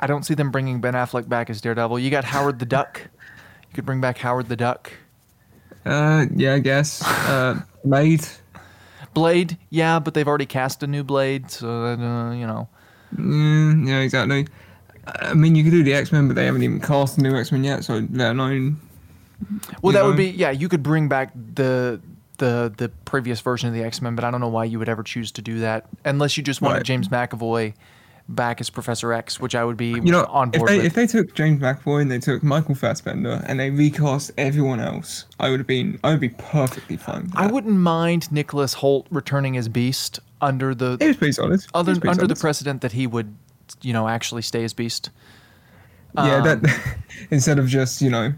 I 0.00 0.08
don't 0.08 0.24
see 0.24 0.34
them 0.34 0.50
bringing 0.50 0.80
Ben 0.80 0.94
Affleck 0.94 1.28
back 1.28 1.50
as 1.50 1.60
Daredevil. 1.60 2.00
You 2.00 2.10
got 2.10 2.24
Howard 2.24 2.58
the 2.58 2.66
Duck. 2.66 3.00
You 3.68 3.74
could 3.74 3.86
bring 3.86 4.00
back 4.00 4.18
Howard 4.18 4.48
the 4.48 4.56
Duck. 4.56 4.92
Uh, 5.86 6.26
yeah, 6.34 6.54
I 6.54 6.58
guess. 6.58 7.00
Uh, 7.06 7.60
Blade. 7.84 8.26
Blade, 9.14 9.56
yeah, 9.70 10.00
but 10.00 10.14
they've 10.14 10.26
already 10.26 10.46
cast 10.46 10.82
a 10.82 10.88
new 10.88 11.04
Blade, 11.04 11.48
so 11.48 11.68
uh, 11.68 12.32
you 12.32 12.44
know. 12.44 12.68
Mm, 13.14 13.86
yeah, 13.86 14.00
exactly. 14.00 14.48
I 15.06 15.32
mean, 15.32 15.54
you 15.54 15.62
could 15.62 15.70
do 15.70 15.84
the 15.84 15.94
X 15.94 16.10
Men, 16.10 16.26
but 16.26 16.34
they 16.34 16.44
haven't 16.46 16.64
even 16.64 16.80
cast 16.80 17.16
the 17.16 17.22
new 17.22 17.36
X 17.36 17.52
Men 17.52 17.62
yet, 17.62 17.84
so 17.84 18.04
let 18.10 18.32
alone. 18.32 18.80
Well, 19.82 19.92
You 19.92 19.98
that 19.98 20.04
would 20.04 20.16
be 20.16 20.30
yeah. 20.30 20.50
You 20.50 20.68
could 20.68 20.82
bring 20.82 21.08
back 21.08 21.32
the 21.34 22.00
the 22.38 22.72
the 22.76 22.88
previous 23.04 23.40
version 23.40 23.68
of 23.68 23.74
the 23.74 23.82
X 23.82 24.00
Men, 24.02 24.14
but 24.14 24.24
I 24.24 24.30
don't 24.30 24.40
know 24.40 24.48
why 24.48 24.64
you 24.64 24.78
would 24.78 24.88
ever 24.88 25.02
choose 25.02 25.30
to 25.32 25.42
do 25.42 25.60
that 25.60 25.86
unless 26.04 26.36
you 26.36 26.42
just 26.42 26.60
wanted 26.62 26.76
Right. 26.78 26.84
James 26.86 27.08
McAvoy 27.08 27.74
back 28.30 28.60
as 28.60 28.68
Professor 28.68 29.12
X, 29.12 29.40
which 29.40 29.54
I 29.54 29.64
would 29.64 29.76
be 29.78 29.92
You 29.92 30.02
know, 30.12 30.24
on 30.26 30.50
if 30.52 30.58
board 30.58 30.68
they 30.70 30.76
with. 30.78 30.86
if 30.86 30.94
they 30.94 31.06
took 31.06 31.34
James 31.34 31.60
McAvoy 31.62 32.02
and 32.02 32.10
they 32.10 32.18
took 32.18 32.42
Michael 32.42 32.74
Fassbender 32.74 33.42
and 33.46 33.58
they 33.58 33.70
recast 33.70 34.32
everyone 34.36 34.80
else, 34.80 35.24
I 35.40 35.48
would 35.50 35.60
have 35.60 35.66
been 35.66 35.98
I 36.04 36.10
would 36.10 36.20
be 36.20 36.28
perfectly 36.28 36.96
fine. 36.96 37.22
With 37.24 37.36
I 37.36 37.46
wouldn't 37.46 37.76
mind 37.78 38.30
Nicholas 38.30 38.74
Hoult 38.76 39.06
returning 39.10 39.56
as 39.56 39.68
Beast 39.68 40.20
under 40.40 40.70
It 40.72 40.78
the 40.78 40.98
was 41.00 41.16
pretty 41.16 41.32
solid. 41.32 41.60
It 41.60 41.66
other 41.74 41.92
pretty 41.94 42.08
under 42.10 42.26
the 42.26 42.36
precedent 42.36 42.82
that 42.82 42.92
he 42.92 43.06
would, 43.06 43.34
you 43.82 43.92
know, 43.92 44.08
actually 44.08 44.42
stay 44.42 44.62
as 44.62 44.74
Beast. 44.74 45.10
Yeah, 46.14 46.36
Um, 46.36 46.60
that 46.60 46.96
instead 47.30 47.58
of 47.58 47.66
just 47.66 48.00
you 48.02 48.10
know 48.10 48.32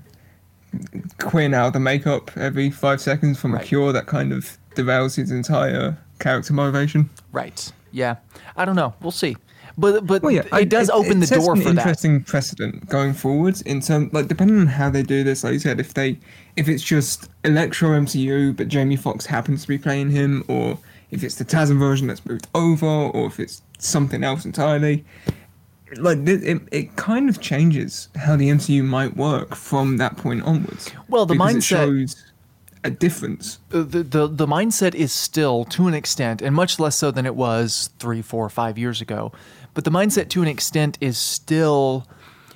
quitting 1.19 1.55
out 1.55 1.69
of 1.69 1.73
the 1.73 1.81
makeup 1.81 2.31
every 2.37 2.71
five 2.71 3.01
seconds 3.01 3.39
from 3.41 3.53
Right. 3.55 3.63
a 3.65 3.67
cure, 3.67 3.93
that 3.93 4.07
kind 4.07 4.33
of 4.33 4.59
derails 4.75 5.17
his 5.17 5.31
entire 5.31 5.97
character 6.19 6.53
motivation. 6.53 7.11
Right. 7.33 7.73
Yeah. 7.93 8.17
I 8.57 8.65
don't 8.65 8.77
know. 8.77 8.95
We'll 9.01 9.11
see. 9.11 9.37
But 9.79 10.07
but 10.07 10.23
Well, 10.23 10.33
yeah, 10.33 10.43
it 10.57 10.69
does 10.69 10.91
open 10.91 11.21
the 11.21 11.27
sets 11.27 11.45
door 11.47 11.57
for 11.57 11.63
that. 11.63 11.71
interesting 11.79 12.23
precedent 12.23 12.89
going 12.89 13.15
forwards 13.15 13.63
in 13.63 13.81
terms, 13.81 14.13
like 14.13 14.29
depending 14.29 14.59
on 14.61 14.67
how 14.67 14.91
they 14.91 15.03
do 15.03 15.25
this. 15.25 15.43
Like 15.45 15.55
you 15.55 15.59
said, 15.59 15.81
if 15.81 15.95
they, 15.95 16.19
if 16.57 16.69
it's 16.69 16.83
just 16.83 17.29
Electro 17.45 17.91
MCU, 17.91 18.57
but 18.57 18.69
Jamie 18.69 18.97
Foxx 18.97 19.27
happens 19.27 19.63
to 19.63 19.69
be 19.69 19.79
playing 19.79 20.11
him, 20.11 20.45
or 20.49 20.77
if 21.11 21.23
it's 21.25 21.37
the 21.37 21.45
TASM 21.45 21.79
version 21.79 22.09
that's 22.09 22.25
moved 22.27 22.47
over, 22.55 22.87
or 22.87 23.27
if 23.27 23.41
it's 23.41 23.63
something 23.79 24.23
else 24.23 24.45
entirely, 24.45 25.05
like 25.97 26.19
it, 26.19 26.45
it, 26.45 26.63
it 26.71 26.97
kind 26.97 27.29
of 27.29 27.41
changes 27.41 28.09
how 28.17 28.37
the 28.37 28.49
MCU 28.51 28.85
might 28.85 29.17
work 29.17 29.55
from 29.55 29.97
that 29.99 30.17
point 30.17 30.43
onwards. 30.45 30.91
Well, 31.09 31.27
the 31.27 31.35
mindset- 31.35 31.65
shows 31.65 32.25
a 32.83 32.91
difference. 32.91 33.59
the, 33.69 33.83
the 33.85 34.27
the 34.27 34.47
mindset 34.47 34.95
is 34.95 35.13
still 35.13 35.65
to 35.67 35.87
an 35.87 35.95
extent, 35.95 36.43
and 36.43 36.55
much 36.55 36.79
less 36.79 36.97
so 36.97 37.11
than 37.11 37.27
it 37.27 37.35
was 37.35 37.91
three, 37.99 38.23
four, 38.23 38.49
five 38.49 38.79
years 38.79 39.01
ago. 39.01 39.33
But 39.75 39.85
the 39.85 39.91
mindset 39.91 40.29
to 40.31 40.43
an 40.43 40.49
extent 40.49 40.99
is 41.01 41.19
still, 41.19 42.07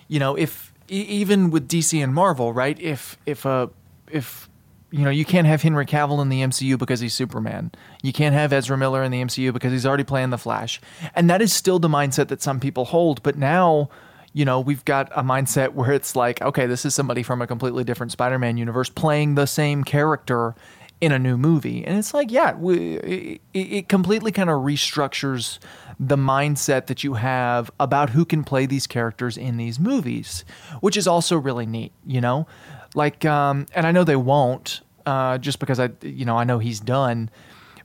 you 0.09 0.19
know, 0.19 0.35
if 0.37 0.73
even 0.89 1.51
with 1.51 1.69
DC 1.69 2.03
and 2.03 2.15
Marvel, 2.15 2.53
right? 2.53 2.79
If 2.81 3.19
if 3.27 3.45
a 3.45 3.71
if 4.11 4.49
you 4.95 5.05
know 5.05 5.11
you 5.11 5.25
can't 5.25 5.47
have 5.49 5.61
Henry 5.61 5.87
Cavill 5.87 6.23
in 6.23 6.29
the 6.29 6.41
MCU 6.41 6.79
because 6.79 7.01
he's 7.01 7.15
Superman, 7.15 7.73
you 8.03 8.13
can't 8.13 8.33
have 8.33 8.53
Ezra 8.53 8.79
Miller 8.79 9.03
in 9.03 9.11
the 9.11 9.21
MCU 9.21 9.53
because 9.53 9.73
he's 9.73 9.85
already 9.85 10.05
playing 10.05 10.31
the 10.31 10.39
Flash, 10.39 10.81
and 11.17 11.29
that 11.29 11.43
is 11.43 11.53
still 11.53 11.81
the 11.81 11.89
mindset 11.89 12.29
that 12.29 12.41
some 12.41 12.61
people 12.61 12.85
hold. 12.85 13.21
But 13.25 13.37
now 13.37 13.91
you 14.37 14.45
know, 14.45 14.59
we've 14.59 14.85
got 14.85 15.13
a 15.15 15.23
mindset 15.23 15.75
where 15.75 15.93
it's 15.93 16.17
like, 16.17 16.43
okay, 16.43 16.67
this 16.67 16.85
is 16.85 16.93
somebody 16.93 17.23
from 17.23 17.41
a 17.41 17.47
completely 17.47 17.85
different 17.85 18.11
Spider-Man 18.11 18.57
universe 18.57 18.89
playing 18.89 19.37
the 19.37 19.47
same 19.47 19.85
character 19.85 20.57
in 21.01 21.13
a 21.13 21.21
new 21.21 21.37
movie. 21.37 21.85
And 21.85 21.97
it's 21.97 22.13
like, 22.13 22.33
yeah, 22.33 22.55
we, 22.57 22.97
it, 22.99 23.41
it 23.53 23.89
completely 23.89 24.33
kind 24.33 24.51
of 24.51 24.63
restructures 24.63 25.61
the 26.01 26.17
mindset 26.17 26.87
that 26.87 27.05
you 27.05 27.15
have 27.15 27.71
about 27.79 28.11
who 28.11 28.25
can 28.25 28.43
play 28.43 28.67
these 28.67 28.89
characters 28.89 29.37
in 29.37 29.57
these 29.57 29.79
movies, 29.79 30.45
which 30.81 30.97
is 30.97 31.07
also 31.07 31.37
really 31.37 31.67
neat, 31.67 31.93
you 32.05 32.21
know? 32.21 32.49
Like, 32.95 33.25
um, 33.25 33.67
and 33.75 33.87
I 33.87 33.93
know 33.93 34.03
they 34.03 34.17
won't, 34.17 34.81
uh, 35.07 35.39
just 35.39 35.59
because 35.59 35.81
I, 35.81 35.91
you 36.03 36.25
know, 36.25 36.37
I 36.37 36.45
know 36.45 36.59
he's 36.59 36.81
done. 36.81 37.31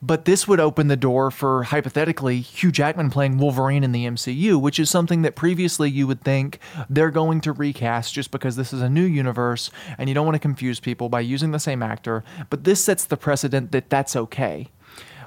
But 0.01 0.23
this 0.23 0.47
would 0.47 0.61
open 0.61 0.87
the 0.87 0.95
door 0.95 1.29
for 1.29 1.63
hypothetically 1.63 2.39
Hugh 2.39 2.71
Jackman 2.71 3.09
playing 3.09 3.37
Wolverine 3.37 3.83
in 3.83 3.91
the 3.91 4.05
MCU, 4.05 4.59
which 4.59 4.79
is 4.79 4.89
something 4.89 5.23
that 5.23 5.35
previously 5.35 5.89
you 5.89 6.07
would 6.07 6.21
think 6.21 6.59
they're 6.89 7.11
going 7.11 7.41
to 7.41 7.51
recast 7.51 8.13
just 8.13 8.31
because 8.31 8.55
this 8.55 8.71
is 8.71 8.81
a 8.81 8.89
new 8.89 9.03
universe 9.03 9.69
and 9.97 10.07
you 10.07 10.15
don't 10.15 10.25
want 10.25 10.35
to 10.35 10.39
confuse 10.39 10.79
people 10.79 11.09
by 11.09 11.19
using 11.19 11.51
the 11.51 11.59
same 11.59 11.83
actor. 11.83 12.23
But 12.49 12.63
this 12.63 12.83
sets 12.83 13.05
the 13.05 13.17
precedent 13.17 13.73
that 13.73 13.89
that's 13.89 14.15
okay, 14.15 14.69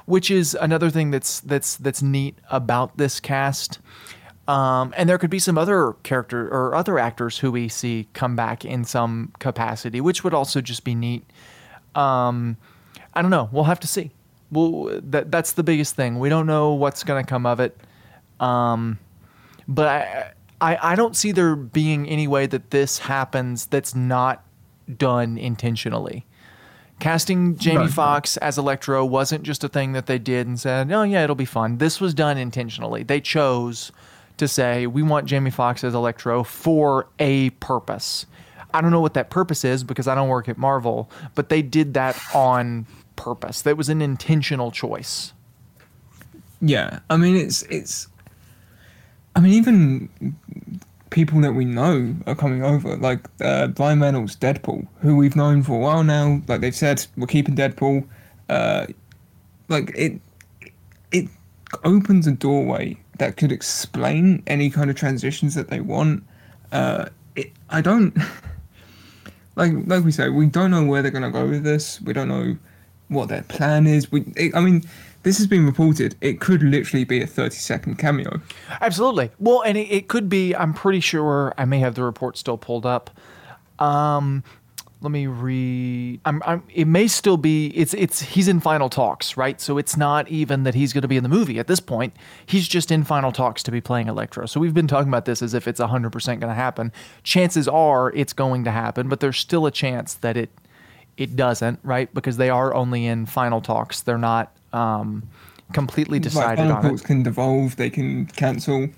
which 0.07 0.31
is 0.31 0.57
another 0.59 0.89
thing 0.89 1.11
that's 1.11 1.41
that's 1.41 1.77
that's 1.77 2.01
neat 2.01 2.39
about 2.51 2.97
this 2.97 3.21
cast. 3.21 3.79
Um, 4.49 4.93
and 4.97 5.09
there 5.09 5.19
could 5.19 5.31
be 5.31 5.39
some 5.39 5.57
other 5.57 5.93
character 6.03 6.49
or 6.49 6.75
other 6.75 6.99
actors 6.99 7.39
who 7.39 7.53
we 7.53 7.69
see 7.69 8.09
come 8.13 8.35
back 8.35 8.65
in 8.65 8.85
some 8.85 9.33
capacity, 9.39 10.01
which 10.01 10.25
would 10.25 10.35
also 10.35 10.61
just 10.61 10.83
be 10.83 10.95
neat. 10.95 11.25
Um, 11.95 12.57
I 13.15 13.23
don't 13.23 13.31
know. 13.31 13.49
We'll 13.53 13.65
have 13.65 13.81
to 13.81 13.87
see 13.87 14.13
well, 14.53 15.01
that 15.03 15.31
that's 15.31 15.53
the 15.53 15.63
biggest 15.63 15.97
thing. 15.97 16.19
We 16.19 16.29
don't 16.29 16.47
know 16.47 16.75
what's 16.75 17.03
going 17.03 17.25
to 17.25 17.29
come 17.29 17.47
of 17.47 17.59
it. 17.59 17.77
Um, 18.39 18.99
but 19.67 19.89
I, 19.89 20.33
I 20.61 20.93
I 20.93 20.95
don't 20.95 21.17
see 21.17 21.33
there 21.33 21.57
being 21.57 22.09
any 22.09 22.29
way 22.29 22.47
that 22.47 22.71
this 22.71 22.99
happens 22.99 23.67
that's 23.67 23.95
not 23.95 24.45
done 24.99 25.39
intentionally. 25.39 26.27
Casting 27.01 27.57
Jamie 27.57 27.79
right. 27.79 27.91
Foxx 27.91 28.37
as 28.37 28.59
Electro 28.59 29.05
wasn't 29.05 29.43
just 29.43 29.65
a 29.65 29.69
thing 29.69 29.93
that 29.93 30.07
they 30.07 30.19
did 30.19 30.47
and 30.47 30.61
said, 30.61 30.93
"Oh 30.93 31.03
yeah, 31.03 31.25
it'll 31.25 31.35
be 31.35 31.47
fun." 31.47 31.79
This 31.79 32.01
was 32.01 32.13
done 32.13 32.37
intentionally. 32.37 33.03
They 33.03 33.21
chose 33.21 33.91
to 34.37 34.47
say, 34.47 34.87
"We 34.87 35.03
want 35.03 35.27
Jamie 35.27 35.51
Foxx 35.51 35.83
as 35.83 35.95
Electro 35.95 36.45
for 36.45 37.09
a 37.19 37.51
purpose." 37.51 38.27
I 38.75 38.81
don't 38.81 38.91
know 38.91 39.01
what 39.01 39.15
that 39.15 39.31
purpose 39.31 39.65
is 39.65 39.85
because 39.85 40.09
I 40.09 40.15
don't 40.15 40.29
work 40.29 40.49
at 40.49 40.59
Marvel, 40.59 41.11
but 41.35 41.49
they 41.49 41.63
did 41.63 41.95
that 41.95 42.21
on 42.35 42.87
purpose. 43.17 43.63
That 43.63 43.77
was 43.77 43.89
an 43.89 44.03
intentional 44.03 44.71
choice. 44.71 45.33
Yeah, 46.61 47.01
I 47.11 47.17
mean 47.17 47.37
it's 47.37 47.63
it's. 47.65 48.09
I 49.35 49.41
mean 49.41 49.53
even 49.53 50.37
people 51.13 51.41
that 51.43 51.53
we 51.53 51.65
know 51.65 52.15
are 52.27 52.35
coming 52.35 52.65
over, 52.65 52.97
like 52.97 53.21
uh, 53.41 53.69
Ryan 53.79 54.01
Reynolds, 54.01 54.37
Deadpool, 54.37 54.87
who 55.01 55.17
we've 55.17 55.37
known 55.37 55.63
for 55.63 55.75
a 55.75 55.79
while 55.79 56.03
now. 56.03 56.43
Like 56.49 56.61
they've 56.61 56.75
said, 56.75 57.07
we're 57.17 57.27
keeping 57.27 57.55
Deadpool. 57.55 58.07
Uh, 58.49 58.87
like 59.69 59.93
it, 59.95 60.21
it 61.13 61.29
opens 61.85 62.27
a 62.27 62.33
doorway 62.33 62.97
that 63.19 63.37
could 63.37 63.53
explain 63.53 64.43
any 64.47 64.71
kind 64.71 64.91
of 64.91 64.97
transitions 64.97 65.55
that 65.55 65.69
they 65.69 65.81
want. 65.81 66.25
Uh, 66.73 67.07
it, 67.37 67.53
I 67.71 67.81
don't 67.81 68.17
like 69.57 69.73
like 69.87 70.05
we 70.05 70.13
say, 70.13 70.29
we 70.29 70.47
don't 70.47 70.71
know 70.71 70.85
where 70.85 71.03
they're 71.03 71.11
gonna 71.11 71.31
go 71.31 71.47
with 71.47 71.65
this. 71.65 72.01
We 72.01 72.13
don't 72.13 72.29
know 72.29 72.57
what 73.09 73.29
their 73.29 73.43
plan 73.43 73.87
is. 73.87 74.11
We, 74.11 74.25
it, 74.37 74.55
I 74.55 74.61
mean, 74.61 74.83
this 75.23 75.39
has 75.39 75.47
been 75.47 75.65
reported. 75.67 76.17
It 76.21 76.41
could 76.41 76.63
literally 76.63 77.05
be 77.05 77.23
a 77.23 77.27
30 77.27 77.55
second 77.57 77.99
cameo. 77.99 78.41
Absolutely. 78.81 79.31
Well, 79.39 79.63
and 79.63 79.77
it, 79.79 79.89
it 79.91 80.09
could 80.09 80.29
be, 80.29 80.55
I'm 80.55 80.75
pretty 80.75 81.01
sure, 81.01 81.55
I 81.57 81.65
may 81.65 81.79
have 81.81 81.95
the 81.95 82.03
report 82.03 82.37
still 82.37 82.59
pulled 82.59 82.87
up. 82.87 83.11
Um, 83.79 84.43
let 85.03 85.11
me 85.11 85.27
read. 85.27 86.21
I'm, 86.25 86.43
I'm, 86.47 86.63
it 86.73 86.87
may 86.87 87.09
still 87.09 87.37
be. 87.37 87.69
It's. 87.69 87.93
It's. 87.95 88.21
He's 88.21 88.47
in 88.47 88.61
final 88.61 88.89
talks, 88.89 89.37
right? 89.37 89.61
So 89.61 89.77
it's 89.77 89.97
not 89.97 90.29
even 90.29 90.63
that 90.63 90.75
he's 90.75 90.93
going 90.93 91.03
to 91.03 91.09
be 91.09 91.17
in 91.17 91.25
the 91.25 91.29
movie 91.29 91.59
at 91.59 91.67
this 91.67 91.81
point. 91.81 92.15
He's 92.47 92.69
just 92.69 92.91
in 92.91 93.03
final 93.03 93.33
talks 93.33 93.63
to 93.65 93.71
be 93.71 93.81
playing 93.81 94.07
Electro. 94.07 94.47
So 94.47 94.61
we've 94.61 94.75
been 94.75 94.87
talking 94.87 95.09
about 95.09 95.25
this 95.25 95.43
as 95.43 95.55
if 95.55 95.67
it's 95.67 95.81
100 95.81 96.11
percent 96.11 96.41
going 96.41 96.51
to 96.51 96.55
happen. 96.55 96.93
Chances 97.25 97.67
are 97.67 98.11
it's 98.13 98.33
going 98.33 98.65
to 98.65 98.71
happen, 98.71 99.09
but 99.09 99.21
there's 99.21 99.39
still 99.39 99.67
a 99.67 99.73
chance 99.73 100.15
that 100.15 100.37
it 100.37 100.51
it 101.17 101.37
doesn't, 101.37 101.81
right? 101.83 102.13
Because 102.15 102.37
they 102.37 102.51
are 102.51 102.73
only 102.73 103.07
in 103.07 103.27
final 103.27 103.61
talks. 103.61 104.03
They're 104.03 104.19
not 104.19 104.57
um, 104.73 105.25
completely 105.73 106.21
decided 106.21 106.59
final 106.59 106.77
on 106.77 106.83
talks 106.83 107.03
it. 107.03 107.07
can 107.07 107.23
devolve. 107.23 107.77
They 107.77 107.91
can 107.91 108.27
cancel. 108.27 108.89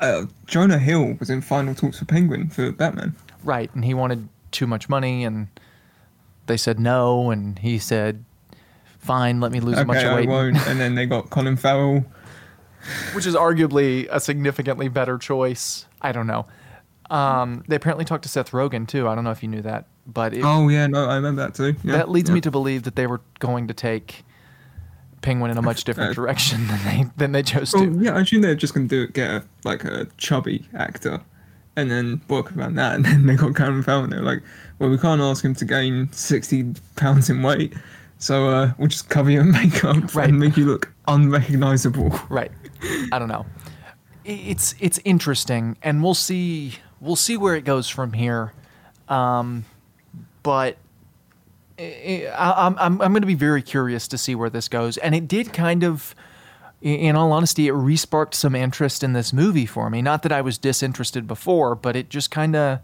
Uh, 0.00 0.26
Jonah 0.46 0.78
Hill 0.78 1.16
was 1.18 1.30
in 1.30 1.40
final 1.40 1.74
talks 1.74 1.98
for 1.98 2.04
Penguin 2.04 2.50
for 2.50 2.70
Batman. 2.70 3.16
Right, 3.44 3.74
and 3.74 3.84
he 3.84 3.94
wanted 3.94 4.28
too 4.50 4.66
much 4.66 4.88
money, 4.88 5.24
and 5.24 5.48
they 6.46 6.56
said 6.56 6.78
no, 6.78 7.30
and 7.30 7.58
he 7.58 7.78
said, 7.78 8.24
"Fine, 8.98 9.40
let 9.40 9.52
me 9.52 9.60
lose 9.60 9.74
okay, 9.74 9.82
a 9.82 9.86
bunch 9.86 10.04
of 10.04 10.14
weight." 10.14 10.28
I 10.28 10.32
won't. 10.32 10.66
and 10.66 10.80
then 10.80 10.94
they 10.94 11.06
got 11.06 11.30
Colin 11.30 11.56
Farrell, 11.56 12.04
which 13.12 13.26
is 13.26 13.34
arguably 13.34 14.08
a 14.10 14.20
significantly 14.20 14.88
better 14.88 15.18
choice. 15.18 15.86
I 16.00 16.12
don't 16.12 16.26
know. 16.26 16.46
Um, 17.10 17.64
they 17.68 17.76
apparently 17.76 18.04
talked 18.04 18.24
to 18.24 18.28
Seth 18.28 18.50
Rogen 18.50 18.86
too. 18.86 19.08
I 19.08 19.14
don't 19.14 19.24
know 19.24 19.30
if 19.30 19.42
you 19.42 19.48
knew 19.48 19.62
that. 19.62 19.86
But 20.06 20.34
it, 20.34 20.42
oh 20.42 20.68
yeah, 20.68 20.86
no, 20.86 21.06
I 21.06 21.16
remember 21.16 21.42
that 21.42 21.54
too. 21.54 21.74
Yeah, 21.84 21.96
that 21.96 22.10
leads 22.10 22.30
yeah. 22.30 22.34
me 22.34 22.40
to 22.42 22.50
believe 22.50 22.84
that 22.84 22.96
they 22.96 23.06
were 23.06 23.20
going 23.38 23.68
to 23.68 23.74
take 23.74 24.24
Penguin 25.20 25.50
in 25.50 25.58
a 25.58 25.62
much 25.62 25.84
different 25.84 26.10
uh, 26.10 26.14
direction 26.14 26.66
than 26.66 26.84
they 26.84 27.04
than 27.16 27.32
they 27.32 27.42
chose 27.42 27.72
to. 27.72 27.98
Yeah, 28.00 28.16
I 28.16 28.20
assume 28.20 28.42
they're 28.42 28.54
just 28.54 28.74
going 28.74 28.88
to 28.88 29.06
do 29.06 29.12
get 29.12 29.30
a, 29.30 29.44
like 29.64 29.84
a 29.84 30.06
chubby 30.16 30.66
actor, 30.74 31.20
and 31.78 31.90
then 31.90 32.20
work 32.28 32.54
around 32.56 32.74
that. 32.74 32.96
And 32.96 33.04
then 33.04 33.26
they 33.26 33.36
got 33.36 33.54
Colin 33.54 33.82
Farrell, 33.82 34.04
and 34.04 34.12
they're 34.12 34.22
like, 34.22 34.42
well, 34.78 34.90
we 34.90 34.98
can't 34.98 35.20
ask 35.20 35.44
him 35.44 35.54
to 35.54 35.64
gain 35.64 36.12
sixty 36.12 36.74
pounds 36.96 37.30
in 37.30 37.42
weight, 37.42 37.74
so 38.18 38.48
uh, 38.48 38.72
we'll 38.78 38.88
just 38.88 39.08
cover 39.08 39.30
your 39.30 39.44
makeup 39.60 40.14
right. 40.14 40.28
and 40.28 40.38
make 40.38 40.56
you 40.56 40.66
look 40.66 40.92
unrecognizable. 41.06 42.10
Right. 42.28 42.52
I 43.12 43.18
don't 43.18 43.28
know. 43.28 43.46
It's 44.24 44.74
it's 44.80 45.00
interesting, 45.04 45.76
and 45.82 46.02
we'll 46.02 46.14
see 46.14 46.74
we'll 47.00 47.16
see 47.16 47.36
where 47.36 47.54
it 47.54 47.64
goes 47.64 47.88
from 47.88 48.12
here. 48.12 48.52
Um, 49.08 49.64
but 50.42 50.76
I, 51.78 52.26
I'm 52.36 52.76
I'm 52.78 53.00
I'm 53.00 53.12
going 53.12 53.22
to 53.22 53.26
be 53.26 53.34
very 53.34 53.62
curious 53.62 54.08
to 54.08 54.18
see 54.18 54.34
where 54.34 54.50
this 54.50 54.68
goes. 54.68 54.96
And 54.98 55.14
it 55.14 55.28
did 55.28 55.52
kind 55.52 55.84
of, 55.84 56.14
in 56.80 57.16
all 57.16 57.32
honesty, 57.32 57.66
it 57.68 57.74
resparked 57.74 58.34
some 58.34 58.54
interest 58.54 59.02
in 59.02 59.12
this 59.12 59.32
movie 59.32 59.66
for 59.66 59.90
me. 59.90 60.00
Not 60.02 60.22
that 60.22 60.32
I 60.32 60.40
was 60.40 60.58
disinterested 60.58 61.26
before, 61.26 61.74
but 61.74 61.96
it 61.96 62.08
just 62.08 62.30
kind 62.30 62.56
of. 62.56 62.80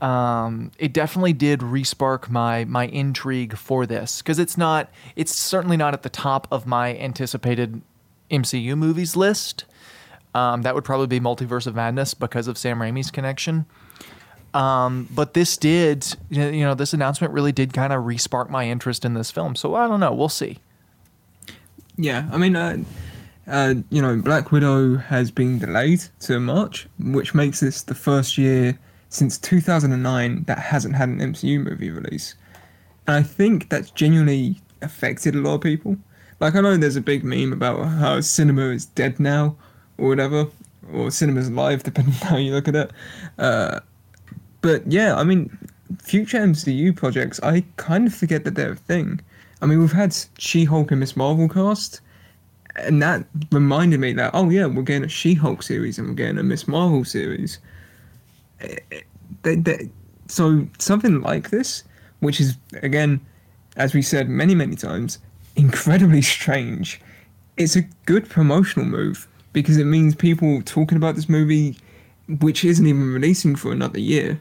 Um, 0.00 0.70
it 0.78 0.92
definitely 0.92 1.32
did 1.32 1.58
respark 1.58 2.28
my 2.28 2.64
my 2.64 2.86
intrigue 2.86 3.56
for 3.56 3.84
this 3.84 4.22
because 4.22 4.38
it's 4.38 4.56
not 4.56 4.88
it's 5.16 5.34
certainly 5.34 5.76
not 5.76 5.92
at 5.92 6.04
the 6.04 6.08
top 6.08 6.46
of 6.52 6.68
my 6.68 6.96
anticipated 6.96 7.82
MCU 8.30 8.78
movies 8.78 9.16
list. 9.16 9.64
Um, 10.36 10.62
that 10.62 10.76
would 10.76 10.84
probably 10.84 11.08
be 11.08 11.18
Multiverse 11.18 11.66
of 11.66 11.74
Madness 11.74 12.14
because 12.14 12.46
of 12.46 12.56
Sam 12.56 12.78
Raimi's 12.78 13.10
connection. 13.10 13.66
Um, 14.54 15.08
but 15.10 15.34
this 15.34 15.56
did, 15.56 16.06
you 16.30 16.60
know, 16.60 16.74
this 16.74 16.92
announcement 16.92 17.32
really 17.32 17.52
did 17.52 17.72
kind 17.72 17.92
of 17.92 18.04
respark 18.04 18.48
my 18.50 18.68
interest 18.68 19.04
in 19.04 19.14
this 19.14 19.30
film. 19.30 19.56
So 19.56 19.74
I 19.74 19.88
don't 19.88 20.00
know. 20.00 20.12
We'll 20.12 20.28
see. 20.28 20.58
Yeah, 21.96 22.28
I 22.30 22.38
mean, 22.38 22.54
uh, 22.54 22.78
uh, 23.48 23.74
you 23.90 24.02
know, 24.02 24.16
Black 24.16 24.52
Widow 24.52 24.96
has 24.96 25.30
been 25.30 25.58
delayed 25.58 26.02
to 26.20 26.38
March, 26.38 26.86
which 26.98 27.34
makes 27.34 27.60
this 27.60 27.82
the 27.82 27.94
first 27.94 28.36
year 28.36 28.78
since 29.08 29.38
2009 29.38 30.44
that 30.44 30.58
hasn't 30.58 30.94
had 30.94 31.08
an 31.08 31.18
MCU 31.18 31.62
movie 31.62 31.90
release. 31.90 32.34
And 33.06 33.16
I 33.16 33.22
think 33.22 33.70
that's 33.70 33.90
genuinely 33.90 34.60
affected 34.82 35.34
a 35.34 35.38
lot 35.38 35.54
of 35.54 35.60
people. 35.62 35.96
Like, 36.40 36.54
I 36.54 36.60
know 36.60 36.76
there's 36.76 36.96
a 36.96 37.00
big 37.00 37.24
meme 37.24 37.52
about 37.52 37.84
how 37.84 38.20
cinema 38.20 38.68
is 38.68 38.86
dead 38.86 39.18
now, 39.18 39.56
or 39.96 40.08
whatever, 40.08 40.46
or 40.92 41.10
cinema's 41.10 41.48
alive, 41.48 41.82
depending 41.84 42.14
on 42.14 42.28
how 42.28 42.36
you 42.36 42.52
look 42.52 42.68
at 42.68 42.76
it. 42.76 42.90
Uh, 43.38 43.80
but 44.60 44.86
yeah, 44.90 45.16
I 45.16 45.24
mean, 45.24 45.56
future 46.02 46.38
MCU 46.38 46.94
projects, 46.94 47.40
I 47.42 47.64
kind 47.76 48.06
of 48.06 48.14
forget 48.14 48.44
that 48.44 48.54
they're 48.54 48.72
a 48.72 48.76
thing. 48.76 49.20
I 49.62 49.66
mean, 49.66 49.80
we've 49.80 49.92
had 49.92 50.16
She 50.38 50.64
Hulk 50.64 50.90
and 50.90 51.00
Miss 51.00 51.16
Marvel 51.16 51.48
cast, 51.48 52.00
and 52.78 53.02
that 53.02 53.24
reminded 53.52 54.00
me 54.00 54.12
that, 54.14 54.30
oh 54.34 54.50
yeah, 54.50 54.66
we're 54.66 54.82
getting 54.82 55.04
a 55.04 55.08
She 55.08 55.34
Hulk 55.34 55.62
series 55.62 55.98
and 55.98 56.08
we're 56.08 56.14
getting 56.14 56.38
a 56.38 56.42
Miss 56.42 56.68
Marvel 56.68 57.04
series. 57.04 57.58
They, 59.42 59.56
they, 59.56 59.88
so 60.28 60.66
something 60.78 61.20
like 61.20 61.50
this, 61.50 61.84
which 62.20 62.40
is, 62.40 62.56
again, 62.82 63.20
as 63.76 63.94
we 63.94 64.02
said 64.02 64.28
many, 64.28 64.54
many 64.54 64.76
times, 64.76 65.18
incredibly 65.56 66.22
strange, 66.22 67.00
it's 67.56 67.76
a 67.76 67.82
good 68.06 68.28
promotional 68.28 68.86
move 68.86 69.28
because 69.52 69.76
it 69.76 69.84
means 69.84 70.14
people 70.14 70.62
talking 70.62 70.96
about 70.96 71.14
this 71.14 71.28
movie, 71.28 71.76
which 72.40 72.64
isn't 72.64 72.86
even 72.86 73.12
releasing 73.12 73.56
for 73.56 73.72
another 73.72 74.00
year 74.00 74.40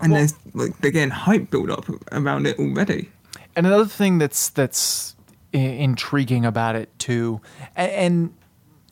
and 0.00 0.12
well, 0.12 0.20
there's 0.20 0.34
like 0.54 0.78
they're 0.80 0.90
getting 0.90 1.10
hype 1.10 1.50
build 1.50 1.70
up 1.70 1.86
around 2.12 2.46
it 2.46 2.58
already. 2.58 3.10
And 3.56 3.66
another 3.66 3.86
thing 3.86 4.18
that's 4.18 4.50
that's 4.50 5.16
intriguing 5.54 6.44
about 6.44 6.76
it 6.76 6.96
too, 6.98 7.40
and, 7.76 7.90
and 7.92 8.34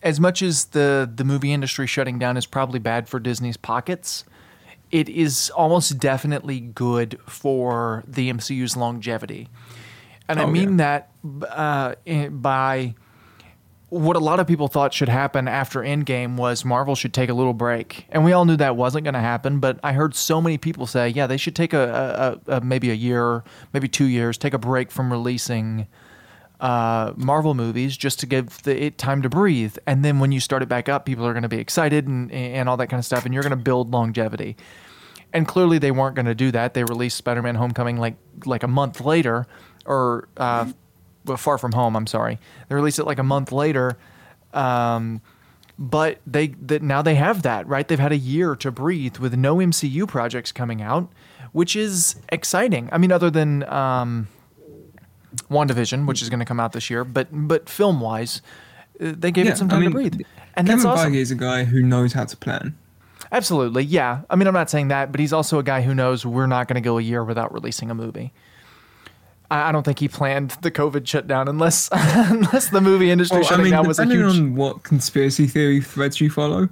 as 0.02 0.18
much 0.20 0.42
as 0.42 0.66
the 0.66 1.10
the 1.12 1.24
movie 1.24 1.52
industry 1.52 1.86
shutting 1.86 2.18
down 2.18 2.36
is 2.36 2.46
probably 2.46 2.78
bad 2.78 3.08
for 3.08 3.18
Disney's 3.20 3.56
pockets, 3.56 4.24
it 4.90 5.08
is 5.08 5.50
almost 5.50 5.98
definitely 5.98 6.60
good 6.60 7.18
for 7.26 8.04
the 8.06 8.32
MCU's 8.32 8.76
longevity. 8.76 9.48
And 10.28 10.40
I 10.40 10.44
Oh, 10.44 10.46
mean 10.46 10.78
yeah. 10.78 11.02
that 11.22 11.48
uh, 11.50 12.28
by 12.30 12.94
what 13.90 14.16
a 14.16 14.20
lot 14.20 14.40
of 14.40 14.46
people 14.46 14.68
thought 14.68 14.94
should 14.94 15.10
happen 15.10 15.46
after 15.46 15.80
Endgame 15.80 16.36
was 16.36 16.64
Marvel 16.64 16.94
should 16.94 17.12
take 17.12 17.28
a 17.28 17.34
little 17.34 17.52
break. 17.52 18.06
And 18.08 18.24
we 18.24 18.32
all 18.32 18.46
knew 18.46 18.56
that 18.56 18.74
wasn't 18.74 19.04
going 19.04 19.12
to 19.14 19.20
happen, 19.20 19.58
but 19.60 19.78
I 19.84 19.92
heard 19.92 20.14
so 20.14 20.40
many 20.40 20.56
people 20.56 20.86
say, 20.86 21.10
yeah, 21.10 21.26
they 21.26 21.36
should 21.36 21.54
take 21.54 21.74
a, 21.74 22.40
a, 22.48 22.56
a 22.56 22.60
maybe 22.62 22.90
a 22.90 22.94
year, 22.94 23.44
maybe 23.74 23.88
two 23.88 24.06
years, 24.06 24.38
take 24.38 24.54
a 24.54 24.58
break 24.58 24.90
from 24.90 25.10
releasing 25.12 25.86
uh, 26.62 27.12
Marvel 27.16 27.54
movies 27.54 27.96
just 27.96 28.20
to 28.20 28.26
give 28.26 28.62
the, 28.62 28.84
it 28.84 28.96
time 28.96 29.20
to 29.22 29.28
breathe. 29.28 29.76
And 29.84 30.04
then 30.04 30.20
when 30.20 30.30
you 30.30 30.38
start 30.38 30.62
it 30.62 30.68
back 30.68 30.88
up, 30.88 31.04
people 31.04 31.26
are 31.26 31.32
going 31.32 31.42
to 31.42 31.48
be 31.48 31.58
excited 31.58 32.06
and, 32.06 32.30
and 32.30 32.68
all 32.68 32.76
that 32.76 32.86
kind 32.86 33.00
of 33.00 33.04
stuff, 33.04 33.24
and 33.26 33.34
you're 33.34 33.42
going 33.42 33.50
to 33.50 33.56
build 33.56 33.90
longevity. 33.90 34.56
And 35.32 35.48
clearly, 35.48 35.78
they 35.78 35.90
weren't 35.90 36.14
going 36.14 36.26
to 36.26 36.36
do 36.36 36.52
that. 36.52 36.74
They 36.74 36.84
released 36.84 37.16
Spider-Man: 37.16 37.56
Homecoming 37.56 37.96
like 37.98 38.14
like 38.46 38.62
a 38.62 38.68
month 38.68 39.00
later, 39.00 39.46
or 39.86 40.28
uh, 40.36 40.70
well, 41.24 41.36
Far 41.36 41.58
From 41.58 41.72
Home. 41.72 41.96
I'm 41.96 42.06
sorry, 42.06 42.38
they 42.68 42.74
released 42.74 42.98
it 42.98 43.06
like 43.06 43.18
a 43.18 43.24
month 43.24 43.50
later. 43.50 43.98
Um, 44.52 45.20
but 45.78 46.20
they 46.26 46.48
that 46.48 46.82
now 46.82 47.02
they 47.02 47.16
have 47.16 47.42
that 47.42 47.66
right. 47.66 47.88
They've 47.88 47.98
had 47.98 48.12
a 48.12 48.16
year 48.16 48.54
to 48.56 48.70
breathe 48.70 49.16
with 49.16 49.34
no 49.34 49.56
MCU 49.56 50.06
projects 50.06 50.52
coming 50.52 50.82
out, 50.82 51.10
which 51.52 51.74
is 51.74 52.16
exciting. 52.28 52.88
I 52.92 52.98
mean, 52.98 53.10
other 53.10 53.30
than 53.30 53.64
um, 53.64 54.28
WandaVision, 55.50 56.06
which 56.06 56.22
is 56.22 56.28
going 56.30 56.40
to 56.40 56.44
come 56.46 56.60
out 56.60 56.72
this 56.72 56.90
year, 56.90 57.04
but 57.04 57.28
but 57.30 57.68
film 57.68 58.00
wise, 58.00 58.42
uh, 59.00 59.12
they 59.16 59.30
gave 59.30 59.46
it 59.46 59.56
some 59.56 59.68
time 59.68 59.82
to 59.84 59.90
breathe, 59.90 60.14
and 60.56 60.66
Kevin 60.66 60.82
that's 60.82 60.84
awesome. 60.84 61.12
Feige 61.12 61.16
is 61.16 61.30
a 61.30 61.34
guy 61.36 61.64
who 61.64 61.82
knows 61.82 62.12
how 62.12 62.24
to 62.24 62.36
plan. 62.36 62.76
Absolutely, 63.30 63.84
yeah. 63.84 64.22
I 64.28 64.36
mean, 64.36 64.46
I'm 64.46 64.52
not 64.54 64.68
saying 64.68 64.88
that, 64.88 65.10
but 65.10 65.18
he's 65.20 65.32
also 65.32 65.58
a 65.58 65.62
guy 65.62 65.80
who 65.80 65.94
knows 65.94 66.26
we're 66.26 66.46
not 66.46 66.68
going 66.68 66.74
to 66.74 66.86
go 66.86 66.98
a 66.98 67.02
year 67.02 67.24
without 67.24 67.52
releasing 67.52 67.90
a 67.90 67.94
movie. 67.94 68.32
I, 69.50 69.68
I 69.68 69.72
don't 69.72 69.84
think 69.84 70.00
he 70.00 70.08
planned 70.08 70.50
the 70.62 70.70
COVID 70.70 71.06
shutdown 71.06 71.48
unless 71.48 71.88
unless 71.92 72.68
the 72.68 72.80
movie 72.80 73.10
industry 73.10 73.40
Well, 73.40 73.54
I 73.54 73.56
mean, 73.62 73.70
down 73.72 73.86
was 73.88 73.98
a 73.98 74.04
huge. 74.04 74.16
depending 74.18 74.44
on 74.50 74.54
what 74.56 74.82
conspiracy 74.82 75.46
theory 75.46 75.80
threads 75.80 76.20
you 76.20 76.28
follow, 76.30 76.68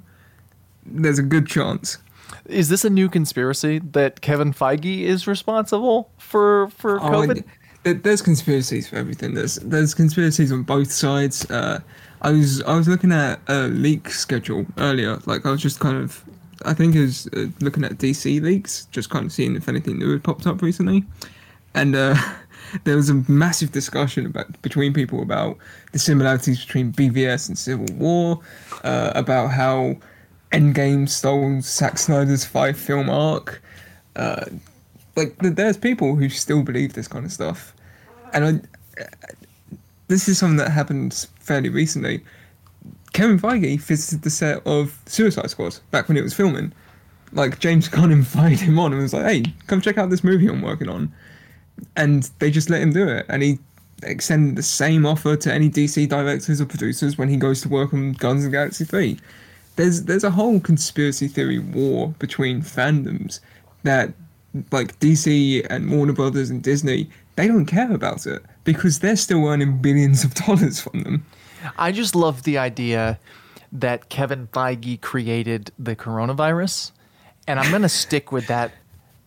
there's 0.84 1.18
a 1.18 1.22
good 1.22 1.46
chance. 1.46 1.98
Is 2.46 2.68
this 2.68 2.84
a 2.84 2.90
new 2.90 3.08
conspiracy 3.08 3.78
that 3.78 4.20
Kevin 4.20 4.52
Feige 4.52 5.02
is 5.02 5.26
responsible 5.26 6.10
for 6.18 6.68
for 6.76 7.00
Oh, 7.00 7.10
COVID? 7.10 7.34
there- 7.36 7.44
there's 7.84 8.22
conspiracies 8.22 8.88
for 8.88 8.96
everything. 8.96 9.34
There's 9.34 9.56
there's 9.56 9.94
conspiracies 9.94 10.52
on 10.52 10.62
both 10.62 10.90
sides. 10.92 11.50
Uh, 11.50 11.80
I 12.22 12.32
was 12.32 12.62
I 12.62 12.76
was 12.76 12.88
looking 12.88 13.12
at 13.12 13.40
a 13.48 13.68
leak 13.68 14.10
schedule 14.10 14.66
earlier. 14.76 15.18
Like 15.26 15.46
I 15.46 15.50
was 15.50 15.62
just 15.62 15.80
kind 15.80 15.96
of, 15.96 16.22
I 16.64 16.74
think 16.74 16.94
it 16.94 17.00
was 17.00 17.26
uh, 17.28 17.46
looking 17.60 17.84
at 17.84 17.92
DC 17.92 18.42
leaks, 18.42 18.86
just 18.90 19.10
kind 19.10 19.24
of 19.24 19.32
seeing 19.32 19.56
if 19.56 19.68
anything 19.68 19.98
new 19.98 20.12
had 20.12 20.22
popped 20.22 20.46
up 20.46 20.60
recently, 20.60 21.04
and 21.74 21.96
uh, 21.96 22.16
there 22.84 22.96
was 22.96 23.08
a 23.08 23.14
massive 23.28 23.72
discussion 23.72 24.26
about 24.26 24.60
between 24.60 24.92
people 24.92 25.22
about 25.22 25.56
the 25.92 25.98
similarities 25.98 26.64
between 26.64 26.92
BVS 26.92 27.48
and 27.48 27.56
Civil 27.56 27.86
War, 27.96 28.40
uh, 28.84 29.12
about 29.14 29.48
how 29.48 29.96
Endgame 30.52 31.08
stole 31.08 31.62
Zack 31.62 31.96
Snyder's 31.96 32.44
five 32.44 32.76
film 32.76 33.08
arc. 33.08 33.62
Like 35.16 35.36
there's 35.38 35.76
people 35.76 36.14
who 36.14 36.28
still 36.28 36.62
believe 36.62 36.92
this 36.92 37.08
kind 37.08 37.24
of 37.24 37.32
stuff, 37.32 37.74
and 38.32 38.44
I, 38.44 39.04
this 40.08 40.28
is 40.28 40.38
something 40.38 40.56
that 40.56 40.70
happened 40.70 41.26
fairly 41.38 41.68
recently. 41.68 42.22
Kevin 43.12 43.38
Feige 43.38 43.80
visited 43.80 44.22
the 44.22 44.30
set 44.30 44.64
of 44.66 44.98
Suicide 45.06 45.50
Squad 45.50 45.78
back 45.90 46.08
when 46.08 46.16
it 46.16 46.22
was 46.22 46.34
filming. 46.34 46.72
Like 47.32 47.58
James 47.58 47.88
Gunn 47.94 48.12
invited 48.12 48.60
him 48.60 48.78
on 48.78 48.92
and 48.92 49.02
was 49.02 49.12
like, 49.12 49.24
"Hey, 49.24 49.44
come 49.66 49.80
check 49.80 49.98
out 49.98 50.10
this 50.10 50.24
movie 50.24 50.48
I'm 50.48 50.62
working 50.62 50.88
on," 50.88 51.12
and 51.96 52.28
they 52.38 52.50
just 52.50 52.70
let 52.70 52.82
him 52.82 52.92
do 52.92 53.08
it. 53.08 53.26
And 53.28 53.42
he 53.42 53.58
extended 54.02 54.56
the 54.56 54.62
same 54.62 55.04
offer 55.04 55.36
to 55.36 55.52
any 55.52 55.68
DC 55.68 56.08
directors 56.08 56.60
or 56.60 56.66
producers 56.66 57.18
when 57.18 57.28
he 57.28 57.36
goes 57.36 57.60
to 57.62 57.68
work 57.68 57.92
on 57.92 58.12
Guns 58.12 58.44
and 58.44 58.52
Galaxy 58.52 58.84
Three. 58.84 59.18
There's 59.76 60.04
there's 60.04 60.24
a 60.24 60.30
whole 60.30 60.60
conspiracy 60.60 61.28
theory 61.28 61.58
war 61.58 62.14
between 62.18 62.62
fandoms 62.62 63.40
that 63.82 64.12
like 64.72 64.98
DC 65.00 65.66
and 65.70 65.90
Warner 65.90 66.12
Brothers 66.12 66.50
and 66.50 66.62
Disney, 66.62 67.08
they 67.36 67.48
don't 67.48 67.66
care 67.66 67.92
about 67.92 68.26
it 68.26 68.42
because 68.64 68.98
they're 68.98 69.16
still 69.16 69.46
earning 69.46 69.78
billions 69.78 70.24
of 70.24 70.34
dollars 70.34 70.80
from 70.80 71.02
them. 71.02 71.26
I 71.78 71.92
just 71.92 72.14
love 72.14 72.42
the 72.42 72.58
idea 72.58 73.18
that 73.72 74.08
Kevin 74.08 74.48
Feige 74.48 75.00
created 75.00 75.70
the 75.78 75.94
coronavirus, 75.94 76.92
and 77.46 77.60
I'm 77.60 77.70
going 77.70 77.82
to 77.82 77.88
stick 77.88 78.32
with 78.32 78.46
that. 78.48 78.72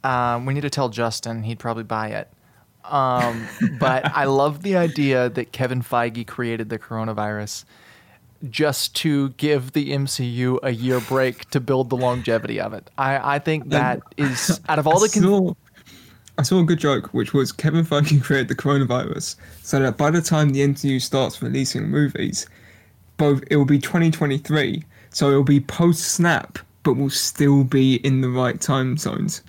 Um, 0.03 0.45
we 0.45 0.53
need 0.53 0.61
to 0.61 0.69
tell 0.69 0.89
Justin; 0.89 1.43
he'd 1.43 1.59
probably 1.59 1.83
buy 1.83 2.09
it. 2.09 2.29
Um, 2.83 3.47
but 3.79 4.05
I 4.13 4.25
love 4.25 4.63
the 4.63 4.75
idea 4.75 5.29
that 5.29 5.51
Kevin 5.51 5.81
Feige 5.81 6.27
created 6.27 6.69
the 6.69 6.77
coronavirus 6.77 7.63
just 8.49 8.95
to 8.97 9.29
give 9.29 9.71
the 9.73 9.91
MCU 9.91 10.59
a 10.63 10.71
year 10.71 10.99
break 11.01 11.49
to 11.51 11.59
build 11.59 11.89
the 11.89 11.97
longevity 11.97 12.59
of 12.59 12.73
it. 12.73 12.89
I, 12.97 13.35
I 13.35 13.39
think 13.39 13.69
that 13.69 14.01
is 14.17 14.59
out 14.67 14.79
of 14.79 14.87
all 14.87 14.99
the 14.99 15.05
I 15.05 15.13
con- 15.13 15.23
saw, 15.23 15.53
I 16.37 16.43
saw 16.43 16.59
a 16.59 16.63
good 16.63 16.79
joke, 16.79 17.13
which 17.13 17.33
was 17.33 17.51
Kevin 17.51 17.85
Feige 17.85 18.21
created 18.23 18.49
the 18.49 18.55
coronavirus 18.55 19.35
so 19.61 19.79
that 19.79 19.97
by 19.97 20.11
the 20.11 20.21
time 20.21 20.49
the 20.49 20.61
MCU 20.61 21.01
starts 21.01 21.41
releasing 21.41 21.89
movies, 21.89 22.47
both 23.17 23.43
it 23.49 23.55
will 23.55 23.65
be 23.65 23.79
2023, 23.79 24.83
so 25.11 25.29
it 25.29 25.35
will 25.35 25.43
be 25.43 25.59
post 25.59 26.01
snap, 26.01 26.59
but 26.83 26.93
will 26.93 27.09
still 27.09 27.63
be 27.63 27.95
in 27.97 28.21
the 28.21 28.29
right 28.29 28.59
time 28.59 28.97
zones. 28.97 29.41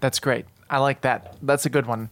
That's 0.00 0.18
great. 0.18 0.46
I 0.68 0.78
like 0.78 1.00
that. 1.02 1.36
That's 1.42 1.66
a 1.66 1.70
good 1.70 1.86
one. 1.86 2.10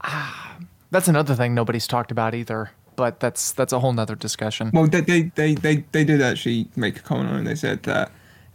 Ah, 0.00 0.56
that's 0.90 1.08
another 1.08 1.34
thing 1.34 1.54
nobody's 1.54 1.86
talked 1.86 2.10
about 2.10 2.34
either, 2.34 2.70
but 2.98 3.20
that's 3.20 3.52
that's 3.52 3.72
a 3.72 3.78
whole 3.78 3.92
nother 3.92 4.16
discussion. 4.16 4.72
Well, 4.74 4.88
they 4.88 5.00
they, 5.00 5.22
they, 5.36 5.54
they, 5.54 5.76
they 5.92 6.04
did 6.04 6.20
actually 6.20 6.66
make 6.74 6.98
a 6.98 7.00
comment 7.00 7.30
on 7.30 7.40
it. 7.40 7.44
They 7.44 7.54
said 7.54 7.84
that, 7.84 8.10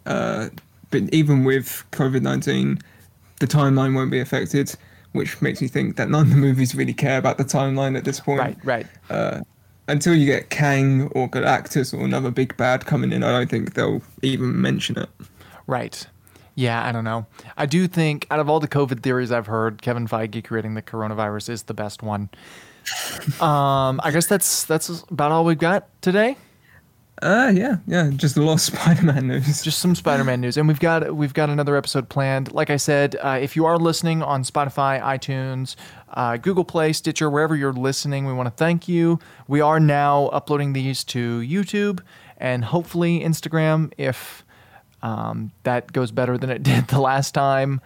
uh, 0.06 0.50
but 0.92 1.04
even 1.14 1.46
with 1.46 1.86
COVID 1.92 2.22
19, 2.22 2.78
the 3.40 3.48
timeline 3.48 3.96
won't 3.96 4.12
be 4.12 4.20
affected, 4.20 4.76
which 5.14 5.42
makes 5.42 5.62
me 5.62 5.70
think 5.70 5.96
that 5.96 6.10
none 6.10 6.24
of 6.24 6.30
the 6.30 6.36
movies 6.36 6.76
really 6.76 6.94
care 6.94 7.18
about 7.18 7.38
the 7.38 7.46
timeline 7.46 7.98
at 7.98 8.04
this 8.04 8.20
point. 8.20 8.58
Right, 8.66 8.86
right. 9.10 9.42
Until 9.88 10.14
you 10.14 10.26
get 10.26 10.50
Kang 10.50 11.08
or 11.10 11.30
Galactus 11.30 11.94
or 11.94 12.04
another 12.04 12.30
big 12.30 12.56
bad 12.58 12.86
coming 12.86 13.14
in, 13.14 13.24
I 13.24 13.32
don't 13.32 13.50
think 13.50 13.76
they'll 13.76 14.02
even 14.22 14.62
mention 14.62 14.98
it. 14.98 15.10
Right. 15.68 16.06
Yeah, 16.56 16.86
I 16.86 16.92
don't 16.92 17.04
know. 17.04 17.26
I 17.58 17.66
do 17.66 17.88
think 17.88 18.28
out 18.30 18.40
of 18.40 18.50
all 18.50 18.60
the 18.60 18.68
COVID 18.68 19.04
theories 19.04 19.32
I've 19.32 19.48
heard, 19.48 19.82
Kevin 19.82 20.08
Feige 20.08 20.44
creating 20.44 20.74
the 20.76 20.82
coronavirus 20.82 21.50
is 21.50 21.64
the 21.64 21.74
best 21.74 22.04
one. 22.04 22.30
Um, 23.42 24.02
I 24.04 24.12
guess 24.12 24.28
that's 24.28 24.66
that's 24.66 25.04
about 25.10 25.32
all 25.32 25.46
we've 25.46 25.58
got 25.58 25.88
today. 26.02 26.38
Uh, 27.22 27.52
yeah, 27.56 27.78
yeah, 27.88 28.10
just 28.14 28.36
a 28.36 28.42
lot 28.42 28.54
of 28.54 28.62
Spider-Man 28.62 29.28
news. 29.28 29.62
just 29.62 29.80
some 29.80 29.96
Spider-Man 29.96 30.42
news, 30.42 30.58
and 30.58 30.68
we've 30.68 30.80
got 30.80 31.16
we've 31.16 31.34
got 31.34 31.50
another 31.50 31.78
episode 31.78 32.10
planned. 32.10 32.52
Like 32.52 32.70
I 32.70 32.78
said, 32.78 33.16
uh, 33.22 33.40
if 33.42 33.56
you 33.56 33.66
are 33.66 33.78
listening 33.78 34.22
on 34.22 34.44
Spotify, 34.44 35.02
iTunes, 35.02 35.76
uh, 36.14 36.38
Google 36.38 36.66
Play, 36.66 36.92
Stitcher, 36.92 37.30
wherever 37.30 37.56
you're 37.56 37.72
listening, 37.74 38.26
we 38.26 38.34
want 38.34 38.48
to 38.48 38.56
thank 38.56 38.88
you. 38.88 39.20
We 39.48 39.62
are 39.62 39.80
now 39.80 40.26
uploading 40.28 40.74
these 40.74 41.04
to 41.06 41.40
YouTube 41.40 42.02
and 42.38 42.66
hopefully 42.66 43.22
Instagram 43.22 43.94
if 43.98 44.44
um, 45.02 45.52
that 45.64 45.94
goes 45.94 46.12
better 46.12 46.38
than 46.38 46.50
it 46.50 46.64
did 46.64 46.88
the 46.90 47.00
last 47.00 47.34
time. 47.34 47.80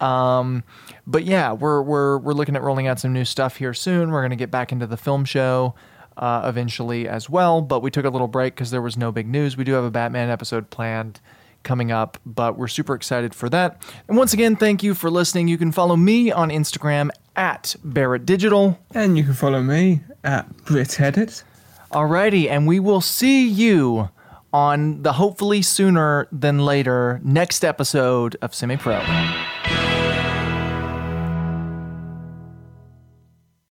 Um, 0.00 0.64
but 1.06 1.24
yeah, 1.24 1.52
we're 1.52 1.82
we're 1.82 2.18
we're 2.18 2.32
looking 2.32 2.56
at 2.56 2.62
rolling 2.62 2.86
out 2.86 3.00
some 3.00 3.12
new 3.12 3.24
stuff 3.24 3.56
here 3.56 3.74
soon. 3.74 4.10
We're 4.10 4.22
gonna 4.22 4.36
get 4.36 4.50
back 4.50 4.72
into 4.72 4.86
the 4.86 4.96
film 4.96 5.24
show 5.24 5.74
uh, 6.16 6.42
eventually 6.44 7.08
as 7.08 7.28
well. 7.28 7.60
But 7.60 7.80
we 7.80 7.90
took 7.90 8.04
a 8.04 8.10
little 8.10 8.28
break 8.28 8.54
because 8.54 8.70
there 8.70 8.82
was 8.82 8.96
no 8.96 9.12
big 9.12 9.26
news. 9.26 9.56
We 9.56 9.64
do 9.64 9.72
have 9.72 9.84
a 9.84 9.90
Batman 9.90 10.30
episode 10.30 10.70
planned 10.70 11.20
coming 11.62 11.90
up, 11.90 12.18
but 12.24 12.58
we're 12.58 12.68
super 12.68 12.94
excited 12.94 13.34
for 13.34 13.48
that. 13.48 13.82
And 14.06 14.16
once 14.16 14.32
again, 14.32 14.54
thank 14.54 14.82
you 14.82 14.94
for 14.94 15.10
listening. 15.10 15.48
You 15.48 15.58
can 15.58 15.72
follow 15.72 15.96
me 15.96 16.30
on 16.30 16.50
Instagram 16.50 17.10
at 17.36 17.74
Barrett 17.82 18.26
Digital. 18.26 18.78
And 18.94 19.16
you 19.16 19.24
can 19.24 19.34
follow 19.34 19.62
me 19.62 20.02
at 20.22 20.64
Brit 20.64 21.00
Edit. 21.00 21.42
Alrighty, 21.90 22.48
and 22.50 22.66
we 22.66 22.80
will 22.80 23.00
see 23.00 23.48
you 23.48 24.10
on 24.52 25.02
the 25.02 25.14
hopefully 25.14 25.62
sooner 25.62 26.28
than 26.30 26.58
later 26.58 27.20
next 27.24 27.64
episode 27.64 28.36
of 28.42 28.54
Semi 28.54 28.76
Pro. 28.76 29.00